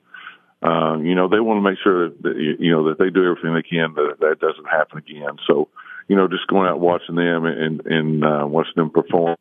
uh, 0.61 0.97
you 0.99 1.15
know 1.15 1.27
they 1.27 1.39
want 1.39 1.57
to 1.57 1.69
make 1.69 1.79
sure 1.83 2.09
that, 2.09 2.21
that 2.23 2.55
you 2.59 2.71
know 2.71 2.89
that 2.89 2.99
they 2.99 3.09
do 3.09 3.29
everything 3.29 3.53
they 3.53 3.67
can 3.67 3.93
that 3.95 4.17
that 4.19 4.39
doesn't 4.39 4.69
happen 4.69 4.99
again. 4.99 5.37
So, 5.47 5.69
you 6.07 6.15
know, 6.15 6.27
just 6.27 6.47
going 6.47 6.67
out 6.67 6.79
watching 6.79 7.15
them 7.15 7.45
and 7.45 7.85
and 7.85 8.23
uh, 8.23 8.45
watching 8.47 8.73
them 8.75 8.89
perform 8.89 9.37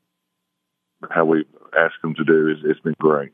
how 1.10 1.24
we 1.24 1.44
ask 1.76 1.94
them 2.02 2.14
to 2.14 2.24
do 2.24 2.48
is 2.48 2.58
it's 2.64 2.80
been 2.80 2.94
great. 2.98 3.32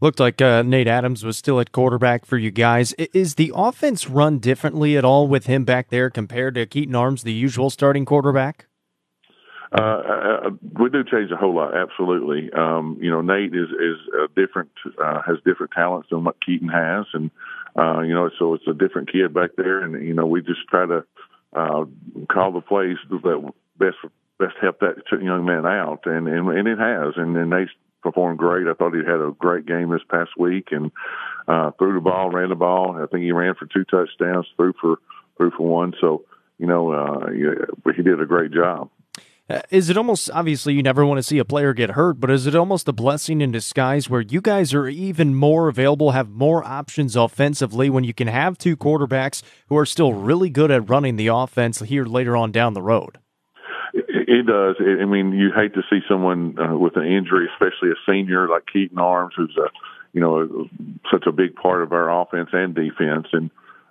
Looked 0.00 0.20
like 0.20 0.42
uh, 0.42 0.62
Nate 0.62 0.88
Adams 0.88 1.24
was 1.24 1.36
still 1.36 1.60
at 1.60 1.72
quarterback 1.72 2.26
for 2.26 2.36
you 2.36 2.50
guys. 2.50 2.92
Is 2.94 3.36
the 3.36 3.52
offense 3.54 4.08
run 4.08 4.38
differently 4.38 4.96
at 4.96 5.04
all 5.04 5.28
with 5.28 5.46
him 5.46 5.64
back 5.64 5.88
there 5.88 6.10
compared 6.10 6.56
to 6.56 6.66
Keaton 6.66 6.94
Arms, 6.94 7.22
the 7.22 7.32
usual 7.32 7.70
starting 7.70 8.04
quarterback? 8.04 8.66
Uh, 9.72 9.82
uh, 9.82 10.40
uh 10.46 10.50
we 10.78 10.90
do 10.90 11.02
change 11.04 11.30
a 11.30 11.36
whole 11.36 11.54
lot, 11.54 11.76
absolutely. 11.76 12.52
Um, 12.52 12.98
you 13.00 13.10
know, 13.10 13.20
Nate 13.20 13.54
is 13.54 13.68
is 13.70 13.96
different, 14.36 14.70
uh, 15.02 15.22
has 15.22 15.36
different 15.44 15.72
talents 15.72 16.08
than 16.10 16.24
what 16.24 16.36
Keaton 16.44 16.68
has, 16.68 17.06
and 17.12 17.30
uh, 17.76 18.00
you 18.00 18.14
know, 18.14 18.30
so 18.38 18.54
it's 18.54 18.66
a 18.68 18.74
different 18.74 19.10
kid 19.10 19.34
back 19.34 19.50
there, 19.56 19.80
and 19.80 20.06
you 20.06 20.14
know, 20.14 20.26
we 20.26 20.42
just 20.42 20.66
try 20.68 20.86
to 20.86 21.04
uh, 21.54 21.84
call 22.32 22.52
the 22.52 22.60
plays 22.60 22.96
that 23.10 23.52
best 23.78 23.96
best 24.38 24.54
help 24.60 24.80
that 24.80 24.96
young 25.22 25.44
man 25.44 25.66
out, 25.66 26.00
and 26.06 26.28
and, 26.28 26.48
and 26.48 26.68
it 26.68 26.78
has, 26.78 27.14
and, 27.16 27.36
and 27.36 27.50
Nate's 27.50 27.72
performed 28.04 28.38
great. 28.38 28.68
I 28.68 28.74
thought 28.74 28.94
he 28.94 28.98
had 28.98 29.20
a 29.20 29.34
great 29.36 29.66
game 29.66 29.90
this 29.90 30.04
past 30.08 30.30
week 30.38 30.68
and 30.70 30.92
uh, 31.48 31.72
threw 31.72 31.94
the 31.94 32.00
ball, 32.00 32.30
ran 32.30 32.50
the 32.50 32.54
ball. 32.54 32.96
I 33.02 33.06
think 33.06 33.24
he 33.24 33.32
ran 33.32 33.56
for 33.56 33.66
two 33.66 33.84
touchdowns, 33.84 34.46
threw 34.56 34.72
for 34.80 34.98
threw 35.36 35.50
for 35.50 35.66
one. 35.66 35.94
So 36.00 36.24
you 36.58 36.66
know, 36.66 36.92
uh, 36.92 37.30
he 37.96 38.02
did 38.02 38.20
a 38.20 38.26
great 38.26 38.52
job. 38.52 38.90
Uh, 39.50 39.60
is 39.70 39.90
it 39.90 39.98
almost 39.98 40.30
obviously 40.30 40.72
you 40.72 40.82
never 40.82 41.04
want 41.04 41.18
to 41.18 41.22
see 41.22 41.38
a 41.38 41.44
player 41.44 41.74
get 41.74 41.90
hurt, 41.90 42.18
but 42.18 42.30
is 42.30 42.46
it 42.46 42.54
almost 42.54 42.88
a 42.88 42.92
blessing 42.92 43.42
in 43.42 43.52
disguise 43.52 44.08
where 44.08 44.22
you 44.22 44.40
guys 44.40 44.72
are 44.72 44.88
even 44.88 45.34
more 45.34 45.68
available, 45.68 46.12
have 46.12 46.30
more 46.30 46.64
options 46.64 47.14
offensively 47.14 47.90
when 47.90 48.04
you 48.04 48.14
can 48.14 48.28
have 48.28 48.56
two 48.56 48.74
quarterbacks 48.74 49.42
who 49.68 49.76
are 49.76 49.84
still 49.84 50.14
really 50.14 50.48
good 50.48 50.70
at 50.70 50.88
running 50.88 51.16
the 51.16 51.26
offense 51.26 51.80
here 51.80 52.06
later 52.06 52.36
on 52.36 52.52
down 52.52 52.72
the 52.72 52.80
road? 52.80 53.18
It 54.14 54.46
does. 54.46 54.76
I 54.78 55.04
mean, 55.04 55.32
you 55.32 55.50
hate 55.54 55.74
to 55.74 55.82
see 55.90 56.00
someone 56.08 56.56
uh, 56.58 56.76
with 56.76 56.96
an 56.96 57.04
injury, 57.04 57.48
especially 57.52 57.90
a 57.90 57.98
senior 58.10 58.48
like 58.48 58.64
Keaton 58.72 58.98
Arms, 58.98 59.34
who's 59.36 59.56
a 59.58 59.68
you 60.14 60.20
know, 60.20 60.68
such 61.12 61.26
a 61.26 61.32
big 61.32 61.56
part 61.56 61.82
of 61.82 61.92
our 61.92 62.22
offense 62.22 62.50
and 62.52 62.74
defense. 62.74 63.26
And 63.32 63.50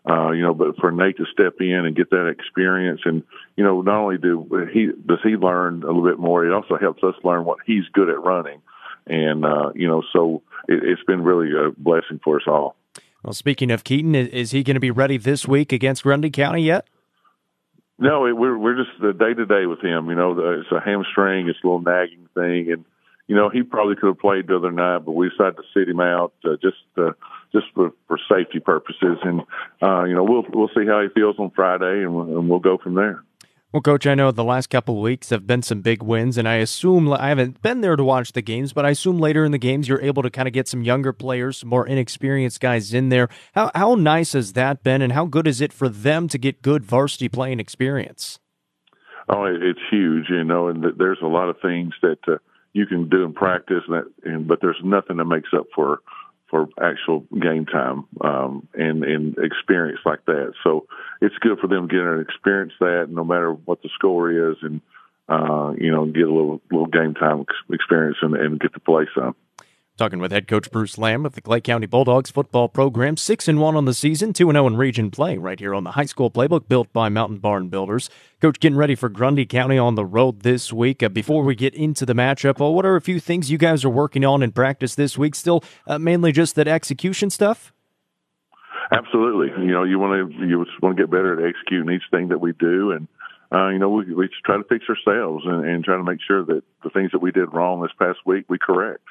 uh, 0.09 0.31
you 0.31 0.41
know, 0.41 0.53
but 0.53 0.77
for 0.77 0.91
Nate 0.91 1.17
to 1.17 1.25
step 1.31 1.55
in 1.59 1.85
and 1.85 1.95
get 1.95 2.09
that 2.09 2.27
experience, 2.27 3.01
and 3.05 3.23
you 3.55 3.63
know, 3.63 3.81
not 3.81 4.01
only 4.01 4.17
do 4.17 4.67
he 4.73 4.87
does 5.05 5.19
he 5.23 5.35
learn 5.35 5.83
a 5.83 5.87
little 5.87 6.03
bit 6.03 6.19
more, 6.19 6.45
it 6.45 6.53
also 6.53 6.77
helps 6.77 7.03
us 7.03 7.15
learn 7.23 7.45
what 7.45 7.59
he's 7.65 7.83
good 7.93 8.09
at 8.09 8.21
running, 8.21 8.61
and 9.05 9.45
uh, 9.45 9.71
you 9.75 9.87
know, 9.87 10.01
so 10.11 10.41
it, 10.67 10.83
it's 10.83 11.03
been 11.03 11.23
really 11.23 11.51
a 11.51 11.71
blessing 11.71 12.19
for 12.23 12.37
us 12.37 12.43
all. 12.47 12.75
Well, 13.23 13.33
speaking 13.33 13.71
of 13.71 13.85
Keaton, 13.85 14.15
is 14.15 14.51
he 14.51 14.63
going 14.63 14.75
to 14.75 14.81
be 14.81 14.91
ready 14.91 15.17
this 15.17 15.47
week 15.47 15.71
against 15.71 16.03
Grundy 16.03 16.29
County 16.29 16.63
yet? 16.63 16.85
No, 18.03 18.25
it, 18.25 18.33
we're 18.33 18.57
we're 18.57 18.75
just 18.75 18.99
the 18.99 19.13
day 19.13 19.33
to 19.33 19.45
day 19.45 19.65
with 19.65 19.79
him. 19.79 20.09
You 20.09 20.15
know, 20.15 20.35
the, 20.35 20.59
it's 20.59 20.71
a 20.73 20.81
hamstring, 20.81 21.47
it's 21.47 21.57
a 21.63 21.65
little 21.65 21.79
nagging 21.79 22.27
thing, 22.33 22.69
and 22.69 22.83
you 23.27 23.35
know 23.35 23.47
he 23.47 23.63
probably 23.63 23.95
could 23.95 24.07
have 24.07 24.19
played 24.19 24.47
the 24.47 24.57
other 24.57 24.73
night, 24.73 25.05
but 25.05 25.13
we 25.13 25.29
decided 25.29 25.55
to 25.55 25.63
sit 25.73 25.87
him 25.87 26.01
out 26.01 26.33
uh, 26.43 26.57
just 26.61 26.83
uh, 26.97 27.13
just 27.53 27.67
for 27.73 27.93
for 28.09 28.19
safety 28.29 28.59
purposes, 28.59 29.19
and 29.23 29.43
uh, 29.81 30.03
you 30.03 30.15
know 30.15 30.25
we'll 30.25 30.43
we'll 30.53 30.67
see 30.75 30.85
how 30.85 31.01
he 31.01 31.07
feels 31.15 31.39
on 31.39 31.49
Friday, 31.51 32.03
and 32.03 32.13
we'll, 32.13 32.39
and 32.39 32.49
we'll 32.49 32.59
go 32.59 32.77
from 32.77 32.95
there. 32.95 33.23
Well, 33.73 33.81
Coach, 33.81 34.05
I 34.05 34.13
know 34.13 34.29
the 34.29 34.43
last 34.43 34.69
couple 34.69 34.97
of 34.97 35.01
weeks 35.01 35.31
have 35.31 35.47
been 35.47 35.63
some 35.63 35.81
big 35.81 36.03
wins, 36.03 36.37
and 36.37 36.47
I 36.47 36.57
assume 36.57 37.11
I 37.11 37.29
haven't 37.29 37.63
been 37.63 37.81
there 37.81 37.95
to 37.95 38.03
watch 38.03 38.33
the 38.33 38.43
games, 38.43 38.71
but 38.71 38.85
I 38.85 38.91
assume 38.91 39.17
later 39.17 39.43
in 39.43 39.51
the 39.51 39.57
games 39.57 39.89
you're 39.89 39.99
able 39.99 40.21
to 40.21 40.29
kind 40.29 40.47
of 40.47 40.53
get 40.53 40.67
some 40.67 40.83
younger 40.83 41.11
players, 41.11 41.57
some 41.57 41.69
more 41.69 41.87
inexperienced 41.87 42.59
guys 42.59 42.93
in 42.93 43.09
there. 43.09 43.29
How 43.55 43.71
how 43.73 43.95
nice 43.95 44.33
has 44.33 44.53
that 44.53 44.83
been, 44.83 45.01
and 45.01 45.13
how 45.13 45.25
good 45.25 45.47
is 45.47 45.59
it 45.59 45.73
for 45.73 45.89
them 45.89 46.27
to 46.27 46.37
get 46.37 46.61
good 46.61 46.85
varsity 46.85 47.27
playing 47.29 47.59
experience? 47.59 48.39
Oh, 49.27 49.45
it's 49.45 49.79
huge, 49.89 50.25
you 50.29 50.43
know, 50.43 50.67
and 50.67 50.85
there's 50.99 51.23
a 51.23 51.27
lot 51.27 51.49
of 51.49 51.59
things 51.59 51.95
that 52.03 52.19
uh, 52.27 52.37
you 52.73 52.85
can 52.85 53.09
do 53.09 53.23
in 53.23 53.33
practice, 53.33 53.81
and, 53.87 53.95
that, 53.95 54.11
and 54.23 54.47
but 54.47 54.59
there's 54.61 54.81
nothing 54.83 55.17
that 55.17 55.25
makes 55.25 55.49
up 55.51 55.65
for 55.73 56.01
for 56.53 56.69
actual 56.79 57.21
game 57.41 57.65
time 57.65 58.05
um, 58.21 58.67
and 58.75 59.03
and 59.03 59.35
experience 59.39 59.99
like 60.05 60.23
that. 60.25 60.53
So 60.63 60.85
it's 61.19 61.35
good 61.39 61.57
for 61.57 61.65
them 61.65 61.89
to 61.89 62.19
experience 62.19 62.73
that, 62.79 63.07
no 63.09 63.23
matter 63.23 63.53
what 63.53 63.81
the 63.81 63.89
score 63.95 64.51
is, 64.51 64.57
and 64.61 64.79
uh, 65.27 65.73
you 65.79 65.91
know, 65.91 66.05
get 66.05 66.27
a 66.27 66.31
little 66.31 66.61
little 66.69 66.85
game 66.85 67.15
time 67.15 67.43
experience 67.71 68.17
and, 68.21 68.35
and 68.35 68.59
get 68.59 68.71
to 68.73 68.79
play 68.79 69.07
some. 69.15 69.35
Talking 69.95 70.17
with 70.17 70.31
head 70.31 70.47
coach 70.47 70.71
Bruce 70.71 70.97
Lamb 70.97 71.23
of 71.23 71.35
the 71.35 71.41
Clay 71.41 71.61
County 71.61 71.85
Bulldogs 71.85 72.31
football 72.31 72.67
program, 72.67 73.15
six 73.15 73.47
and 73.47 73.61
one 73.61 73.75
on 73.75 73.85
the 73.85 73.93
season, 73.93 74.33
two 74.33 74.49
and 74.49 74.55
zero 74.55 74.63
oh 74.63 74.67
in 74.67 74.75
region 74.75 75.11
play, 75.11 75.37
right 75.37 75.59
here 75.59 75.75
on 75.75 75.83
the 75.83 75.91
high 75.91 76.05
school 76.05 76.31
playbook 76.31 76.67
built 76.67 76.91
by 76.91 77.09
Mountain 77.09 77.37
Barn 77.37 77.69
Builders. 77.69 78.09
Coach, 78.41 78.59
getting 78.59 78.75
ready 78.75 78.95
for 78.95 79.07
Grundy 79.07 79.45
County 79.45 79.77
on 79.77 79.93
the 79.93 80.03
road 80.03 80.41
this 80.41 80.73
week. 80.73 81.03
Uh, 81.03 81.09
before 81.09 81.43
we 81.43 81.53
get 81.53 81.75
into 81.75 82.07
the 82.07 82.15
matchup, 82.15 82.59
uh, 82.59 82.71
what 82.71 82.87
are 82.87 82.95
a 82.95 83.01
few 83.01 83.19
things 83.19 83.51
you 83.51 83.59
guys 83.59 83.85
are 83.85 83.89
working 83.89 84.25
on 84.25 84.41
in 84.41 84.51
practice 84.51 84.95
this 84.95 85.15
week? 85.15 85.35
Still, 85.35 85.63
uh, 85.85 85.99
mainly 85.99 86.31
just 86.31 86.55
that 86.55 86.67
execution 86.67 87.29
stuff. 87.29 87.71
Absolutely. 88.91 89.49
You 89.63 89.73
know, 89.73 89.83
you 89.83 89.99
want 89.99 90.31
to 90.31 90.43
you 90.43 90.65
want 90.81 90.97
to 90.97 91.03
get 91.03 91.11
better 91.11 91.39
at 91.39 91.47
executing 91.47 91.93
each 91.93 92.09
thing 92.09 92.29
that 92.29 92.41
we 92.41 92.53
do, 92.53 92.93
and 92.93 93.07
uh, 93.51 93.69
you 93.69 93.77
know, 93.77 93.91
we, 93.91 94.11
we 94.11 94.27
try 94.43 94.57
to 94.57 94.63
fix 94.63 94.85
ourselves 94.89 95.45
and, 95.45 95.63
and 95.63 95.83
try 95.83 95.97
to 95.97 96.03
make 96.03 96.19
sure 96.27 96.43
that 96.43 96.63
the 96.83 96.89
things 96.89 97.11
that 97.11 97.19
we 97.19 97.31
did 97.31 97.53
wrong 97.53 97.83
this 97.83 97.91
past 97.99 98.17
week 98.25 98.45
we 98.49 98.57
correct. 98.57 99.03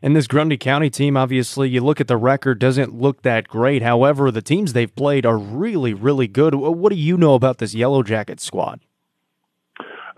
And 0.00 0.14
this 0.14 0.28
Grundy 0.28 0.56
County 0.56 0.90
team, 0.90 1.16
obviously, 1.16 1.68
you 1.68 1.80
look 1.80 2.00
at 2.00 2.06
the 2.06 2.16
record, 2.16 2.60
doesn't 2.60 2.94
look 2.94 3.22
that 3.22 3.48
great. 3.48 3.82
However, 3.82 4.30
the 4.30 4.42
teams 4.42 4.72
they've 4.72 4.94
played 4.94 5.26
are 5.26 5.36
really, 5.36 5.92
really 5.92 6.28
good. 6.28 6.54
What 6.54 6.90
do 6.90 6.96
you 6.96 7.16
know 7.16 7.34
about 7.34 7.58
this 7.58 7.74
Yellow 7.74 8.04
Jacket 8.04 8.40
squad? 8.40 8.80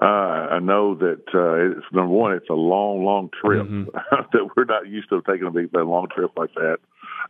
Uh, 0.00 0.06
I 0.52 0.58
know 0.60 0.94
that 0.94 1.22
uh, 1.34 1.78
it's 1.78 1.86
number 1.92 2.12
one. 2.12 2.32
It's 2.32 2.48
a 2.48 2.54
long, 2.54 3.04
long 3.04 3.30
trip 3.42 3.66
mm-hmm. 3.66 3.84
that 4.32 4.48
we're 4.56 4.64
not 4.64 4.86
used 4.86 5.08
to 5.10 5.22
taking 5.26 5.46
a 5.46 5.50
big, 5.50 5.74
a 5.74 5.80
long 5.80 6.08
trip 6.14 6.32
like 6.36 6.54
that. 6.54 6.78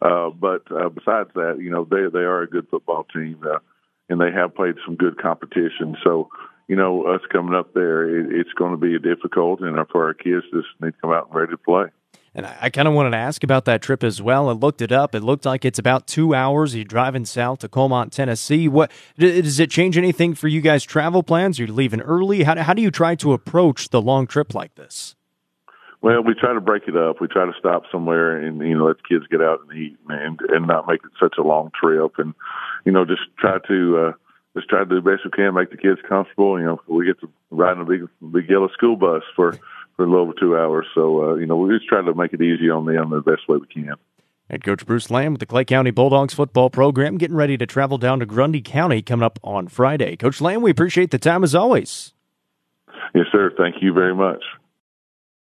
Uh, 0.00 0.30
but 0.30 0.62
uh, 0.70 0.88
besides 0.88 1.30
that, 1.34 1.58
you 1.60 1.70
know, 1.70 1.84
they 1.84 2.08
they 2.12 2.24
are 2.24 2.42
a 2.42 2.48
good 2.48 2.68
football 2.70 3.06
team, 3.12 3.38
uh, 3.44 3.58
and 4.08 4.20
they 4.20 4.30
have 4.32 4.54
played 4.54 4.76
some 4.86 4.94
good 4.96 5.20
competition. 5.20 5.96
So, 6.04 6.30
you 6.68 6.76
know, 6.76 7.06
us 7.06 7.20
coming 7.30 7.54
up 7.54 7.74
there, 7.74 8.20
it, 8.20 8.40
it's 8.40 8.52
going 8.52 8.70
to 8.70 8.76
be 8.76 8.98
difficult, 8.98 9.60
and 9.60 9.76
for 9.88 10.06
our 10.06 10.14
kids, 10.14 10.44
just 10.52 10.68
need 10.80 10.92
to 10.92 11.00
come 11.00 11.10
out 11.10 11.26
and 11.26 11.34
ready 11.34 11.50
to 11.50 11.58
play. 11.58 11.86
And 12.34 12.46
I, 12.46 12.56
I 12.62 12.70
kind 12.70 12.86
of 12.86 12.94
wanted 12.94 13.10
to 13.10 13.16
ask 13.16 13.42
about 13.42 13.64
that 13.64 13.82
trip 13.82 14.04
as 14.04 14.22
well. 14.22 14.48
I 14.48 14.52
looked 14.52 14.80
it 14.80 14.92
up. 14.92 15.14
It 15.14 15.22
looked 15.22 15.44
like 15.44 15.64
it's 15.64 15.78
about 15.78 16.06
two 16.06 16.34
hours. 16.34 16.74
You're 16.74 16.84
driving 16.84 17.24
south 17.24 17.60
to 17.60 17.68
Coalmont, 17.68 18.12
Tennessee. 18.12 18.68
What 18.68 18.90
does 19.18 19.58
it 19.58 19.70
change 19.70 19.98
anything 19.98 20.34
for 20.34 20.48
you 20.48 20.60
guys' 20.60 20.84
travel 20.84 21.22
plans? 21.22 21.58
You're 21.58 21.68
leaving 21.68 22.00
early. 22.00 22.44
How, 22.44 22.56
how 22.62 22.74
do 22.74 22.82
you 22.82 22.90
try 22.90 23.14
to 23.16 23.32
approach 23.32 23.88
the 23.88 24.00
long 24.00 24.26
trip 24.26 24.54
like 24.54 24.74
this? 24.76 25.16
Well, 26.02 26.22
we 26.22 26.34
try 26.34 26.54
to 26.54 26.60
break 26.60 26.84
it 26.86 26.96
up. 26.96 27.20
We 27.20 27.28
try 27.28 27.44
to 27.44 27.52
stop 27.58 27.82
somewhere 27.92 28.38
and 28.38 28.60
you 28.60 28.76
know 28.76 28.86
let 28.86 28.96
the 28.96 29.02
kids 29.02 29.26
get 29.30 29.42
out 29.42 29.60
and 29.68 29.78
eat 29.78 29.98
and 30.08 30.40
and 30.48 30.66
not 30.66 30.86
make 30.88 31.00
it 31.04 31.10
such 31.20 31.34
a 31.38 31.42
long 31.42 31.70
trip 31.78 32.12
and 32.16 32.32
you 32.86 32.92
know 32.92 33.04
just 33.04 33.20
try 33.38 33.58
to 33.68 33.98
uh 33.98 34.12
just 34.56 34.68
try 34.68 34.80
to 34.80 34.86
do 34.86 34.94
the 34.94 35.02
best 35.02 35.24
we 35.24 35.30
can, 35.30 35.54
make 35.54 35.70
the 35.70 35.76
kids 35.76 36.00
comfortable. 36.08 36.58
You 36.58 36.66
know, 36.66 36.80
we 36.88 37.06
get 37.06 37.20
to 37.20 37.30
ride 37.50 37.76
in 37.76 37.82
a 37.82 37.84
big 37.84 38.08
big 38.32 38.48
yellow 38.48 38.68
school 38.68 38.96
bus 38.96 39.22
for 39.36 39.58
for 40.00 40.04
a 40.04 40.08
little 40.08 40.24
over 40.24 40.32
two 40.32 40.56
hours. 40.56 40.86
So, 40.94 41.32
uh, 41.32 41.34
you 41.34 41.44
know, 41.44 41.56
we're 41.56 41.76
just 41.76 41.86
try 41.86 42.00
to 42.00 42.14
make 42.14 42.32
it 42.32 42.40
easy 42.40 42.70
on 42.70 42.86
them 42.86 43.10
the 43.10 43.20
best 43.20 43.46
way 43.46 43.58
we 43.58 43.66
can. 43.66 43.96
Head 44.48 44.64
Coach 44.64 44.86
Bruce 44.86 45.10
Lamb 45.10 45.32
with 45.32 45.40
the 45.40 45.46
Clay 45.46 45.66
County 45.66 45.90
Bulldogs 45.90 46.32
football 46.32 46.70
program 46.70 47.18
getting 47.18 47.36
ready 47.36 47.58
to 47.58 47.66
travel 47.66 47.98
down 47.98 48.18
to 48.20 48.26
Grundy 48.26 48.62
County 48.62 49.02
coming 49.02 49.24
up 49.24 49.38
on 49.44 49.68
Friday. 49.68 50.16
Coach 50.16 50.40
Lamb, 50.40 50.62
we 50.62 50.70
appreciate 50.70 51.10
the 51.10 51.18
time 51.18 51.44
as 51.44 51.54
always. 51.54 52.14
Yes, 53.14 53.26
sir. 53.30 53.52
Thank 53.58 53.82
you 53.82 53.92
very 53.92 54.14
much. 54.14 54.42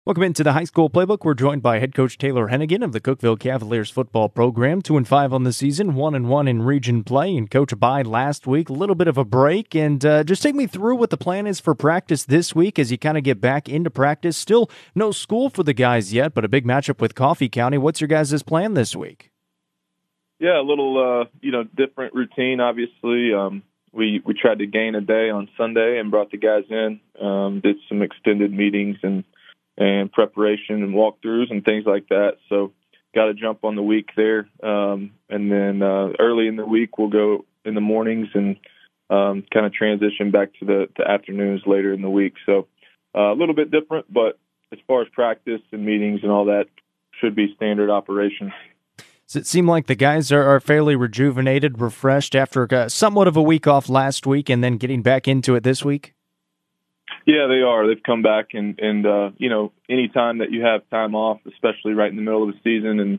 Welcome 0.06 0.24
into 0.24 0.44
the 0.44 0.52
high 0.52 0.64
school 0.64 0.90
playbook. 0.90 1.24
We're 1.24 1.32
joined 1.32 1.62
by 1.62 1.78
head 1.78 1.94
coach 1.94 2.18
Taylor 2.18 2.50
Hennigan 2.50 2.84
of 2.84 2.92
the 2.92 3.00
Cookeville 3.00 3.40
Cavaliers 3.40 3.88
football 3.88 4.28
program. 4.28 4.82
Two 4.82 4.98
and 4.98 5.08
five 5.08 5.32
on 5.32 5.44
the 5.44 5.52
season, 5.52 5.94
one 5.94 6.14
and 6.14 6.28
one 6.28 6.46
in 6.46 6.60
region 6.60 7.04
play. 7.04 7.34
And 7.34 7.50
coach 7.50 7.72
by 7.80 8.02
last 8.02 8.46
week, 8.46 8.68
a 8.68 8.74
little 8.74 8.96
bit 8.96 9.08
of 9.08 9.16
a 9.16 9.24
break. 9.24 9.74
And 9.74 10.04
uh, 10.04 10.22
just 10.22 10.42
take 10.42 10.54
me 10.54 10.66
through 10.66 10.96
what 10.96 11.08
the 11.08 11.16
plan 11.16 11.46
is 11.46 11.58
for 11.58 11.74
practice 11.74 12.24
this 12.24 12.54
week 12.54 12.78
as 12.78 12.92
you 12.92 12.98
kind 12.98 13.16
of 13.16 13.24
get 13.24 13.40
back 13.40 13.66
into 13.66 13.88
practice. 13.88 14.36
Still 14.36 14.70
no 14.94 15.10
school 15.10 15.48
for 15.48 15.62
the 15.62 15.72
guys 15.72 16.12
yet, 16.12 16.34
but 16.34 16.44
a 16.44 16.48
big 16.48 16.66
matchup 16.66 17.00
with 17.00 17.14
Coffee 17.14 17.48
County. 17.48 17.78
What's 17.78 18.02
your 18.02 18.08
guys' 18.08 18.42
plan 18.42 18.74
this 18.74 18.94
week? 18.94 19.32
Yeah, 20.38 20.60
a 20.60 20.66
little 20.68 20.98
uh, 21.22 21.30
you 21.40 21.50
know 21.50 21.64
different 21.64 22.12
routine. 22.12 22.60
Obviously, 22.60 23.32
um, 23.32 23.62
we 23.90 24.20
we 24.26 24.34
tried 24.34 24.58
to 24.58 24.66
gain 24.66 24.96
a 24.96 25.00
day 25.00 25.30
on 25.30 25.48
Sunday 25.56 25.98
and 25.98 26.10
brought 26.10 26.30
the 26.30 26.36
guys 26.36 26.64
in. 26.68 27.00
Um, 27.18 27.60
did 27.60 27.76
some 27.88 28.02
extended 28.02 28.52
meetings 28.52 28.98
and 29.02 29.24
and 29.76 30.12
preparation 30.12 30.82
and 30.82 30.94
walkthroughs 30.94 31.50
and 31.50 31.64
things 31.64 31.84
like 31.86 32.08
that. 32.08 32.36
So 32.48 32.72
got 33.14 33.26
to 33.26 33.34
jump 33.34 33.64
on 33.64 33.76
the 33.76 33.82
week 33.82 34.10
there. 34.16 34.48
Um, 34.62 35.12
and 35.28 35.50
then 35.50 35.82
uh, 35.82 36.08
early 36.18 36.48
in 36.48 36.56
the 36.56 36.66
week, 36.66 36.98
we'll 36.98 37.08
go 37.08 37.44
in 37.64 37.74
the 37.74 37.80
mornings 37.80 38.28
and 38.34 38.56
um, 39.10 39.44
kind 39.52 39.66
of 39.66 39.72
transition 39.72 40.30
back 40.30 40.50
to 40.60 40.64
the 40.64 40.88
afternoons 41.06 41.62
later 41.66 41.92
in 41.92 42.02
the 42.02 42.10
week. 42.10 42.34
So 42.46 42.66
uh, 43.14 43.32
a 43.32 43.36
little 43.36 43.54
bit 43.54 43.70
different, 43.70 44.12
but 44.12 44.38
as 44.72 44.78
far 44.86 45.02
as 45.02 45.08
practice 45.12 45.60
and 45.72 45.84
meetings 45.84 46.20
and 46.22 46.32
all 46.32 46.46
that, 46.46 46.66
should 47.20 47.36
be 47.36 47.54
standard 47.54 47.90
operation. 47.90 48.52
Does 49.26 49.36
it 49.36 49.46
seem 49.46 49.66
like 49.66 49.86
the 49.86 49.94
guys 49.94 50.30
are, 50.32 50.42
are 50.42 50.60
fairly 50.60 50.96
rejuvenated, 50.96 51.80
refreshed 51.80 52.34
after 52.34 52.72
uh, 52.74 52.88
somewhat 52.88 53.28
of 53.28 53.36
a 53.36 53.42
week 53.42 53.66
off 53.66 53.88
last 53.88 54.26
week 54.26 54.50
and 54.50 54.62
then 54.62 54.76
getting 54.76 55.02
back 55.02 55.26
into 55.28 55.54
it 55.54 55.62
this 55.62 55.84
week? 55.84 56.13
Yeah, 57.26 57.46
they 57.48 57.62
are. 57.62 57.86
They've 57.86 58.02
come 58.02 58.22
back 58.22 58.48
and 58.52 58.78
and 58.78 59.06
uh, 59.06 59.30
you 59.38 59.48
know, 59.48 59.72
anytime 59.88 60.38
that 60.38 60.50
you 60.50 60.62
have 60.62 60.88
time 60.90 61.14
off, 61.14 61.40
especially 61.46 61.94
right 61.94 62.10
in 62.10 62.16
the 62.16 62.22
middle 62.22 62.48
of 62.48 62.54
the 62.54 62.60
season 62.62 63.00
and 63.00 63.18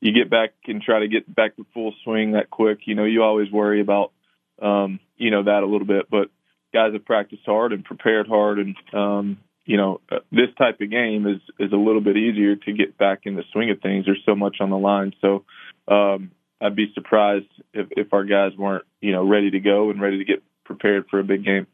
you 0.00 0.12
get 0.12 0.28
back 0.28 0.50
and 0.66 0.82
try 0.82 1.00
to 1.00 1.08
get 1.08 1.32
back 1.32 1.56
to 1.56 1.66
full 1.72 1.94
swing 2.02 2.32
that 2.32 2.50
quick, 2.50 2.80
you 2.86 2.94
know, 2.94 3.04
you 3.04 3.22
always 3.22 3.50
worry 3.50 3.80
about 3.80 4.12
um, 4.60 4.98
you 5.16 5.30
know, 5.30 5.44
that 5.44 5.62
a 5.62 5.66
little 5.66 5.86
bit, 5.86 6.06
but 6.10 6.28
guys 6.72 6.92
have 6.92 7.04
practiced 7.04 7.42
hard 7.46 7.72
and 7.72 7.84
prepared 7.84 8.26
hard 8.26 8.58
and 8.58 8.76
um, 8.92 9.38
you 9.64 9.76
know, 9.78 10.00
uh, 10.10 10.18
this 10.30 10.50
type 10.58 10.80
of 10.80 10.90
game 10.90 11.26
is 11.26 11.40
is 11.58 11.72
a 11.72 11.76
little 11.76 12.02
bit 12.02 12.16
easier 12.16 12.56
to 12.56 12.72
get 12.72 12.98
back 12.98 13.20
in 13.24 13.36
the 13.36 13.44
swing 13.52 13.70
of 13.70 13.80
things. 13.80 14.04
There's 14.04 14.22
so 14.26 14.34
much 14.34 14.56
on 14.60 14.70
the 14.70 14.78
line. 14.78 15.12
So, 15.20 15.44
um 15.88 16.32
I'd 16.60 16.76
be 16.76 16.90
surprised 16.94 17.46
if 17.72 17.88
if 17.90 18.12
our 18.12 18.24
guys 18.24 18.52
weren't, 18.56 18.84
you 19.00 19.12
know, 19.12 19.26
ready 19.28 19.50
to 19.50 19.60
go 19.60 19.90
and 19.90 20.00
ready 20.00 20.18
to 20.18 20.24
get 20.24 20.42
prepared 20.64 21.06
for 21.10 21.20
a 21.20 21.24
big 21.24 21.44
game. 21.44 21.66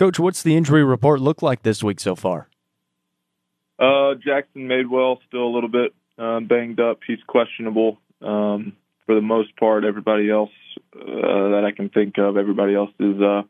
Coach, 0.00 0.18
what's 0.18 0.42
the 0.42 0.56
injury 0.56 0.82
report 0.82 1.20
look 1.20 1.42
like 1.42 1.62
this 1.62 1.82
week 1.82 2.00
so 2.00 2.16
far? 2.16 2.48
Uh, 3.78 4.14
Jackson 4.14 4.62
Madewell 4.66 5.18
still 5.28 5.42
a 5.42 5.52
little 5.52 5.68
bit 5.68 5.92
uh, 6.18 6.40
banged 6.40 6.80
up. 6.80 7.00
He's 7.06 7.18
questionable. 7.26 7.98
Um, 8.22 8.78
for 9.04 9.14
the 9.14 9.20
most 9.20 9.54
part, 9.58 9.84
everybody 9.84 10.30
else 10.30 10.52
uh, 10.96 11.04
that 11.04 11.64
I 11.66 11.76
can 11.76 11.90
think 11.90 12.16
of, 12.16 12.38
everybody 12.38 12.74
else 12.74 12.88
is 12.98 13.20
uh, 13.20 13.42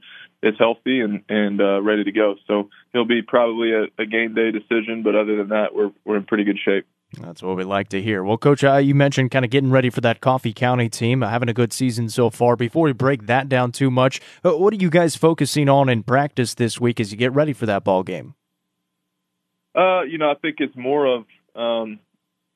is 0.42 0.54
healthy 0.58 0.98
and 0.98 1.22
and 1.28 1.60
uh, 1.60 1.80
ready 1.82 2.02
to 2.02 2.10
go. 2.10 2.34
So 2.48 2.68
he'll 2.92 3.04
be 3.04 3.22
probably 3.22 3.70
a, 3.70 4.02
a 4.02 4.06
game 4.06 4.34
day 4.34 4.50
decision. 4.50 5.04
But 5.04 5.14
other 5.14 5.36
than 5.36 5.50
that, 5.50 5.72
we're 5.72 5.92
we're 6.04 6.16
in 6.16 6.24
pretty 6.24 6.42
good 6.42 6.58
shape. 6.64 6.84
That's 7.18 7.42
what 7.42 7.56
we 7.56 7.64
like 7.64 7.88
to 7.88 8.00
hear. 8.00 8.22
Well, 8.22 8.38
Coach, 8.38 8.62
uh, 8.62 8.76
you 8.76 8.94
mentioned 8.94 9.32
kind 9.32 9.44
of 9.44 9.50
getting 9.50 9.70
ready 9.70 9.90
for 9.90 10.00
that 10.02 10.20
Coffee 10.20 10.52
County 10.52 10.88
team, 10.88 11.22
uh, 11.22 11.28
having 11.28 11.48
a 11.48 11.52
good 11.52 11.72
season 11.72 12.08
so 12.08 12.30
far. 12.30 12.54
Before 12.54 12.84
we 12.84 12.92
break 12.92 13.26
that 13.26 13.48
down 13.48 13.72
too 13.72 13.90
much, 13.90 14.20
uh, 14.44 14.56
what 14.56 14.72
are 14.72 14.76
you 14.76 14.90
guys 14.90 15.16
focusing 15.16 15.68
on 15.68 15.88
in 15.88 16.04
practice 16.04 16.54
this 16.54 16.80
week 16.80 17.00
as 17.00 17.10
you 17.10 17.18
get 17.18 17.32
ready 17.32 17.52
for 17.52 17.66
that 17.66 17.82
ball 17.82 18.04
game? 18.04 18.34
Uh, 19.74 20.02
you 20.02 20.18
know, 20.18 20.30
I 20.30 20.34
think 20.34 20.56
it's 20.58 20.76
more 20.76 21.06
of 21.06 21.24
um, 21.56 21.98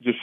just 0.01 0.19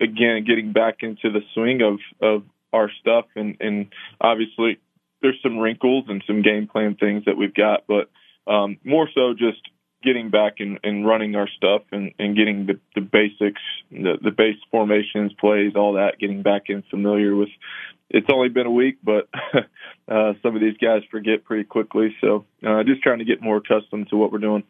again 0.00 0.44
getting 0.46 0.72
back 0.72 1.02
into 1.02 1.30
the 1.30 1.40
swing 1.54 1.82
of 1.82 1.98
of 2.22 2.44
our 2.72 2.90
stuff, 3.00 3.26
and 3.36 3.56
and 3.60 3.92
obviously 4.20 4.78
there's 5.20 5.38
some 5.42 5.58
wrinkles 5.58 6.04
and 6.08 6.22
some 6.26 6.42
game 6.42 6.68
plan 6.68 6.94
things 6.94 7.24
that 7.26 7.36
we've 7.36 7.54
got, 7.54 7.84
but 7.86 8.10
um, 8.50 8.78
more 8.84 9.08
so 9.14 9.34
just 9.34 9.60
getting 10.02 10.30
back 10.30 10.54
and, 10.58 10.78
and 10.82 11.06
running 11.06 11.34
our 11.34 11.48
stuff 11.56 11.82
and, 11.92 12.12
and 12.18 12.36
getting 12.36 12.66
the, 12.66 12.78
the 12.94 13.00
basics, 13.00 13.60
the, 13.90 14.14
the 14.22 14.30
base 14.30 14.56
formations, 14.70 15.32
plays, 15.40 15.72
all 15.74 15.94
that, 15.94 16.18
getting 16.18 16.42
back 16.42 16.64
in 16.68 16.82
familiar 16.90 17.34
with. 17.34 17.48
It's 18.10 18.28
only 18.32 18.48
been 18.48 18.66
a 18.66 18.70
week, 18.70 18.98
but 19.02 19.28
uh, 20.08 20.32
some 20.42 20.54
of 20.54 20.60
these 20.60 20.76
guys 20.78 21.02
forget 21.10 21.44
pretty 21.44 21.64
quickly. 21.64 22.14
So 22.20 22.46
uh, 22.66 22.82
just 22.84 23.02
trying 23.02 23.18
to 23.18 23.24
get 23.24 23.42
more 23.42 23.58
accustomed 23.58 24.08
to 24.10 24.16
what 24.16 24.32
we're 24.32 24.38
doing. 24.38 24.64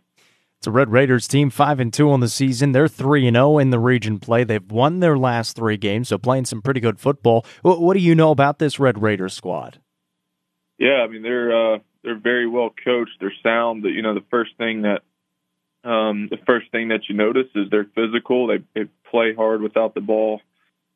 It's 0.58 0.66
a 0.66 0.72
Red 0.72 0.90
Raiders 0.90 1.28
team, 1.28 1.50
five 1.50 1.78
and 1.78 1.92
two 1.92 2.10
on 2.10 2.18
the 2.18 2.28
season. 2.28 2.72
They're 2.72 2.88
three 2.88 3.28
and 3.28 3.36
zero 3.36 3.54
oh 3.54 3.58
in 3.58 3.70
the 3.70 3.78
region 3.78 4.18
play. 4.18 4.42
They've 4.42 4.72
won 4.72 4.98
their 4.98 5.16
last 5.16 5.54
three 5.54 5.76
games, 5.76 6.08
so 6.08 6.18
playing 6.18 6.46
some 6.46 6.62
pretty 6.62 6.80
good 6.80 6.98
football. 6.98 7.46
What, 7.62 7.80
what 7.80 7.94
do 7.94 8.00
you 8.00 8.16
know 8.16 8.32
about 8.32 8.58
this 8.58 8.80
Red 8.80 9.00
Raiders 9.00 9.34
squad? 9.34 9.80
Yeah, 10.76 11.04
I 11.04 11.06
mean 11.06 11.22
they're 11.22 11.74
uh, 11.74 11.78
they're 12.02 12.18
very 12.18 12.48
well 12.48 12.70
coached. 12.84 13.12
They're 13.20 13.32
sound. 13.40 13.84
You 13.84 14.02
know, 14.02 14.14
the 14.14 14.24
first 14.30 14.56
thing 14.58 14.82
that 14.82 15.02
um, 15.84 16.28
the 16.30 16.38
first 16.46 16.70
thing 16.72 16.88
that 16.88 17.08
you 17.08 17.16
notice 17.16 17.46
is 17.54 17.70
they're 17.70 17.86
physical. 17.94 18.46
They, 18.48 18.64
they 18.74 18.90
play 19.10 19.34
hard 19.34 19.62
without 19.62 19.94
the 19.94 20.00
ball. 20.00 20.40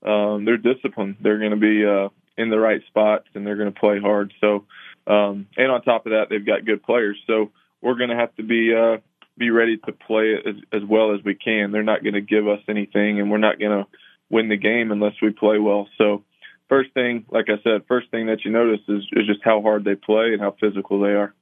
Um, 0.04 0.44
they're 0.44 0.56
disciplined. 0.56 1.16
They're 1.20 1.38
going 1.38 1.52
to 1.52 1.56
be 1.56 1.84
uh, 1.84 2.08
in 2.36 2.50
the 2.50 2.58
right 2.58 2.80
spots 2.88 3.26
and 3.34 3.46
they're 3.46 3.56
going 3.56 3.72
to 3.72 3.78
play 3.78 4.00
hard. 4.00 4.32
So, 4.40 4.64
um, 5.06 5.46
and 5.56 5.70
on 5.70 5.82
top 5.82 6.06
of 6.06 6.10
that, 6.10 6.26
they've 6.30 6.44
got 6.44 6.64
good 6.64 6.82
players. 6.82 7.16
So 7.26 7.52
we're 7.80 7.96
going 7.96 8.10
to 8.10 8.16
have 8.16 8.34
to 8.36 8.42
be 8.42 8.74
uh, 8.74 8.98
be 9.38 9.50
ready 9.50 9.76
to 9.78 9.92
play 9.92 10.34
as, 10.34 10.56
as 10.72 10.82
well 10.88 11.14
as 11.14 11.24
we 11.24 11.34
can. 11.34 11.72
They're 11.72 11.82
not 11.82 12.02
going 12.02 12.14
to 12.14 12.20
give 12.20 12.46
us 12.48 12.60
anything, 12.68 13.18
and 13.18 13.30
we're 13.30 13.38
not 13.38 13.58
going 13.58 13.84
to 13.84 13.86
win 14.30 14.48
the 14.48 14.56
game 14.56 14.92
unless 14.92 15.14
we 15.22 15.30
play 15.30 15.58
well. 15.58 15.88
So, 15.98 16.24
first 16.68 16.92
thing, 16.94 17.24
like 17.30 17.46
I 17.48 17.62
said, 17.62 17.86
first 17.88 18.10
thing 18.10 18.26
that 18.26 18.44
you 18.44 18.50
notice 18.50 18.80
is, 18.88 19.04
is 19.12 19.26
just 19.26 19.40
how 19.42 19.62
hard 19.62 19.84
they 19.84 19.94
play 19.94 20.32
and 20.32 20.40
how 20.40 20.54
physical 20.60 21.00
they 21.00 21.10
are. 21.10 21.34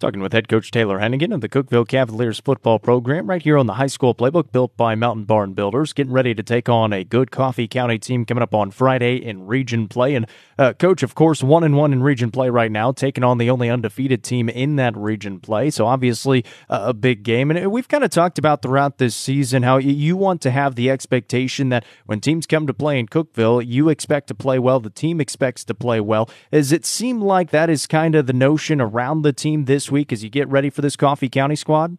Talking 0.00 0.20
with 0.20 0.32
head 0.32 0.48
coach 0.48 0.70
Taylor 0.70 1.00
Hennigan 1.00 1.34
of 1.34 1.40
the 1.40 1.48
Cookeville 1.48 1.88
Cavaliers 1.88 2.38
football 2.38 2.78
program 2.78 3.26
right 3.26 3.42
here 3.42 3.58
on 3.58 3.66
the 3.66 3.74
high 3.74 3.88
school 3.88 4.14
playbook 4.14 4.52
built 4.52 4.76
by 4.76 4.94
Mountain 4.94 5.24
Barn 5.24 5.54
Builders, 5.54 5.92
getting 5.92 6.12
ready 6.12 6.36
to 6.36 6.42
take 6.44 6.68
on 6.68 6.92
a 6.92 7.02
good 7.02 7.32
Coffee 7.32 7.66
County 7.66 7.98
team 7.98 8.24
coming 8.24 8.42
up 8.42 8.54
on 8.54 8.70
Friday 8.70 9.16
in 9.16 9.48
region 9.48 9.88
play. 9.88 10.14
And 10.14 10.26
uh, 10.56 10.74
coach, 10.74 11.02
of 11.02 11.16
course, 11.16 11.42
one 11.42 11.64
and 11.64 11.76
one 11.76 11.92
in 11.92 12.00
region 12.00 12.30
play 12.30 12.48
right 12.48 12.70
now, 12.70 12.92
taking 12.92 13.24
on 13.24 13.38
the 13.38 13.50
only 13.50 13.68
undefeated 13.68 14.22
team 14.22 14.48
in 14.48 14.76
that 14.76 14.96
region 14.96 15.40
play. 15.40 15.68
So 15.68 15.84
obviously 15.84 16.44
uh, 16.70 16.82
a 16.84 16.94
big 16.94 17.24
game. 17.24 17.50
And 17.50 17.72
we've 17.72 17.88
kind 17.88 18.04
of 18.04 18.10
talked 18.10 18.38
about 18.38 18.62
throughout 18.62 18.98
this 18.98 19.16
season 19.16 19.64
how 19.64 19.78
you 19.78 20.16
want 20.16 20.40
to 20.42 20.52
have 20.52 20.76
the 20.76 20.90
expectation 20.90 21.70
that 21.70 21.84
when 22.06 22.20
teams 22.20 22.46
come 22.46 22.68
to 22.68 22.74
play 22.74 23.00
in 23.00 23.08
Cookeville, 23.08 23.66
you 23.66 23.88
expect 23.88 24.28
to 24.28 24.34
play 24.36 24.60
well, 24.60 24.78
the 24.78 24.90
team 24.90 25.20
expects 25.20 25.64
to 25.64 25.74
play 25.74 26.00
well. 26.00 26.30
Does 26.52 26.70
it 26.70 26.86
seem 26.86 27.20
like 27.20 27.50
that 27.50 27.68
is 27.68 27.88
kind 27.88 28.14
of 28.14 28.28
the 28.28 28.32
notion 28.32 28.80
around 28.80 29.22
the 29.22 29.32
team 29.32 29.64
this 29.64 29.87
week 29.90 30.12
as 30.12 30.22
you 30.22 30.30
get 30.30 30.48
ready 30.48 30.70
for 30.70 30.82
this 30.82 30.96
Coffee 30.96 31.28
County 31.28 31.56
squad? 31.56 31.98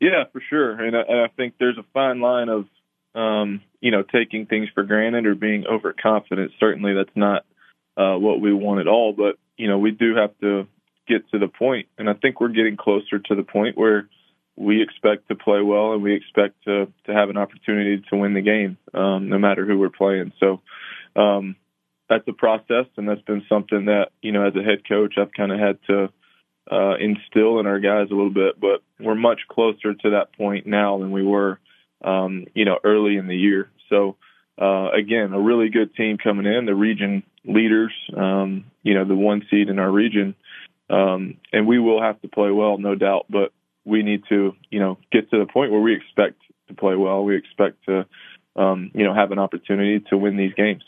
Yeah, 0.00 0.24
for 0.32 0.42
sure. 0.50 0.72
And 0.72 0.96
I, 0.96 1.00
and 1.00 1.20
I 1.20 1.28
think 1.28 1.54
there's 1.58 1.78
a 1.78 1.84
fine 1.94 2.20
line 2.20 2.48
of, 2.48 2.66
um, 3.14 3.62
you 3.80 3.90
know, 3.90 4.02
taking 4.02 4.46
things 4.46 4.68
for 4.74 4.82
granted 4.82 5.26
or 5.26 5.34
being 5.34 5.66
overconfident. 5.66 6.52
Certainly 6.58 6.94
that's 6.94 7.16
not 7.16 7.44
uh, 7.96 8.18
what 8.18 8.40
we 8.40 8.52
want 8.52 8.80
at 8.80 8.88
all. 8.88 9.12
But, 9.12 9.36
you 9.56 9.68
know, 9.68 9.78
we 9.78 9.92
do 9.92 10.16
have 10.16 10.36
to 10.40 10.66
get 11.06 11.28
to 11.30 11.38
the 11.38 11.48
point, 11.48 11.88
and 11.98 12.08
I 12.08 12.14
think 12.14 12.40
we're 12.40 12.48
getting 12.48 12.76
closer 12.76 13.18
to 13.18 13.34
the 13.34 13.42
point 13.42 13.76
where 13.76 14.08
we 14.56 14.82
expect 14.82 15.28
to 15.28 15.34
play 15.34 15.60
well 15.60 15.92
and 15.92 16.02
we 16.02 16.14
expect 16.14 16.62
to 16.64 16.86
to 17.06 17.12
have 17.12 17.28
an 17.28 17.36
opportunity 17.36 18.02
to 18.10 18.16
win 18.16 18.34
the 18.34 18.40
game, 18.40 18.78
um, 18.94 19.28
no 19.28 19.38
matter 19.38 19.66
who 19.66 19.78
we're 19.78 19.90
playing. 19.90 20.32
So 20.38 20.60
um, 21.16 21.56
that's 22.08 22.26
a 22.28 22.32
process, 22.32 22.86
and 22.96 23.08
that's 23.08 23.22
been 23.22 23.44
something 23.48 23.86
that 23.86 24.10
you 24.22 24.32
know, 24.32 24.46
as 24.46 24.54
a 24.56 24.62
head 24.62 24.88
coach, 24.88 25.14
I've 25.18 25.32
kind 25.32 25.52
of 25.52 25.58
had 25.58 25.78
to 25.88 26.08
uh, 26.70 26.96
instill 26.96 27.60
in 27.60 27.66
our 27.66 27.80
guys 27.80 28.08
a 28.10 28.14
little 28.14 28.30
bit, 28.30 28.58
but 28.60 28.82
we're 28.98 29.14
much 29.14 29.40
closer 29.48 29.94
to 29.94 30.10
that 30.10 30.32
point 30.36 30.66
now 30.66 30.98
than 30.98 31.12
we 31.12 31.22
were, 31.22 31.58
um, 32.02 32.46
you 32.54 32.64
know, 32.64 32.78
early 32.84 33.16
in 33.16 33.26
the 33.26 33.36
year. 33.36 33.70
So, 33.88 34.16
uh, 34.60 34.90
again, 34.92 35.32
a 35.32 35.40
really 35.40 35.68
good 35.68 35.94
team 35.94 36.16
coming 36.16 36.46
in, 36.46 36.64
the 36.64 36.74
region 36.74 37.22
leaders, 37.44 37.92
um, 38.16 38.64
you 38.82 38.94
know, 38.94 39.04
the 39.04 39.14
one 39.14 39.42
seed 39.50 39.68
in 39.68 39.78
our 39.78 39.90
region. 39.90 40.34
Um, 40.88 41.38
and 41.52 41.66
we 41.66 41.78
will 41.78 42.02
have 42.02 42.20
to 42.22 42.28
play 42.28 42.50
well, 42.50 42.78
no 42.78 42.94
doubt, 42.94 43.26
but 43.28 43.52
we 43.84 44.02
need 44.02 44.22
to, 44.28 44.54
you 44.70 44.80
know, 44.80 44.98
get 45.12 45.30
to 45.30 45.38
the 45.38 45.46
point 45.46 45.70
where 45.70 45.80
we 45.80 45.94
expect 45.94 46.36
to 46.68 46.74
play 46.74 46.94
well. 46.94 47.24
We 47.24 47.36
expect 47.36 47.84
to, 47.86 48.06
um, 48.56 48.90
you 48.94 49.04
know, 49.04 49.14
have 49.14 49.32
an 49.32 49.38
opportunity 49.38 50.00
to 50.10 50.16
win 50.16 50.36
these 50.36 50.54
games. 50.54 50.82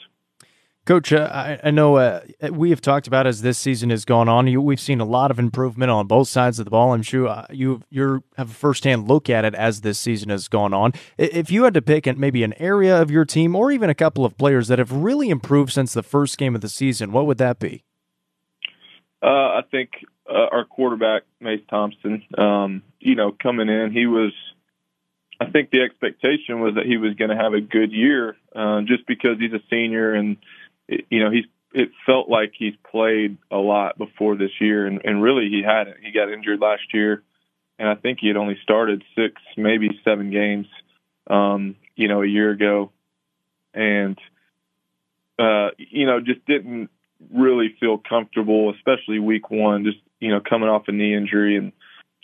Coach, 0.86 1.12
uh, 1.12 1.28
I, 1.32 1.58
I, 1.64 1.70
know 1.72 1.96
uh, 1.96 2.20
we 2.52 2.70
have 2.70 2.80
talked 2.80 3.08
about 3.08 3.26
as 3.26 3.42
this 3.42 3.58
season 3.58 3.90
has 3.90 4.04
gone 4.04 4.28
on. 4.28 4.46
You, 4.46 4.62
we've 4.62 4.78
seen 4.78 5.00
a 5.00 5.04
lot 5.04 5.32
of 5.32 5.38
improvement 5.40 5.90
on 5.90 6.06
both 6.06 6.28
sides 6.28 6.60
of 6.60 6.64
the 6.64 6.70
ball. 6.70 6.92
I'm 6.92 7.02
sure 7.02 7.26
uh, 7.26 7.46
you 7.50 7.82
you 7.90 8.22
have 8.36 8.50
a 8.50 8.54
firsthand 8.54 9.08
look 9.08 9.28
at 9.28 9.44
it 9.44 9.56
as 9.56 9.80
this 9.80 9.98
season 9.98 10.28
has 10.28 10.46
gone 10.46 10.72
on. 10.72 10.92
If 11.18 11.50
you 11.50 11.64
had 11.64 11.74
to 11.74 11.82
pick 11.82 12.06
maybe 12.16 12.44
an 12.44 12.54
area 12.58 13.02
of 13.02 13.10
your 13.10 13.24
team 13.24 13.56
or 13.56 13.72
even 13.72 13.90
a 13.90 13.96
couple 13.96 14.24
of 14.24 14.38
players 14.38 14.68
that 14.68 14.78
have 14.78 14.92
really 14.92 15.28
improved 15.28 15.72
since 15.72 15.92
the 15.92 16.04
first 16.04 16.38
game 16.38 16.54
of 16.54 16.60
the 16.60 16.68
season, 16.68 17.10
what 17.10 17.26
would 17.26 17.38
that 17.38 17.58
be? 17.58 17.82
Uh, 19.20 19.26
I 19.26 19.62
think 19.68 19.90
uh, 20.30 20.46
our 20.52 20.64
quarterback 20.64 21.22
Mace 21.40 21.62
Thompson. 21.68 22.22
Um, 22.38 22.84
you 23.00 23.16
know, 23.16 23.32
coming 23.32 23.68
in, 23.68 23.90
he 23.90 24.06
was. 24.06 24.32
I 25.40 25.50
think 25.50 25.70
the 25.70 25.82
expectation 25.82 26.60
was 26.60 26.76
that 26.76 26.86
he 26.86 26.96
was 26.96 27.14
going 27.14 27.30
to 27.30 27.36
have 27.36 27.54
a 27.54 27.60
good 27.60 27.90
year, 27.92 28.36
uh, 28.54 28.82
just 28.82 29.04
because 29.06 29.38
he's 29.40 29.52
a 29.52 29.60
senior 29.68 30.14
and 30.14 30.36
you 30.88 31.24
know, 31.24 31.30
he's 31.30 31.44
it 31.72 31.90
felt 32.06 32.28
like 32.28 32.52
he's 32.56 32.74
played 32.90 33.36
a 33.50 33.56
lot 33.56 33.98
before 33.98 34.36
this 34.36 34.50
year, 34.60 34.86
and, 34.86 35.00
and 35.04 35.22
really 35.22 35.48
he 35.50 35.62
hadn't. 35.62 35.98
He 36.02 36.10
got 36.10 36.32
injured 36.32 36.60
last 36.60 36.94
year, 36.94 37.22
and 37.78 37.88
I 37.88 37.94
think 37.94 38.18
he 38.20 38.28
had 38.28 38.36
only 38.36 38.56
started 38.62 39.04
six, 39.14 39.42
maybe 39.56 39.90
seven 40.04 40.30
games, 40.30 40.66
um, 41.26 41.76
you 41.94 42.08
know, 42.08 42.22
a 42.22 42.26
year 42.26 42.50
ago, 42.50 42.92
and 43.74 44.18
uh, 45.38 45.68
you 45.76 46.06
know, 46.06 46.20
just 46.20 46.44
didn't 46.46 46.88
really 47.32 47.76
feel 47.78 47.98
comfortable, 47.98 48.72
especially 48.74 49.18
week 49.18 49.50
one, 49.50 49.84
just 49.84 49.98
you 50.20 50.30
know, 50.30 50.40
coming 50.40 50.68
off 50.68 50.88
a 50.88 50.92
knee 50.92 51.14
injury 51.14 51.56
and 51.56 51.72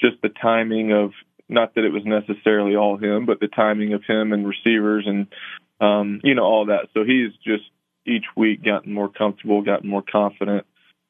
just 0.01 0.21
the 0.23 0.31
timing 0.31 0.93
of 0.93 1.11
not 1.49 1.75
that 1.75 1.85
it 1.85 1.93
was 1.93 2.05
necessarily 2.07 2.75
all 2.75 2.97
him, 2.97 3.27
but 3.27 3.41
the 3.41 3.49
timing 3.49 3.93
of 3.93 4.03
him 4.05 4.33
and 4.33 4.47
receivers 4.47 5.05
and 5.07 5.27
um, 5.81 6.21
you 6.25 6.35
know 6.35 6.45
all 6.45 6.67
that. 6.67 6.89
So 6.95 7.05
he's 7.05 7.33
just 7.45 7.65
each 8.07 8.25
week 8.37 8.65
gotten 8.65 8.93
more 8.93 9.09
comfortable, 9.09 9.63
gotten 9.63 9.89
more 9.89 10.03
confident. 10.03 10.67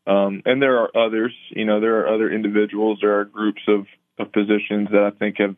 Um, 0.06 0.42
and 0.44 0.60
there 0.60 0.78
are 0.78 0.96
others, 0.96 1.32
you 1.50 1.64
know, 1.64 1.80
there 1.80 2.00
are 2.00 2.14
other 2.14 2.30
individuals, 2.30 2.98
there 3.00 3.20
are 3.20 3.24
groups 3.24 3.62
of, 3.68 3.86
of 4.18 4.32
positions 4.32 4.88
that 4.90 5.02
I 5.02 5.16
think 5.16 5.36
have 5.38 5.56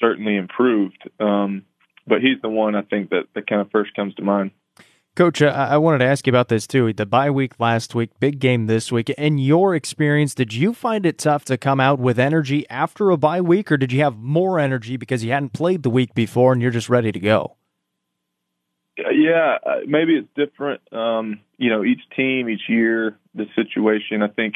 certainly 0.00 0.36
improved. 0.36 0.98
Um, 1.18 1.64
but 2.06 2.20
he's 2.20 2.40
the 2.42 2.48
one 2.48 2.74
I 2.74 2.82
think 2.82 3.10
that, 3.10 3.24
that 3.34 3.46
kind 3.46 3.60
of 3.60 3.70
first 3.70 3.94
comes 3.94 4.14
to 4.14 4.22
mind. 4.22 4.52
Coach, 5.14 5.42
I 5.42 5.76
wanted 5.76 5.98
to 5.98 6.06
ask 6.06 6.26
you 6.26 6.30
about 6.30 6.48
this 6.48 6.66
too. 6.66 6.90
The 6.90 7.04
bye 7.04 7.28
week 7.28 7.60
last 7.60 7.94
week, 7.94 8.18
big 8.18 8.38
game 8.38 8.66
this 8.66 8.90
week. 8.90 9.10
In 9.10 9.36
your 9.36 9.74
experience, 9.74 10.34
did 10.34 10.54
you 10.54 10.72
find 10.72 11.04
it 11.04 11.18
tough 11.18 11.44
to 11.46 11.58
come 11.58 11.80
out 11.80 11.98
with 11.98 12.18
energy 12.18 12.66
after 12.70 13.10
a 13.10 13.18
bye 13.18 13.42
week, 13.42 13.70
or 13.70 13.76
did 13.76 13.92
you 13.92 14.00
have 14.00 14.16
more 14.16 14.58
energy 14.58 14.96
because 14.96 15.22
you 15.22 15.30
hadn't 15.30 15.52
played 15.52 15.82
the 15.82 15.90
week 15.90 16.14
before 16.14 16.54
and 16.54 16.62
you're 16.62 16.70
just 16.70 16.88
ready 16.88 17.12
to 17.12 17.20
go? 17.20 17.56
Yeah, 18.96 19.58
uh, 19.64 19.80
maybe 19.86 20.16
it's 20.16 20.28
different. 20.36 20.80
Um, 20.92 21.40
you 21.56 21.70
know, 21.70 21.84
each 21.84 22.02
team, 22.14 22.48
each 22.48 22.68
year, 22.68 23.16
the 23.34 23.46
situation. 23.56 24.22
I 24.22 24.28
think, 24.28 24.54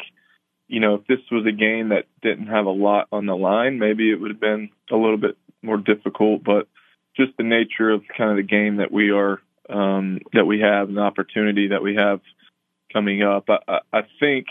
you 0.67 0.79
know, 0.79 0.95
if 0.95 1.07
this 1.07 1.19
was 1.31 1.45
a 1.47 1.51
game 1.51 1.89
that 1.89 2.05
didn't 2.21 2.47
have 2.47 2.65
a 2.65 2.71
lot 2.71 3.07
on 3.11 3.25
the 3.25 3.35
line, 3.35 3.79
maybe 3.79 4.11
it 4.11 4.15
would 4.21 4.31
have 4.31 4.39
been 4.39 4.69
a 4.91 4.95
little 4.95 5.17
bit 5.17 5.37
more 5.63 5.77
difficult. 5.77 6.43
But 6.43 6.67
just 7.15 7.35
the 7.37 7.43
nature 7.43 7.89
of 7.89 8.03
kind 8.15 8.29
of 8.29 8.37
the 8.37 8.43
game 8.43 8.77
that 8.77 8.91
we 8.91 9.09
are, 9.09 9.41
um, 9.69 10.19
that 10.33 10.45
we 10.45 10.59
have, 10.59 10.87
and 10.87 10.97
the 10.97 11.01
opportunity 11.01 11.69
that 11.69 11.81
we 11.81 11.95
have 11.95 12.21
coming 12.93 13.23
up, 13.23 13.49
I, 13.49 13.79
I 13.91 14.01
think 14.19 14.45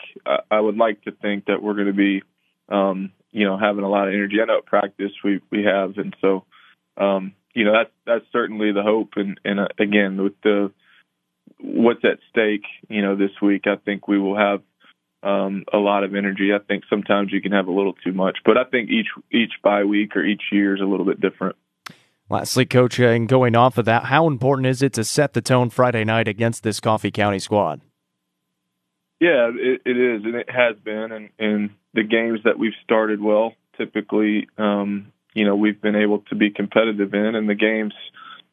I 0.51 0.61
would 0.61 0.77
like 0.77 1.03
to 1.03 1.13
think 1.13 1.47
that 1.47 1.63
we're 1.63 1.75
going 1.75 1.87
to 1.87 1.93
be, 1.93 2.23
um, 2.69 3.13
you 3.31 3.47
know, 3.47 3.57
having 3.57 3.85
a 3.85 3.89
lot 3.89 4.09
of 4.09 4.15
energy. 4.15 4.41
I 4.43 4.47
know 4.47 4.59
at 4.59 4.67
practice 4.67 5.13
we 5.23 5.41
we 5.51 5.63
have, 5.63 5.97
and 5.97 6.15
so 6.21 6.45
um, 6.97 7.35
you 7.57 7.65
know 7.65 7.73
that's 7.73 7.91
that's 8.05 8.33
certainly 8.33 8.71
the 8.71 8.83
hope. 8.83 9.13
And 9.17 9.41
and 9.45 9.59
uh, 9.59 9.69
again, 9.79 10.23
with 10.23 10.35
the 10.43 10.71
what's 11.59 12.05
at 12.05 12.19
stake, 12.31 12.65
you 12.89 13.01
know, 13.01 13.17
this 13.17 13.31
week, 13.41 13.63
I 13.67 13.77
think 13.77 14.07
we 14.07 14.19
will 14.19 14.37
have 14.37 14.61
um, 15.23 15.65
a 15.73 15.79
lot 15.79 16.05
of 16.05 16.15
energy. 16.15 16.51
I 16.55 16.59
think 16.59 16.85
sometimes 16.91 17.33
you 17.33 17.41
can 17.41 17.53
have 17.53 17.67
a 17.67 17.73
little 17.73 17.95
too 17.95 18.13
much, 18.13 18.39
but 18.45 18.59
I 18.59 18.65
think 18.65 18.91
each 18.91 19.09
each 19.33 19.53
bye 19.65 19.85
week 19.85 20.15
or 20.17 20.23
each 20.23 20.43
year 20.53 20.75
is 20.75 20.83
a 20.83 20.85
little 20.85 21.07
bit 21.07 21.21
different. 21.21 21.57
Lastly, 22.29 22.67
Coach, 22.67 23.01
uh, 23.01 23.07
and 23.07 23.27
going 23.27 23.57
off 23.57 23.79
of 23.79 23.87
that, 23.87 24.05
how 24.05 24.27
important 24.27 24.67
is 24.67 24.83
it 24.83 24.93
to 24.95 25.05
set 25.05 25.33
the 25.33 25.41
tone 25.41 25.71
Friday 25.71 26.05
night 26.05 26.29
against 26.29 26.63
this 26.63 26.79
Coffee 26.79 27.13
County 27.13 27.39
squad? 27.39 27.81
Yeah, 29.19 29.51
it, 29.55 29.81
it 29.87 29.97
is, 29.97 30.25
and 30.25 30.35
it 30.35 30.51
has 30.51 30.77
been, 30.85 31.11
and, 31.13 31.31
and 31.39 31.71
the 31.95 32.03
games 32.03 32.41
that 32.45 32.59
we've 32.59 32.75
started 32.85 33.23
well 33.23 33.55
typically 33.79 34.49
um, 34.59 35.13
you 35.37 35.45
know 35.45 35.55
we've 35.55 35.81
been 35.81 35.97
able 35.97 36.21
to 36.31 36.35
be 36.35 36.51
competitive 36.51 37.15
in, 37.15 37.35
and 37.35 37.49
the 37.49 37.55
games 37.55 37.95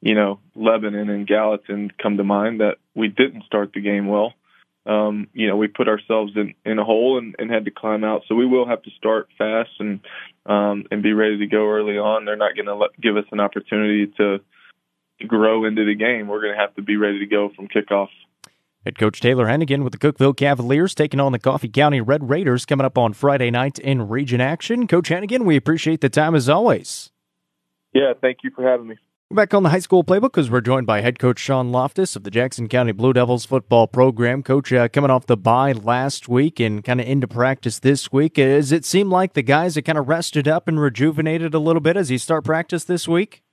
you 0.04 0.16
know, 0.16 0.40
Lebanon 0.54 1.10
and 1.10 1.26
Gallatin 1.26 1.90
come 2.02 2.18
to 2.18 2.26
mind 2.26 2.60
that 2.60 2.76
we 2.94 3.08
didn't 3.08 3.46
start 3.46 3.72
the 3.74 3.80
game 3.80 4.08
well. 4.08 4.34
Um, 4.86 5.30
you 5.32 5.48
know, 5.48 5.56
we 5.56 5.70
put 5.70 5.88
ourselves 5.88 6.34
in, 6.36 6.56
in 6.66 6.78
a 6.78 6.84
hole 6.84 7.18
and, 7.18 7.34
and 7.40 7.50
had 7.50 7.64
to 7.66 7.72
climb 7.72 8.04
out. 8.04 8.24
So 8.28 8.36
we 8.36 8.46
will 8.46 8.68
have 8.68 8.84
to 8.84 8.92
start 8.98 9.30
fast 9.38 9.70
and 9.80 10.02
um, 10.46 10.84
and 10.92 11.02
be 11.02 11.14
ready 11.14 11.38
to 11.38 11.48
go 11.48 11.70
early 11.70 11.98
on. 11.98 12.26
They're 12.26 12.36
not 12.36 12.54
going 12.54 12.66
to 12.66 12.88
give 13.02 13.16
us 13.16 13.24
an 13.32 13.40
opportunity 13.40 14.08
to, 14.18 14.40
to 15.22 15.26
grow 15.26 15.64
into 15.64 15.86
the 15.86 15.96
game. 15.96 16.28
We're 16.28 16.42
going 16.42 16.54
to 16.54 16.60
have 16.60 16.76
to 16.76 16.82
be 16.82 16.98
ready 16.98 17.20
to 17.20 17.26
go 17.26 17.50
from 17.56 17.70
kickoff. 17.70 18.10
Head 18.86 19.00
coach 19.00 19.22
Taylor 19.22 19.46
Hennigan 19.46 19.84
with 19.84 19.94
the 19.94 19.98
Cookeville 19.98 20.36
Cavaliers 20.36 20.94
taking 20.94 21.22
on 21.22 21.32
the 21.32 21.40
Coffee 21.40 21.70
County 21.70 22.02
Red 22.02 22.30
Raiders 22.30 22.66
coming 22.66 22.86
up 22.86 22.98
on 22.98 23.14
Friday 23.14 23.50
night 23.50 23.80
in 23.80 24.10
region 24.10 24.42
action. 24.42 24.88
Coach 24.88 25.08
Hennigan, 25.08 25.46
we 25.46 25.56
appreciate 25.56 26.02
the 26.02 26.10
time 26.10 26.36
as 26.36 26.50
always. 26.50 27.10
Yeah, 27.94 28.12
thank 28.20 28.40
you 28.44 28.52
for 28.54 28.68
having 28.68 28.88
me. 28.88 28.96
Back 29.32 29.54
on 29.54 29.64
the 29.64 29.70
high 29.70 29.80
school 29.80 30.04
playbook 30.04 30.34
because 30.34 30.52
we're 30.52 30.60
joined 30.60 30.86
by 30.86 31.00
head 31.00 31.18
coach 31.18 31.40
Sean 31.40 31.72
Loftus 31.72 32.18
of 32.18 32.24
the 32.24 32.30
Jackson 32.30 32.68
County 32.68 32.92
Blue 32.92 33.14
Devils 33.14 33.46
football 33.46 33.88
program. 33.88 34.44
Coach, 34.44 34.74
uh, 34.74 34.90
coming 34.90 35.10
off 35.10 35.28
the 35.28 35.38
bye 35.38 35.72
last 35.72 36.28
week 36.28 36.60
and 36.60 36.84
kind 36.84 37.00
of 37.00 37.08
into 37.08 37.28
practice 37.28 37.80
this 37.80 38.12
week, 38.12 38.34
does 38.34 38.74
it 38.74 38.84
seem 38.84 39.10
like 39.10 39.34
the 39.34 39.42
guys 39.42 39.76
have 39.76 39.86
kind 39.86 39.98
of 39.98 40.10
rested 40.10 40.48
up 40.48 40.68
and 40.68 40.80
rejuvenated 40.80 41.54
a 41.54 41.60
little 41.60 41.82
bit 41.82 41.96
as 41.96 42.12
you 42.12 42.18
start 42.18 42.44
practice 42.44 42.84
this 42.84 43.08
week? 43.08 43.44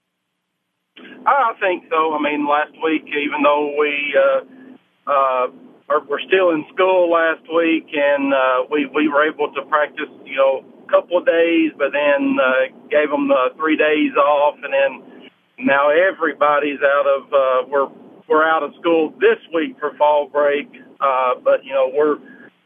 I 1.24 1.52
think 1.60 1.84
so. 1.88 2.14
I 2.14 2.20
mean, 2.20 2.48
last 2.48 2.72
week, 2.82 3.04
even 3.06 3.42
though 3.42 3.74
we 3.78 4.14
uh, 4.18 4.59
uh, 5.06 5.48
are, 5.88 6.00
were 6.08 6.20
still 6.26 6.50
in 6.50 6.64
school 6.72 7.10
last 7.10 7.42
week 7.54 7.86
and 7.92 8.32
uh, 8.32 8.64
we 8.70 8.86
we 8.94 9.08
were 9.08 9.26
able 9.26 9.52
to 9.52 9.62
practice, 9.62 10.08
you 10.24 10.36
know, 10.36 10.64
a 10.86 10.90
couple 10.90 11.18
of 11.18 11.26
days, 11.26 11.72
but 11.76 11.92
then 11.92 12.38
uh, 12.40 12.70
gave 12.90 13.10
them 13.10 13.30
uh, 13.30 13.54
three 13.56 13.76
days 13.76 14.14
off, 14.16 14.56
and 14.62 14.72
then 14.72 15.30
now 15.58 15.90
everybody's 15.90 16.80
out 16.82 17.06
of 17.06 17.22
uh, 17.32 17.68
we're 17.68 17.88
we're 18.28 18.44
out 18.44 18.62
of 18.62 18.72
school 18.80 19.12
this 19.20 19.38
week 19.52 19.78
for 19.78 19.94
fall 19.96 20.28
break, 20.28 20.68
uh, 21.00 21.34
but 21.42 21.64
you 21.64 21.72
know 21.72 21.90
we're 21.92 22.16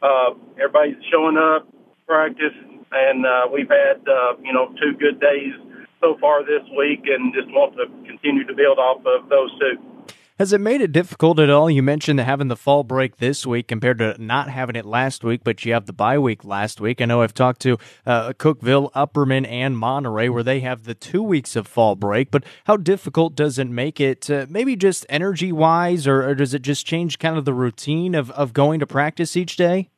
uh, 0.01 0.33
everybody's 0.57 1.01
showing 1.11 1.37
up 1.37 1.67
practice, 2.07 2.53
and 2.91 3.25
uh, 3.25 3.47
we've 3.51 3.69
had 3.69 4.01
uh, 4.07 4.33
you 4.43 4.53
know 4.53 4.73
two 4.81 4.93
good 4.97 5.19
days 5.19 5.53
so 6.01 6.17
far 6.21 6.43
this 6.43 6.63
week, 6.77 7.01
and 7.05 7.33
just 7.33 7.47
want 7.49 7.75
to 7.75 7.85
continue 8.07 8.45
to 8.45 8.53
build 8.53 8.77
off 8.77 9.01
of 9.05 9.29
those 9.29 9.51
two. 9.59 9.94
Has 10.37 10.51
it 10.51 10.59
made 10.59 10.81
it 10.81 10.91
difficult 10.91 11.39
at 11.39 11.49
all? 11.49 11.69
You 11.69 11.81
mentioned 11.81 12.19
having 12.19 12.49
the 12.49 12.57
fall 12.57 12.83
break 12.83 13.17
this 13.17 13.45
week 13.45 13.69
compared 13.69 13.99
to 13.99 14.21
not 14.21 14.49
having 14.49 14.75
it 14.75 14.85
last 14.85 15.23
week, 15.23 15.45
but 15.45 15.63
you 15.63 15.71
have 15.71 15.85
the 15.85 15.93
bye 15.93 16.19
week 16.19 16.43
last 16.43 16.81
week. 16.81 16.99
I 16.99 17.05
know 17.05 17.21
I've 17.21 17.33
talked 17.33 17.61
to 17.61 17.77
uh, 18.05 18.33
Cookeville, 18.33 18.91
Upperman, 18.91 19.47
and 19.47 19.77
Monterey 19.77 20.27
where 20.27 20.43
they 20.43 20.59
have 20.59 20.83
the 20.83 20.93
two 20.93 21.23
weeks 21.23 21.55
of 21.55 21.67
fall 21.67 21.95
break. 21.95 22.31
But 22.31 22.43
how 22.65 22.75
difficult 22.75 23.33
does 23.33 23.57
it 23.57 23.69
make 23.69 24.01
it? 24.01 24.29
Uh, 24.29 24.45
maybe 24.49 24.75
just 24.75 25.05
energy 25.07 25.53
wise, 25.53 26.05
or, 26.05 26.27
or 26.27 26.35
does 26.35 26.53
it 26.53 26.63
just 26.63 26.85
change 26.85 27.17
kind 27.17 27.37
of 27.37 27.45
the 27.45 27.53
routine 27.53 28.13
of, 28.13 28.29
of 28.31 28.51
going 28.51 28.81
to 28.81 28.85
practice 28.85 29.37
each 29.37 29.55
day? 29.55 29.89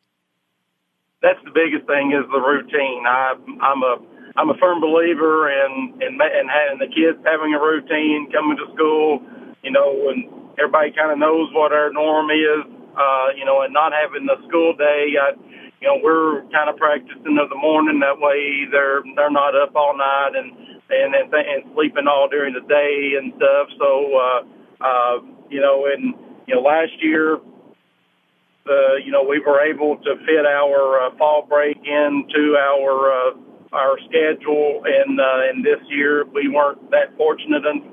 That's 1.24 1.40
the 1.46 1.52
biggest 1.52 1.88
thing 1.88 2.12
is 2.14 2.30
the 2.32 2.40
routine. 2.40 3.06
I, 3.08 3.34
I'm 3.60 3.82
a 3.82 3.98
I'm 4.38 4.52
a 4.52 4.58
firm 4.60 4.82
believer 4.82 5.50
in 5.50 5.94
in 6.00 6.14
in 6.14 6.48
having 6.48 6.78
the 6.78 6.94
kids 6.94 7.18
having 7.26 7.56
a 7.56 7.60
routine, 7.60 8.30
coming 8.32 8.56
to 8.58 8.72
school 8.76 9.26
you 9.68 9.74
know, 9.76 10.08
and 10.08 10.32
everybody 10.56 10.96
kind 10.96 11.12
of 11.12 11.20
knows 11.20 11.52
what 11.52 11.76
our 11.76 11.92
norm 11.92 12.32
is, 12.32 12.64
uh, 12.96 13.36
you 13.36 13.44
know, 13.44 13.68
and 13.68 13.74
not 13.76 13.92
having 13.92 14.24
the 14.24 14.40
school 14.48 14.72
day, 14.80 15.20
I, 15.20 15.36
you 15.84 15.88
know, 15.92 16.00
we're 16.02 16.42
kind 16.56 16.72
of 16.72 16.78
practicing 16.78 17.36
in 17.36 17.36
the 17.36 17.60
morning. 17.60 18.00
That 18.00 18.16
way, 18.18 18.64
they're 18.72 19.04
they're 19.16 19.30
not 19.30 19.60
up 19.60 19.76
all 19.76 19.92
night 19.92 20.40
and 20.40 20.56
and 20.90 21.14
and, 21.14 21.28
and 21.36 21.76
sleeping 21.76 22.08
all 22.08 22.32
during 22.32 22.56
the 22.56 22.64
day 22.64 23.20
and 23.20 23.34
stuff. 23.36 23.68
So, 23.78 23.92
uh, 24.16 24.40
uh, 24.80 25.16
you 25.52 25.60
know, 25.60 25.86
and 25.86 26.16
you 26.48 26.56
know, 26.56 26.62
last 26.62 26.96
year, 27.04 27.36
uh, 27.36 28.96
you 29.04 29.12
know, 29.12 29.24
we 29.28 29.44
were 29.44 29.60
able 29.60 29.98
to 29.98 30.16
fit 30.26 30.46
our 30.48 31.12
uh, 31.12 31.18
fall 31.18 31.46
break 31.46 31.78
into 31.84 32.56
our 32.56 33.12
uh, 33.12 33.32
our 33.74 34.00
schedule, 34.08 34.82
and 34.88 35.20
uh, 35.20 35.52
and 35.52 35.64
this 35.64 35.84
year 35.90 36.24
we 36.26 36.48
weren't 36.48 36.90
that 36.90 37.16
fortunate. 37.18 37.68
And 37.68 37.84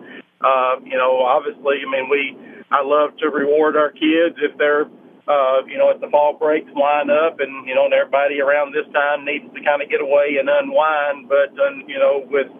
uh, 0.45 0.76
you 0.84 0.99
know, 0.99 1.24
obviously, 1.24 1.80
I 1.80 1.88
mean, 1.88 2.07
we, 2.12 2.36
I 2.70 2.84
love 2.84 3.16
to 3.24 3.32
reward 3.32 3.76
our 3.76 3.90
kids 3.90 4.36
if 4.45 4.53
they're, 4.59 4.84
uh, 5.24 5.64
you 5.64 5.80
know, 5.80 5.88
at 5.88 6.05
the 6.05 6.09
fall 6.12 6.36
breaks 6.36 6.68
line 6.76 7.09
up 7.09 7.40
and, 7.40 7.66
you 7.66 7.74
know, 7.74 7.86
and 7.88 7.95
everybody 7.95 8.45
around 8.45 8.76
this 8.76 8.84
time 8.92 9.24
needs 9.24 9.49
to 9.57 9.61
kind 9.64 9.80
of 9.80 9.88
get 9.88 10.05
away 10.05 10.36
and 10.36 10.53
unwind. 10.53 11.32
But, 11.32 11.57
um, 11.57 11.88
you 11.88 11.97
know, 11.97 12.28
with, 12.28 12.53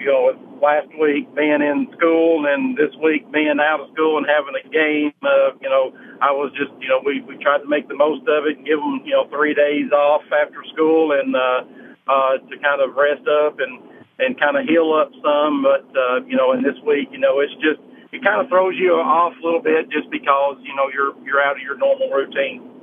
you 0.00 0.08
know, 0.08 0.32
with 0.32 0.40
last 0.64 0.88
week 0.96 1.28
being 1.36 1.60
in 1.60 1.92
school 1.92 2.48
and 2.48 2.72
this 2.72 2.96
week 3.04 3.28
being 3.32 3.60
out 3.60 3.84
of 3.84 3.92
school 3.92 4.16
and 4.16 4.24
having 4.24 4.56
a 4.56 4.64
game, 4.72 5.12
uh, 5.20 5.52
you 5.60 5.68
know, 5.68 5.92
I 6.24 6.32
was 6.32 6.56
just, 6.56 6.72
you 6.80 6.88
know, 6.88 7.04
we, 7.04 7.20
we 7.20 7.36
tried 7.44 7.60
to 7.60 7.68
make 7.68 7.88
the 7.88 8.00
most 8.00 8.24
of 8.24 8.48
it 8.48 8.56
and 8.56 8.64
give 8.64 8.80
them, 8.80 9.04
you 9.04 9.12
know, 9.12 9.28
three 9.28 9.52
days 9.52 9.92
off 9.92 10.24
after 10.32 10.64
school 10.72 11.12
and, 11.12 11.36
uh, 11.36 11.68
uh, 12.08 12.40
to 12.48 12.54
kind 12.64 12.80
of 12.80 12.96
rest 12.96 13.28
up 13.28 13.60
and, 13.60 13.85
and 14.18 14.38
kind 14.38 14.56
of 14.56 14.66
heal 14.66 14.92
up 14.92 15.10
some. 15.22 15.62
But 15.62 15.86
uh, 15.96 16.24
you 16.26 16.36
know, 16.36 16.52
in 16.52 16.62
this 16.62 16.76
week, 16.86 17.08
you 17.12 17.18
know, 17.18 17.40
it's 17.40 17.54
just 17.54 17.80
it 18.12 18.22
kind 18.22 18.40
of 18.40 18.48
throws 18.48 18.74
you 18.76 18.92
off 18.94 19.34
a 19.40 19.44
little 19.44 19.62
bit 19.62 19.90
just 19.90 20.10
because 20.10 20.56
you 20.62 20.74
know 20.74 20.88
you're 20.92 21.14
you're 21.24 21.40
out 21.40 21.56
of 21.56 21.62
your 21.62 21.76
normal 21.76 22.10
routine. 22.10 22.76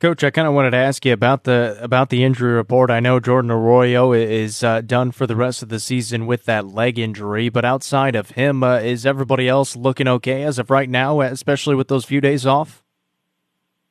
Coach, 0.00 0.22
I 0.22 0.30
kind 0.30 0.46
of 0.46 0.52
wanted 0.52 0.72
to 0.72 0.76
ask 0.76 1.06
you 1.06 1.12
about 1.14 1.44
the 1.44 1.78
about 1.80 2.10
the 2.10 2.24
injury 2.24 2.52
report. 2.52 2.90
I 2.90 3.00
know 3.00 3.20
Jordan 3.20 3.50
Arroyo 3.50 4.12
is 4.12 4.62
uh, 4.62 4.82
done 4.82 5.12
for 5.12 5.26
the 5.26 5.36
rest 5.36 5.62
of 5.62 5.70
the 5.70 5.80
season 5.80 6.26
with 6.26 6.44
that 6.44 6.66
leg 6.66 6.98
injury, 6.98 7.48
but 7.48 7.64
outside 7.64 8.14
of 8.14 8.32
him, 8.32 8.62
uh, 8.62 8.80
is 8.80 9.06
everybody 9.06 9.48
else 9.48 9.76
looking 9.76 10.08
okay 10.08 10.42
as 10.42 10.58
of 10.58 10.68
right 10.68 10.90
now, 10.90 11.20
especially 11.22 11.74
with 11.74 11.88
those 11.88 12.04
few 12.04 12.20
days 12.20 12.44
off? 12.44 12.82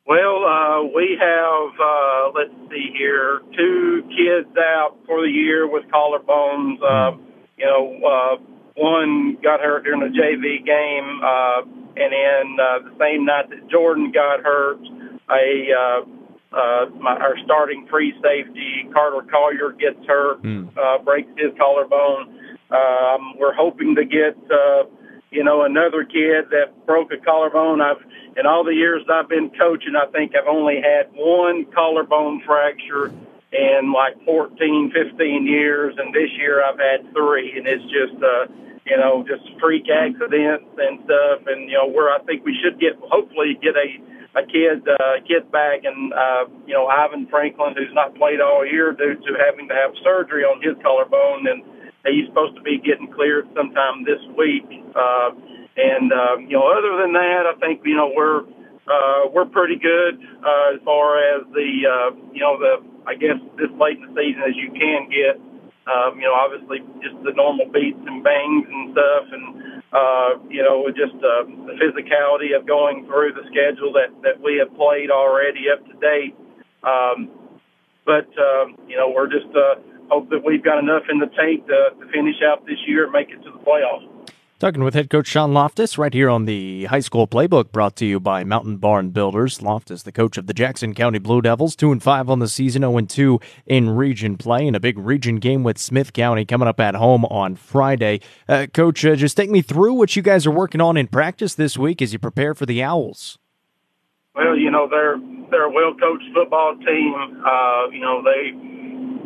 Well, 0.06 0.44
uh, 0.46 0.84
we 0.94 1.18
have, 1.20 1.72
uh, 1.80 2.32
let's 2.36 2.63
here, 2.96 3.42
two 3.56 4.04
kids 4.10 4.56
out 4.58 4.98
for 5.06 5.22
the 5.22 5.30
year 5.30 5.68
with 5.68 5.84
collarbones. 5.86 6.82
Uh, 6.82 7.18
you 7.58 7.66
know, 7.66 8.00
uh, 8.06 8.36
one 8.76 9.38
got 9.44 9.60
hurt 9.60 9.84
during 9.84 10.02
the 10.02 10.18
JV 10.18 10.66
game, 10.66 11.22
uh, 11.24 11.62
and 11.96 12.12
then 12.12 12.58
uh, 12.60 12.80
the 12.90 12.96
same 13.00 13.26
night 13.26 13.50
that 13.50 13.70
Jordan 13.70 14.12
got 14.12 14.42
hurt, 14.42 14.80
a 15.30 15.68
uh, 15.72 16.06
uh, 16.54 16.86
my, 17.00 17.18
our 17.18 17.36
starting 17.44 17.88
free 17.90 18.14
safety 18.22 18.88
Carter 18.94 19.28
Collier 19.30 19.72
gets 19.72 20.06
hurt, 20.06 20.44
mm. 20.44 20.70
uh, 20.78 21.02
breaks 21.04 21.30
his 21.38 21.52
collarbone. 21.58 22.40
Um, 22.70 23.38
we're 23.40 23.54
hoping 23.54 23.96
to 23.96 24.06
get, 24.06 24.38
uh, 24.52 24.84
you 25.34 25.44
know, 25.44 25.64
another 25.64 26.06
kid 26.06 26.50
that 26.52 26.86
broke 26.86 27.12
a 27.12 27.18
collarbone. 27.18 27.82
I've 27.82 28.02
in 28.38 28.46
all 28.46 28.64
the 28.64 28.74
years 28.74 29.04
I've 29.12 29.30
been 29.30 29.50
coaching, 29.50 29.94
I 29.96 30.10
think 30.12 30.34
I've 30.36 30.48
only 30.48 30.82
had 30.82 31.10
one 31.14 31.66
collarbone 31.74 32.42
fracture 32.46 33.14
in 33.52 33.94
like 33.94 34.18
14, 34.26 34.92
15 34.94 35.46
years, 35.46 35.96
and 35.98 36.14
this 36.14 36.30
year 36.38 36.64
I've 36.64 36.80
had 36.80 37.14
three, 37.14 37.54
and 37.56 37.68
it's 37.68 37.84
just, 37.84 38.18
uh, 38.18 38.50
you 38.86 38.98
know, 38.98 39.24
just 39.28 39.46
freak 39.62 39.86
accidents 39.90 40.66
and 40.78 41.00
stuff, 41.06 41.46
and 41.46 41.70
you 41.70 41.78
know, 41.78 41.88
where 41.88 42.10
I 42.10 42.20
think 42.26 42.44
we 42.46 42.58
should 42.64 42.80
get, 42.80 42.98
hopefully, 43.02 43.58
get 43.62 43.76
a 43.76 44.02
a 44.36 44.42
kid 44.42 44.82
uh, 44.88 45.22
kid 45.28 45.52
back, 45.52 45.86
and 45.86 46.14
uh, 46.14 46.46
you 46.66 46.74
know, 46.74 46.88
Ivan 46.88 47.28
Franklin, 47.28 47.76
who's 47.78 47.94
not 47.94 48.16
played 48.16 48.42
all 48.42 48.66
year 48.66 48.92
due 48.92 49.14
to 49.14 49.32
having 49.38 49.68
to 49.70 49.76
have 49.76 49.92
surgery 50.04 50.44
on 50.44 50.62
his 50.62 50.74
collarbone, 50.82 51.46
and 51.48 51.62
he's 52.06 52.28
supposed 52.28 52.56
to 52.56 52.62
be 52.62 52.80
getting 52.84 53.12
cleared 53.12 53.48
sometime 53.56 54.04
this 54.04 54.20
week. 54.38 54.68
Uh, 54.96 55.32
and 55.76 56.12
um, 56.12 56.46
you 56.46 56.58
know, 56.60 56.68
other 56.70 57.02
than 57.02 57.14
that, 57.14 57.50
I 57.50 57.58
think 57.60 57.82
you 57.86 57.96
know 57.96 58.12
we're 58.14 58.44
uh, 58.86 59.32
we're 59.32 59.50
pretty 59.50 59.80
good 59.80 60.20
uh, 60.44 60.76
as 60.76 60.82
far 60.84 61.18
as 61.18 61.48
the 61.54 61.70
uh, 61.88 62.12
you 62.34 62.42
know 62.42 62.60
the 62.60 62.84
I 63.08 63.16
guess 63.16 63.40
this 63.58 63.72
late 63.80 63.98
in 63.98 64.12
the 64.12 64.14
season 64.14 64.44
as 64.44 64.56
you 64.56 64.70
can 64.72 65.10
get. 65.10 65.40
Um, 65.84 66.16
you 66.16 66.24
know, 66.24 66.32
obviously 66.32 66.80
just 67.04 67.16
the 67.28 67.36
normal 67.36 67.68
beats 67.68 68.00
and 68.08 68.24
bangs 68.24 68.68
and 68.72 68.96
stuff, 68.96 69.26
and 69.36 69.46
uh, 69.92 70.30
you 70.48 70.64
know, 70.64 70.88
just 70.96 71.16
uh, 71.20 71.44
the 71.68 71.76
physicality 71.76 72.56
of 72.56 72.66
going 72.66 73.06
through 73.06 73.34
the 73.34 73.44
schedule 73.52 73.92
that 73.94 74.16
that 74.24 74.40
we 74.40 74.58
have 74.64 74.72
played 74.76 75.12
already 75.12 75.68
up 75.68 75.84
to 75.84 75.94
date. 76.00 76.36
Um, 76.84 77.30
but 78.06 78.32
um, 78.40 78.80
you 78.88 78.96
know, 78.96 79.12
we're 79.12 79.28
just 79.28 79.52
uh, 79.52 79.76
hope 80.10 80.30
that 80.30 80.44
we've 80.46 80.64
got 80.64 80.80
enough 80.80 81.04
in 81.10 81.20
the 81.20 81.28
tank 81.28 81.68
to, 81.68 81.90
to 82.00 82.12
finish 82.12 82.36
out 82.46 82.66
this 82.66 82.80
year 82.88 83.06
and 83.06 83.14
make 83.14 83.30
it 83.30 83.42
to 83.44 83.52
the 83.52 83.60
playoffs. 83.60 84.08
Talking 84.64 84.86
with 84.86 84.94
head 84.94 85.10
coach 85.10 85.28
Sean 85.28 85.54
Loftus 85.54 85.98
right 85.98 86.14
here 86.14 86.30
on 86.30 86.46
the 86.46 86.86
high 86.86 87.02
school 87.02 87.28
playbook 87.28 87.74
brought 87.74 87.98
to 87.98 88.06
you 88.06 88.18
by 88.18 88.46
Mountain 88.46 88.78
Barn 88.78 89.10
Builders. 89.10 89.62
Loftus, 89.62 90.04
the 90.04 90.12
coach 90.14 90.38
of 90.38 90.48
the 90.48 90.54
Jackson 90.54 90.94
County 90.94 91.20
Blue 91.20 91.42
Devils, 91.42 91.76
2 91.76 91.92
and 91.92 92.02
5 92.02 92.30
on 92.30 92.40
the 92.40 92.48
season, 92.48 92.84
0 92.84 92.96
and 92.96 93.10
2 93.10 93.42
in 93.66 93.90
region 93.90 94.38
play, 94.38 94.66
and 94.66 94.74
a 94.74 94.80
big 94.80 94.98
region 94.98 95.36
game 95.36 95.64
with 95.64 95.78
Smith 95.78 96.14
County 96.14 96.46
coming 96.46 96.70
up 96.70 96.80
at 96.80 96.96
home 96.96 97.26
on 97.26 97.58
Friday. 97.58 98.22
Uh, 98.48 98.68
coach, 98.74 99.04
uh, 99.04 99.18
just 99.18 99.36
take 99.36 99.50
me 99.50 99.62
through 99.62 99.96
what 99.96 100.16
you 100.16 100.22
guys 100.22 100.48
are 100.48 100.52
working 100.52 100.80
on 100.80 100.96
in 100.96 101.08
practice 101.08 101.56
this 101.56 101.78
week 101.78 102.02
as 102.02 102.14
you 102.14 102.20
prepare 102.20 102.54
for 102.54 102.66
the 102.66 102.82
Owls. 102.82 103.38
Well, 104.34 104.58
you 104.58 104.72
know, 104.72 104.88
they're 104.90 105.18
they're 105.52 105.66
a 105.66 105.72
well 105.72 105.94
coached 105.94 106.26
football 106.34 106.78
team. 106.78 107.44
Uh, 107.46 107.90
you 107.92 108.00
know, 108.00 108.24
they 108.24 108.52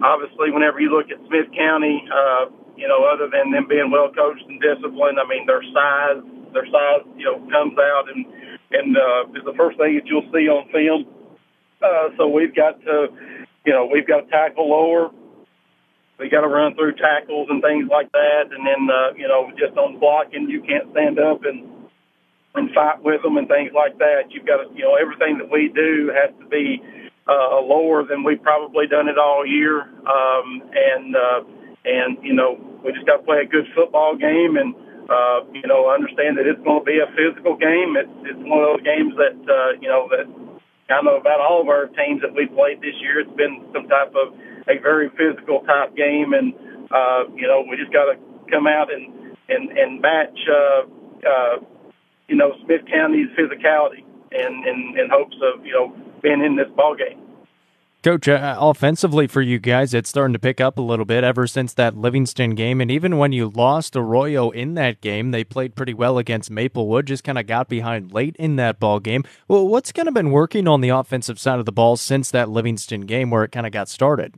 obviously 0.03 0.51
whenever 0.51 0.79
you 0.79 0.89
look 0.89 1.09
at 1.09 1.17
Smith 1.27 1.49
County, 1.55 2.03
uh, 2.09 2.51
you 2.75 2.87
know, 2.87 3.05
other 3.05 3.29
than 3.29 3.51
them 3.51 3.67
being 3.67 3.89
well 3.89 4.11
coached 4.13 4.45
and 4.47 4.61
disciplined, 4.61 5.17
I 5.19 5.25
mean, 5.27 5.45
their 5.45 5.63
size, 5.73 6.21
their 6.53 6.65
size, 6.69 7.05
you 7.17 7.25
know, 7.25 7.39
comes 7.49 7.77
out 7.77 8.05
and 8.13 8.25
and 8.69 8.97
uh, 8.97 9.31
is 9.33 9.45
the 9.45 9.55
first 9.55 9.77
thing 9.77 9.95
that 9.95 10.05
you'll 10.05 10.27
see 10.33 10.51
on 10.51 10.67
film. 10.69 11.07
Uh, 11.81 12.09
so 12.17 12.27
we've 12.27 12.53
got 12.53 12.81
to, 12.83 13.07
you 13.65 13.71
know, 13.71 13.87
we've 13.87 14.07
got 14.07 14.21
to 14.21 14.27
tackle 14.27 14.69
lower. 14.69 15.09
We 16.19 16.29
got 16.29 16.41
to 16.41 16.49
run 16.49 16.75
through 16.75 16.95
tackles 16.95 17.47
and 17.49 17.61
things 17.61 17.87
like 17.89 18.11
that, 18.11 18.49
and 18.51 18.65
then 18.65 18.89
uh, 18.89 19.13
you 19.15 19.27
know, 19.27 19.51
just 19.57 19.77
on 19.77 19.99
blocking, 19.99 20.49
you 20.49 20.61
can't 20.61 20.91
stand 20.91 21.19
up 21.19 21.45
and 21.45 21.63
and 22.55 22.73
fight 22.73 23.03
with 23.03 23.21
them 23.21 23.37
and 23.37 23.47
things 23.47 23.71
like 23.73 23.97
that. 23.99 24.29
You've 24.29 24.45
got 24.45 24.57
to, 24.57 24.73
you 24.73 24.81
know, 24.81 24.95
everything 24.95 25.37
that 25.37 25.49
we 25.51 25.69
do 25.69 26.09
has 26.09 26.33
to 26.41 26.45
be 26.49 26.81
uh, 27.27 27.59
lower 27.61 28.03
than 28.03 28.23
we've 28.23 28.41
probably 28.41 28.87
done 28.87 29.07
it 29.07 29.17
all 29.17 29.45
year. 29.45 29.81
Um, 29.81 30.63
and, 30.73 31.15
uh, 31.15 31.41
and, 31.85 32.17
you 32.23 32.33
know, 32.33 32.57
we 32.83 32.91
just 32.93 33.05
got 33.05 33.17
to 33.17 33.23
play 33.23 33.39
a 33.43 33.45
good 33.45 33.67
football 33.75 34.15
game 34.15 34.55
and, 34.55 34.73
uh, 35.09 35.43
you 35.53 35.67
know, 35.67 35.89
understand 35.89 36.37
that 36.37 36.47
it's 36.47 36.61
going 36.63 36.79
to 36.79 36.85
be 36.85 36.99
a 36.99 37.07
physical 37.15 37.55
game. 37.55 37.95
It's, 37.95 38.11
it's 38.23 38.39
one 38.43 38.63
of 38.63 38.79
those 38.79 38.83
games 38.83 39.13
that, 39.15 39.35
uh, 39.47 39.79
you 39.79 39.87
know, 39.87 40.07
that 40.11 40.27
I 40.89 41.01
know 41.01 41.17
about 41.17 41.39
all 41.39 41.61
of 41.61 41.67
our 41.67 41.87
teams 41.87 42.21
that 42.21 42.33
we 42.33 42.47
played 42.47 42.79
this 42.79 42.95
year. 43.01 43.19
It's 43.19 43.35
been 43.35 43.67
some 43.73 43.87
type 43.87 44.15
of 44.15 44.35
a 44.67 44.79
very 44.79 45.09
physical 45.15 45.61
type 45.67 45.95
game. 45.95 46.33
And, 46.33 46.53
uh, 46.91 47.27
you 47.35 47.47
know, 47.47 47.63
we 47.69 47.75
just 47.75 47.91
got 47.91 48.11
to 48.11 48.15
come 48.51 48.67
out 48.67 48.91
and, 48.91 49.35
and, 49.49 49.77
and 49.77 50.01
match, 50.01 50.39
uh, 50.47 50.87
uh, 51.27 51.55
you 52.27 52.35
know, 52.35 52.55
Smith 52.63 52.83
County's 52.91 53.27
physicality 53.35 54.03
and 54.31 54.65
in, 54.67 54.95
in 54.99 55.09
hopes 55.11 55.35
of, 55.43 55.65
you 55.65 55.71
know, 55.71 55.95
being 56.21 56.43
in 56.43 56.55
this 56.55 56.69
ball 56.75 56.95
game. 56.95 57.27
Coach, 58.03 58.27
uh, 58.27 58.55
offensively 58.59 59.27
for 59.27 59.41
you 59.41 59.59
guys, 59.59 59.93
it's 59.93 60.07
starting 60.07 60.31
to 60.31 60.39
pick 60.39 60.61
up 60.61 60.77
a 60.77 60.81
little 60.81 61.03
bit 61.03 61.23
ever 61.23 61.47
since 61.47 61.73
that 61.73 61.97
Livingston 61.97 62.51
game. 62.51 62.79
And 62.79 62.91
even 62.91 63.17
when 63.17 63.31
you 63.31 63.49
lost 63.49 63.97
Arroyo 63.97 64.51
in 64.51 64.75
that 64.75 65.01
game, 65.01 65.31
they 65.31 65.43
played 65.43 65.75
pretty 65.75 65.93
well 65.93 66.17
against 66.17 66.51
Maplewood, 66.51 67.07
just 67.07 67.23
kind 67.23 67.37
of 67.37 67.47
got 67.47 67.67
behind 67.67 68.13
late 68.13 68.35
in 68.37 68.55
that 68.57 68.79
ball 68.79 68.99
game. 68.99 69.23
Well, 69.47 69.67
what's 69.67 69.91
kind 69.91 70.07
of 70.07 70.13
been 70.13 70.31
working 70.31 70.67
on 70.67 70.81
the 70.81 70.89
offensive 70.89 71.39
side 71.39 71.59
of 71.59 71.65
the 71.65 71.71
ball 71.71 71.97
since 71.97 72.31
that 72.31 72.49
Livingston 72.49 73.01
game 73.01 73.31
where 73.31 73.43
it 73.43 73.51
kind 73.51 73.65
of 73.65 73.73
got 73.73 73.89
started? 73.89 74.35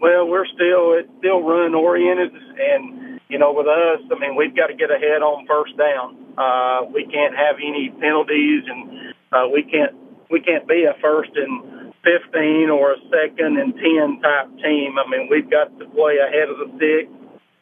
Well, 0.00 0.26
we're 0.26 0.46
still 0.46 0.98
it's 0.98 1.08
still 1.18 1.40
run 1.40 1.74
oriented, 1.74 2.32
and 2.34 3.20
you 3.28 3.38
know, 3.38 3.54
with 3.54 3.68
us, 3.68 4.00
I 4.14 4.18
mean, 4.18 4.36
we've 4.36 4.54
got 4.54 4.66
to 4.66 4.74
get 4.74 4.90
ahead 4.90 5.22
on 5.22 5.46
first 5.46 5.78
down. 5.78 6.18
Uh, 6.36 6.84
we 6.92 7.06
can't 7.06 7.34
have 7.34 7.56
any 7.56 7.90
penalties, 8.00 8.64
and 8.66 9.14
uh, 9.32 9.48
we 9.50 9.62
can't 9.62 9.94
we 10.34 10.40
can't 10.40 10.66
be 10.66 10.82
a 10.82 10.98
first 11.00 11.30
and 11.36 11.94
15 12.02 12.66
or 12.68 12.94
a 12.94 12.98
second 13.06 13.54
and 13.54 13.70
10 13.78 14.18
type 14.18 14.50
team. 14.58 14.98
I 14.98 15.06
mean, 15.06 15.30
we've 15.30 15.48
got 15.48 15.70
to 15.78 15.86
play 15.94 16.18
ahead 16.18 16.50
of 16.50 16.58
the 16.58 16.74
six 16.74 17.06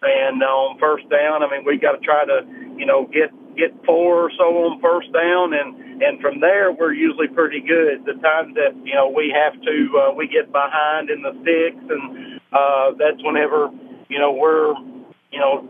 and 0.01 0.43
on 0.43 0.81
first 0.81 1.05
down. 1.11 1.45
I 1.45 1.51
mean, 1.53 1.69
we 1.69 1.77
got 1.77 1.93
to 1.93 1.99
try 2.01 2.25
to, 2.25 2.49
you 2.81 2.87
know, 2.87 3.05
get, 3.13 3.29
get 3.61 3.77
four 3.85 4.25
or 4.25 4.31
so 4.41 4.49
on 4.65 4.81
first 4.81 5.13
down. 5.13 5.53
And, 5.53 6.01
and 6.03 6.19
from 6.23 6.41
there, 6.41 6.73
we're 6.73 6.95
usually 6.95 7.29
pretty 7.29 7.61
good. 7.61 8.09
The 8.09 8.17
times 8.25 8.57
that, 8.57 8.73
you 8.83 8.95
know, 8.95 9.13
we 9.13 9.29
have 9.37 9.53
to, 9.53 9.77
uh, 10.01 10.15
we 10.17 10.27
get 10.27 10.51
behind 10.51 11.11
in 11.11 11.21
the 11.21 11.37
six 11.45 11.77
and, 11.77 12.41
uh, 12.57 12.97
that's 12.97 13.21
whenever, 13.21 13.69
you 14.09 14.19
know, 14.19 14.33
we're, 14.33 14.73
you 15.31 15.41
know, 15.45 15.69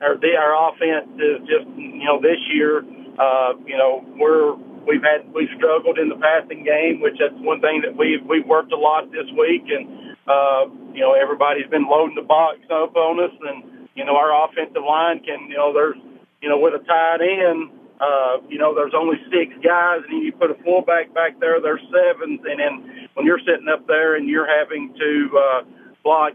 our, 0.00 0.14
our 0.14 0.70
offense 0.70 1.10
is 1.18 1.42
just, 1.50 1.66
you 1.74 2.06
know, 2.06 2.22
this 2.22 2.38
year, 2.54 2.86
uh, 3.18 3.58
you 3.66 3.76
know, 3.76 4.06
we're, 4.14 4.54
we've 4.86 5.02
had 5.02 5.26
we've 5.32 5.50
struggled 5.56 5.98
in 5.98 6.08
the 6.08 6.16
passing 6.16 6.64
game, 6.64 7.00
which 7.00 7.16
that's 7.18 7.34
one 7.40 7.60
thing 7.60 7.82
that 7.82 7.96
we've 7.96 8.24
we've 8.24 8.46
worked 8.46 8.72
a 8.72 8.76
lot 8.76 9.10
this 9.10 9.28
week, 9.36 9.64
and 9.68 10.16
uh, 10.28 10.68
you 10.92 11.00
know 11.00 11.12
everybody's 11.12 11.68
been 11.68 11.88
loading 11.88 12.16
the 12.16 12.26
box 12.26 12.58
up 12.70 12.94
on 12.96 13.20
us, 13.20 13.34
and 13.48 13.88
you 13.94 14.04
know 14.04 14.16
our 14.16 14.32
offensive 14.44 14.84
line 14.84 15.20
can 15.20 15.48
you 15.48 15.56
know 15.56 15.72
there's 15.72 15.96
you 16.40 16.48
know 16.48 16.58
with 16.58 16.74
a 16.74 16.84
tight 16.84 17.20
end. 17.20 17.70
Uh, 17.94 18.42
you 18.48 18.58
know, 18.58 18.74
there's 18.74 18.92
only 18.92 19.16
six 19.30 19.54
guys, 19.62 20.02
and 20.10 20.20
you 20.24 20.32
put 20.32 20.50
a 20.50 20.58
fullback 20.64 21.14
back 21.14 21.38
there. 21.38 21.60
There's 21.62 21.80
sevens, 21.94 22.40
and 22.42 22.58
then 22.58 23.08
when 23.14 23.24
you're 23.24 23.38
sitting 23.38 23.68
up 23.72 23.86
there 23.86 24.16
and 24.16 24.28
you're 24.28 24.50
having 24.50 24.92
to 24.98 25.38
uh, 25.38 25.62
block 26.02 26.32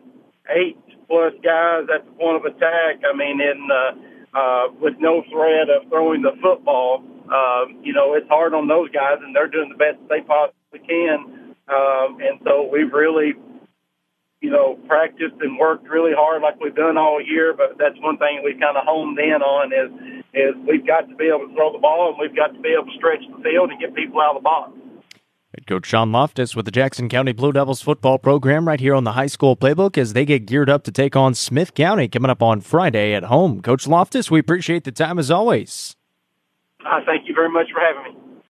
eight 0.50 0.80
plus 1.08 1.34
guys 1.44 1.84
at 1.94 2.06
the 2.06 2.12
point 2.18 2.38
of 2.38 2.46
attack, 2.46 3.04
I 3.04 3.16
mean, 3.16 3.42
in 3.42 3.68
uh, 3.70 4.38
uh, 4.38 4.68
with 4.80 4.96
no 5.00 5.24
threat 5.30 5.70
of 5.70 5.90
throwing 5.90 6.22
the 6.22 6.34
football, 6.42 7.04
um, 7.32 7.82
you 7.84 7.94
know, 7.94 8.14
it's 8.14 8.28
hard 8.28 8.54
on 8.54 8.68
those 8.68 8.90
guys, 8.92 9.18
and 9.22 9.36
they're 9.36 9.48
doing 9.48 9.70
the 9.70 9.78
best 9.78 9.98
they 10.10 10.22
possibly 10.22 10.82
can. 10.88 11.56
Um, 11.70 12.18
and 12.22 12.42
so 12.44 12.68
we've 12.72 12.92
really, 12.92 13.34
you 14.42 14.50
know, 14.50 14.80
practiced 14.88 15.36
and 15.42 15.58
worked 15.58 15.88
really 15.88 16.12
hard 16.16 16.42
like 16.42 16.60
we've 16.60 16.76
done 16.76 16.98
all 16.98 17.22
year. 17.22 17.54
But 17.54 17.78
that's 17.78 17.96
one 18.02 18.18
thing 18.18 18.42
we 18.44 18.54
kind 18.54 18.78
of 18.78 18.84
honed 18.86 19.20
in 19.20 19.42
on 19.42 19.72
is 19.74 20.20
is 20.34 20.54
we've 20.68 20.86
got 20.86 21.10
to 21.10 21.16
be 21.16 21.26
able 21.26 21.48
to 21.48 21.54
throw 21.56 21.72
the 21.74 21.80
ball, 21.80 22.10
and 22.10 22.18
we've 22.20 22.36
got 22.36 22.54
to 22.54 22.60
be 22.60 22.70
able 22.70 22.86
to 22.86 22.98
stretch 22.98 23.22
the 23.30 23.42
field 23.44 23.72
and 23.72 23.80
get 23.80 23.96
people 23.96 24.22
out 24.22 24.36
of 24.36 24.42
the 24.42 24.46
box. 24.46 24.74
Head 25.56 25.66
Coach 25.66 25.88
Sean 25.88 26.12
Loftus 26.12 26.56
with 26.56 26.66
the 26.66 26.72
Jackson 26.72 27.10
County 27.10 27.32
Blue 27.32 27.52
Devils 27.52 27.82
football 27.82 28.20
program 28.20 28.68
right 28.68 28.80
here 28.80 28.94
on 28.94 29.04
the 29.04 29.14
high 29.14 29.28
school 29.28 29.58
playbook 29.58 29.98
as 29.98 30.14
they 30.14 30.24
get 30.24 30.46
geared 30.46 30.70
up 30.70 30.84
to 30.84 30.92
take 30.92 31.16
on 31.16 31.34
Smith 31.34 31.74
County 31.74 32.08
coming 32.08 32.30
up 32.30 32.44
on 32.44 32.62
Friday 32.62 33.14
at 33.14 33.24
home. 33.24 33.62
Coach 33.62 33.88
Loftus, 33.88 34.30
we 34.30 34.40
appreciate 34.40 34.84
the 34.84 34.92
time 34.92 35.18
as 35.18 35.32
always. 35.32 35.96
Uh, 36.86 37.02
thank 37.06 37.28
you 37.28 37.36
very 37.36 37.50
much 37.50 37.68
for 37.74 37.82
having 37.82 38.14
me. 38.16 38.29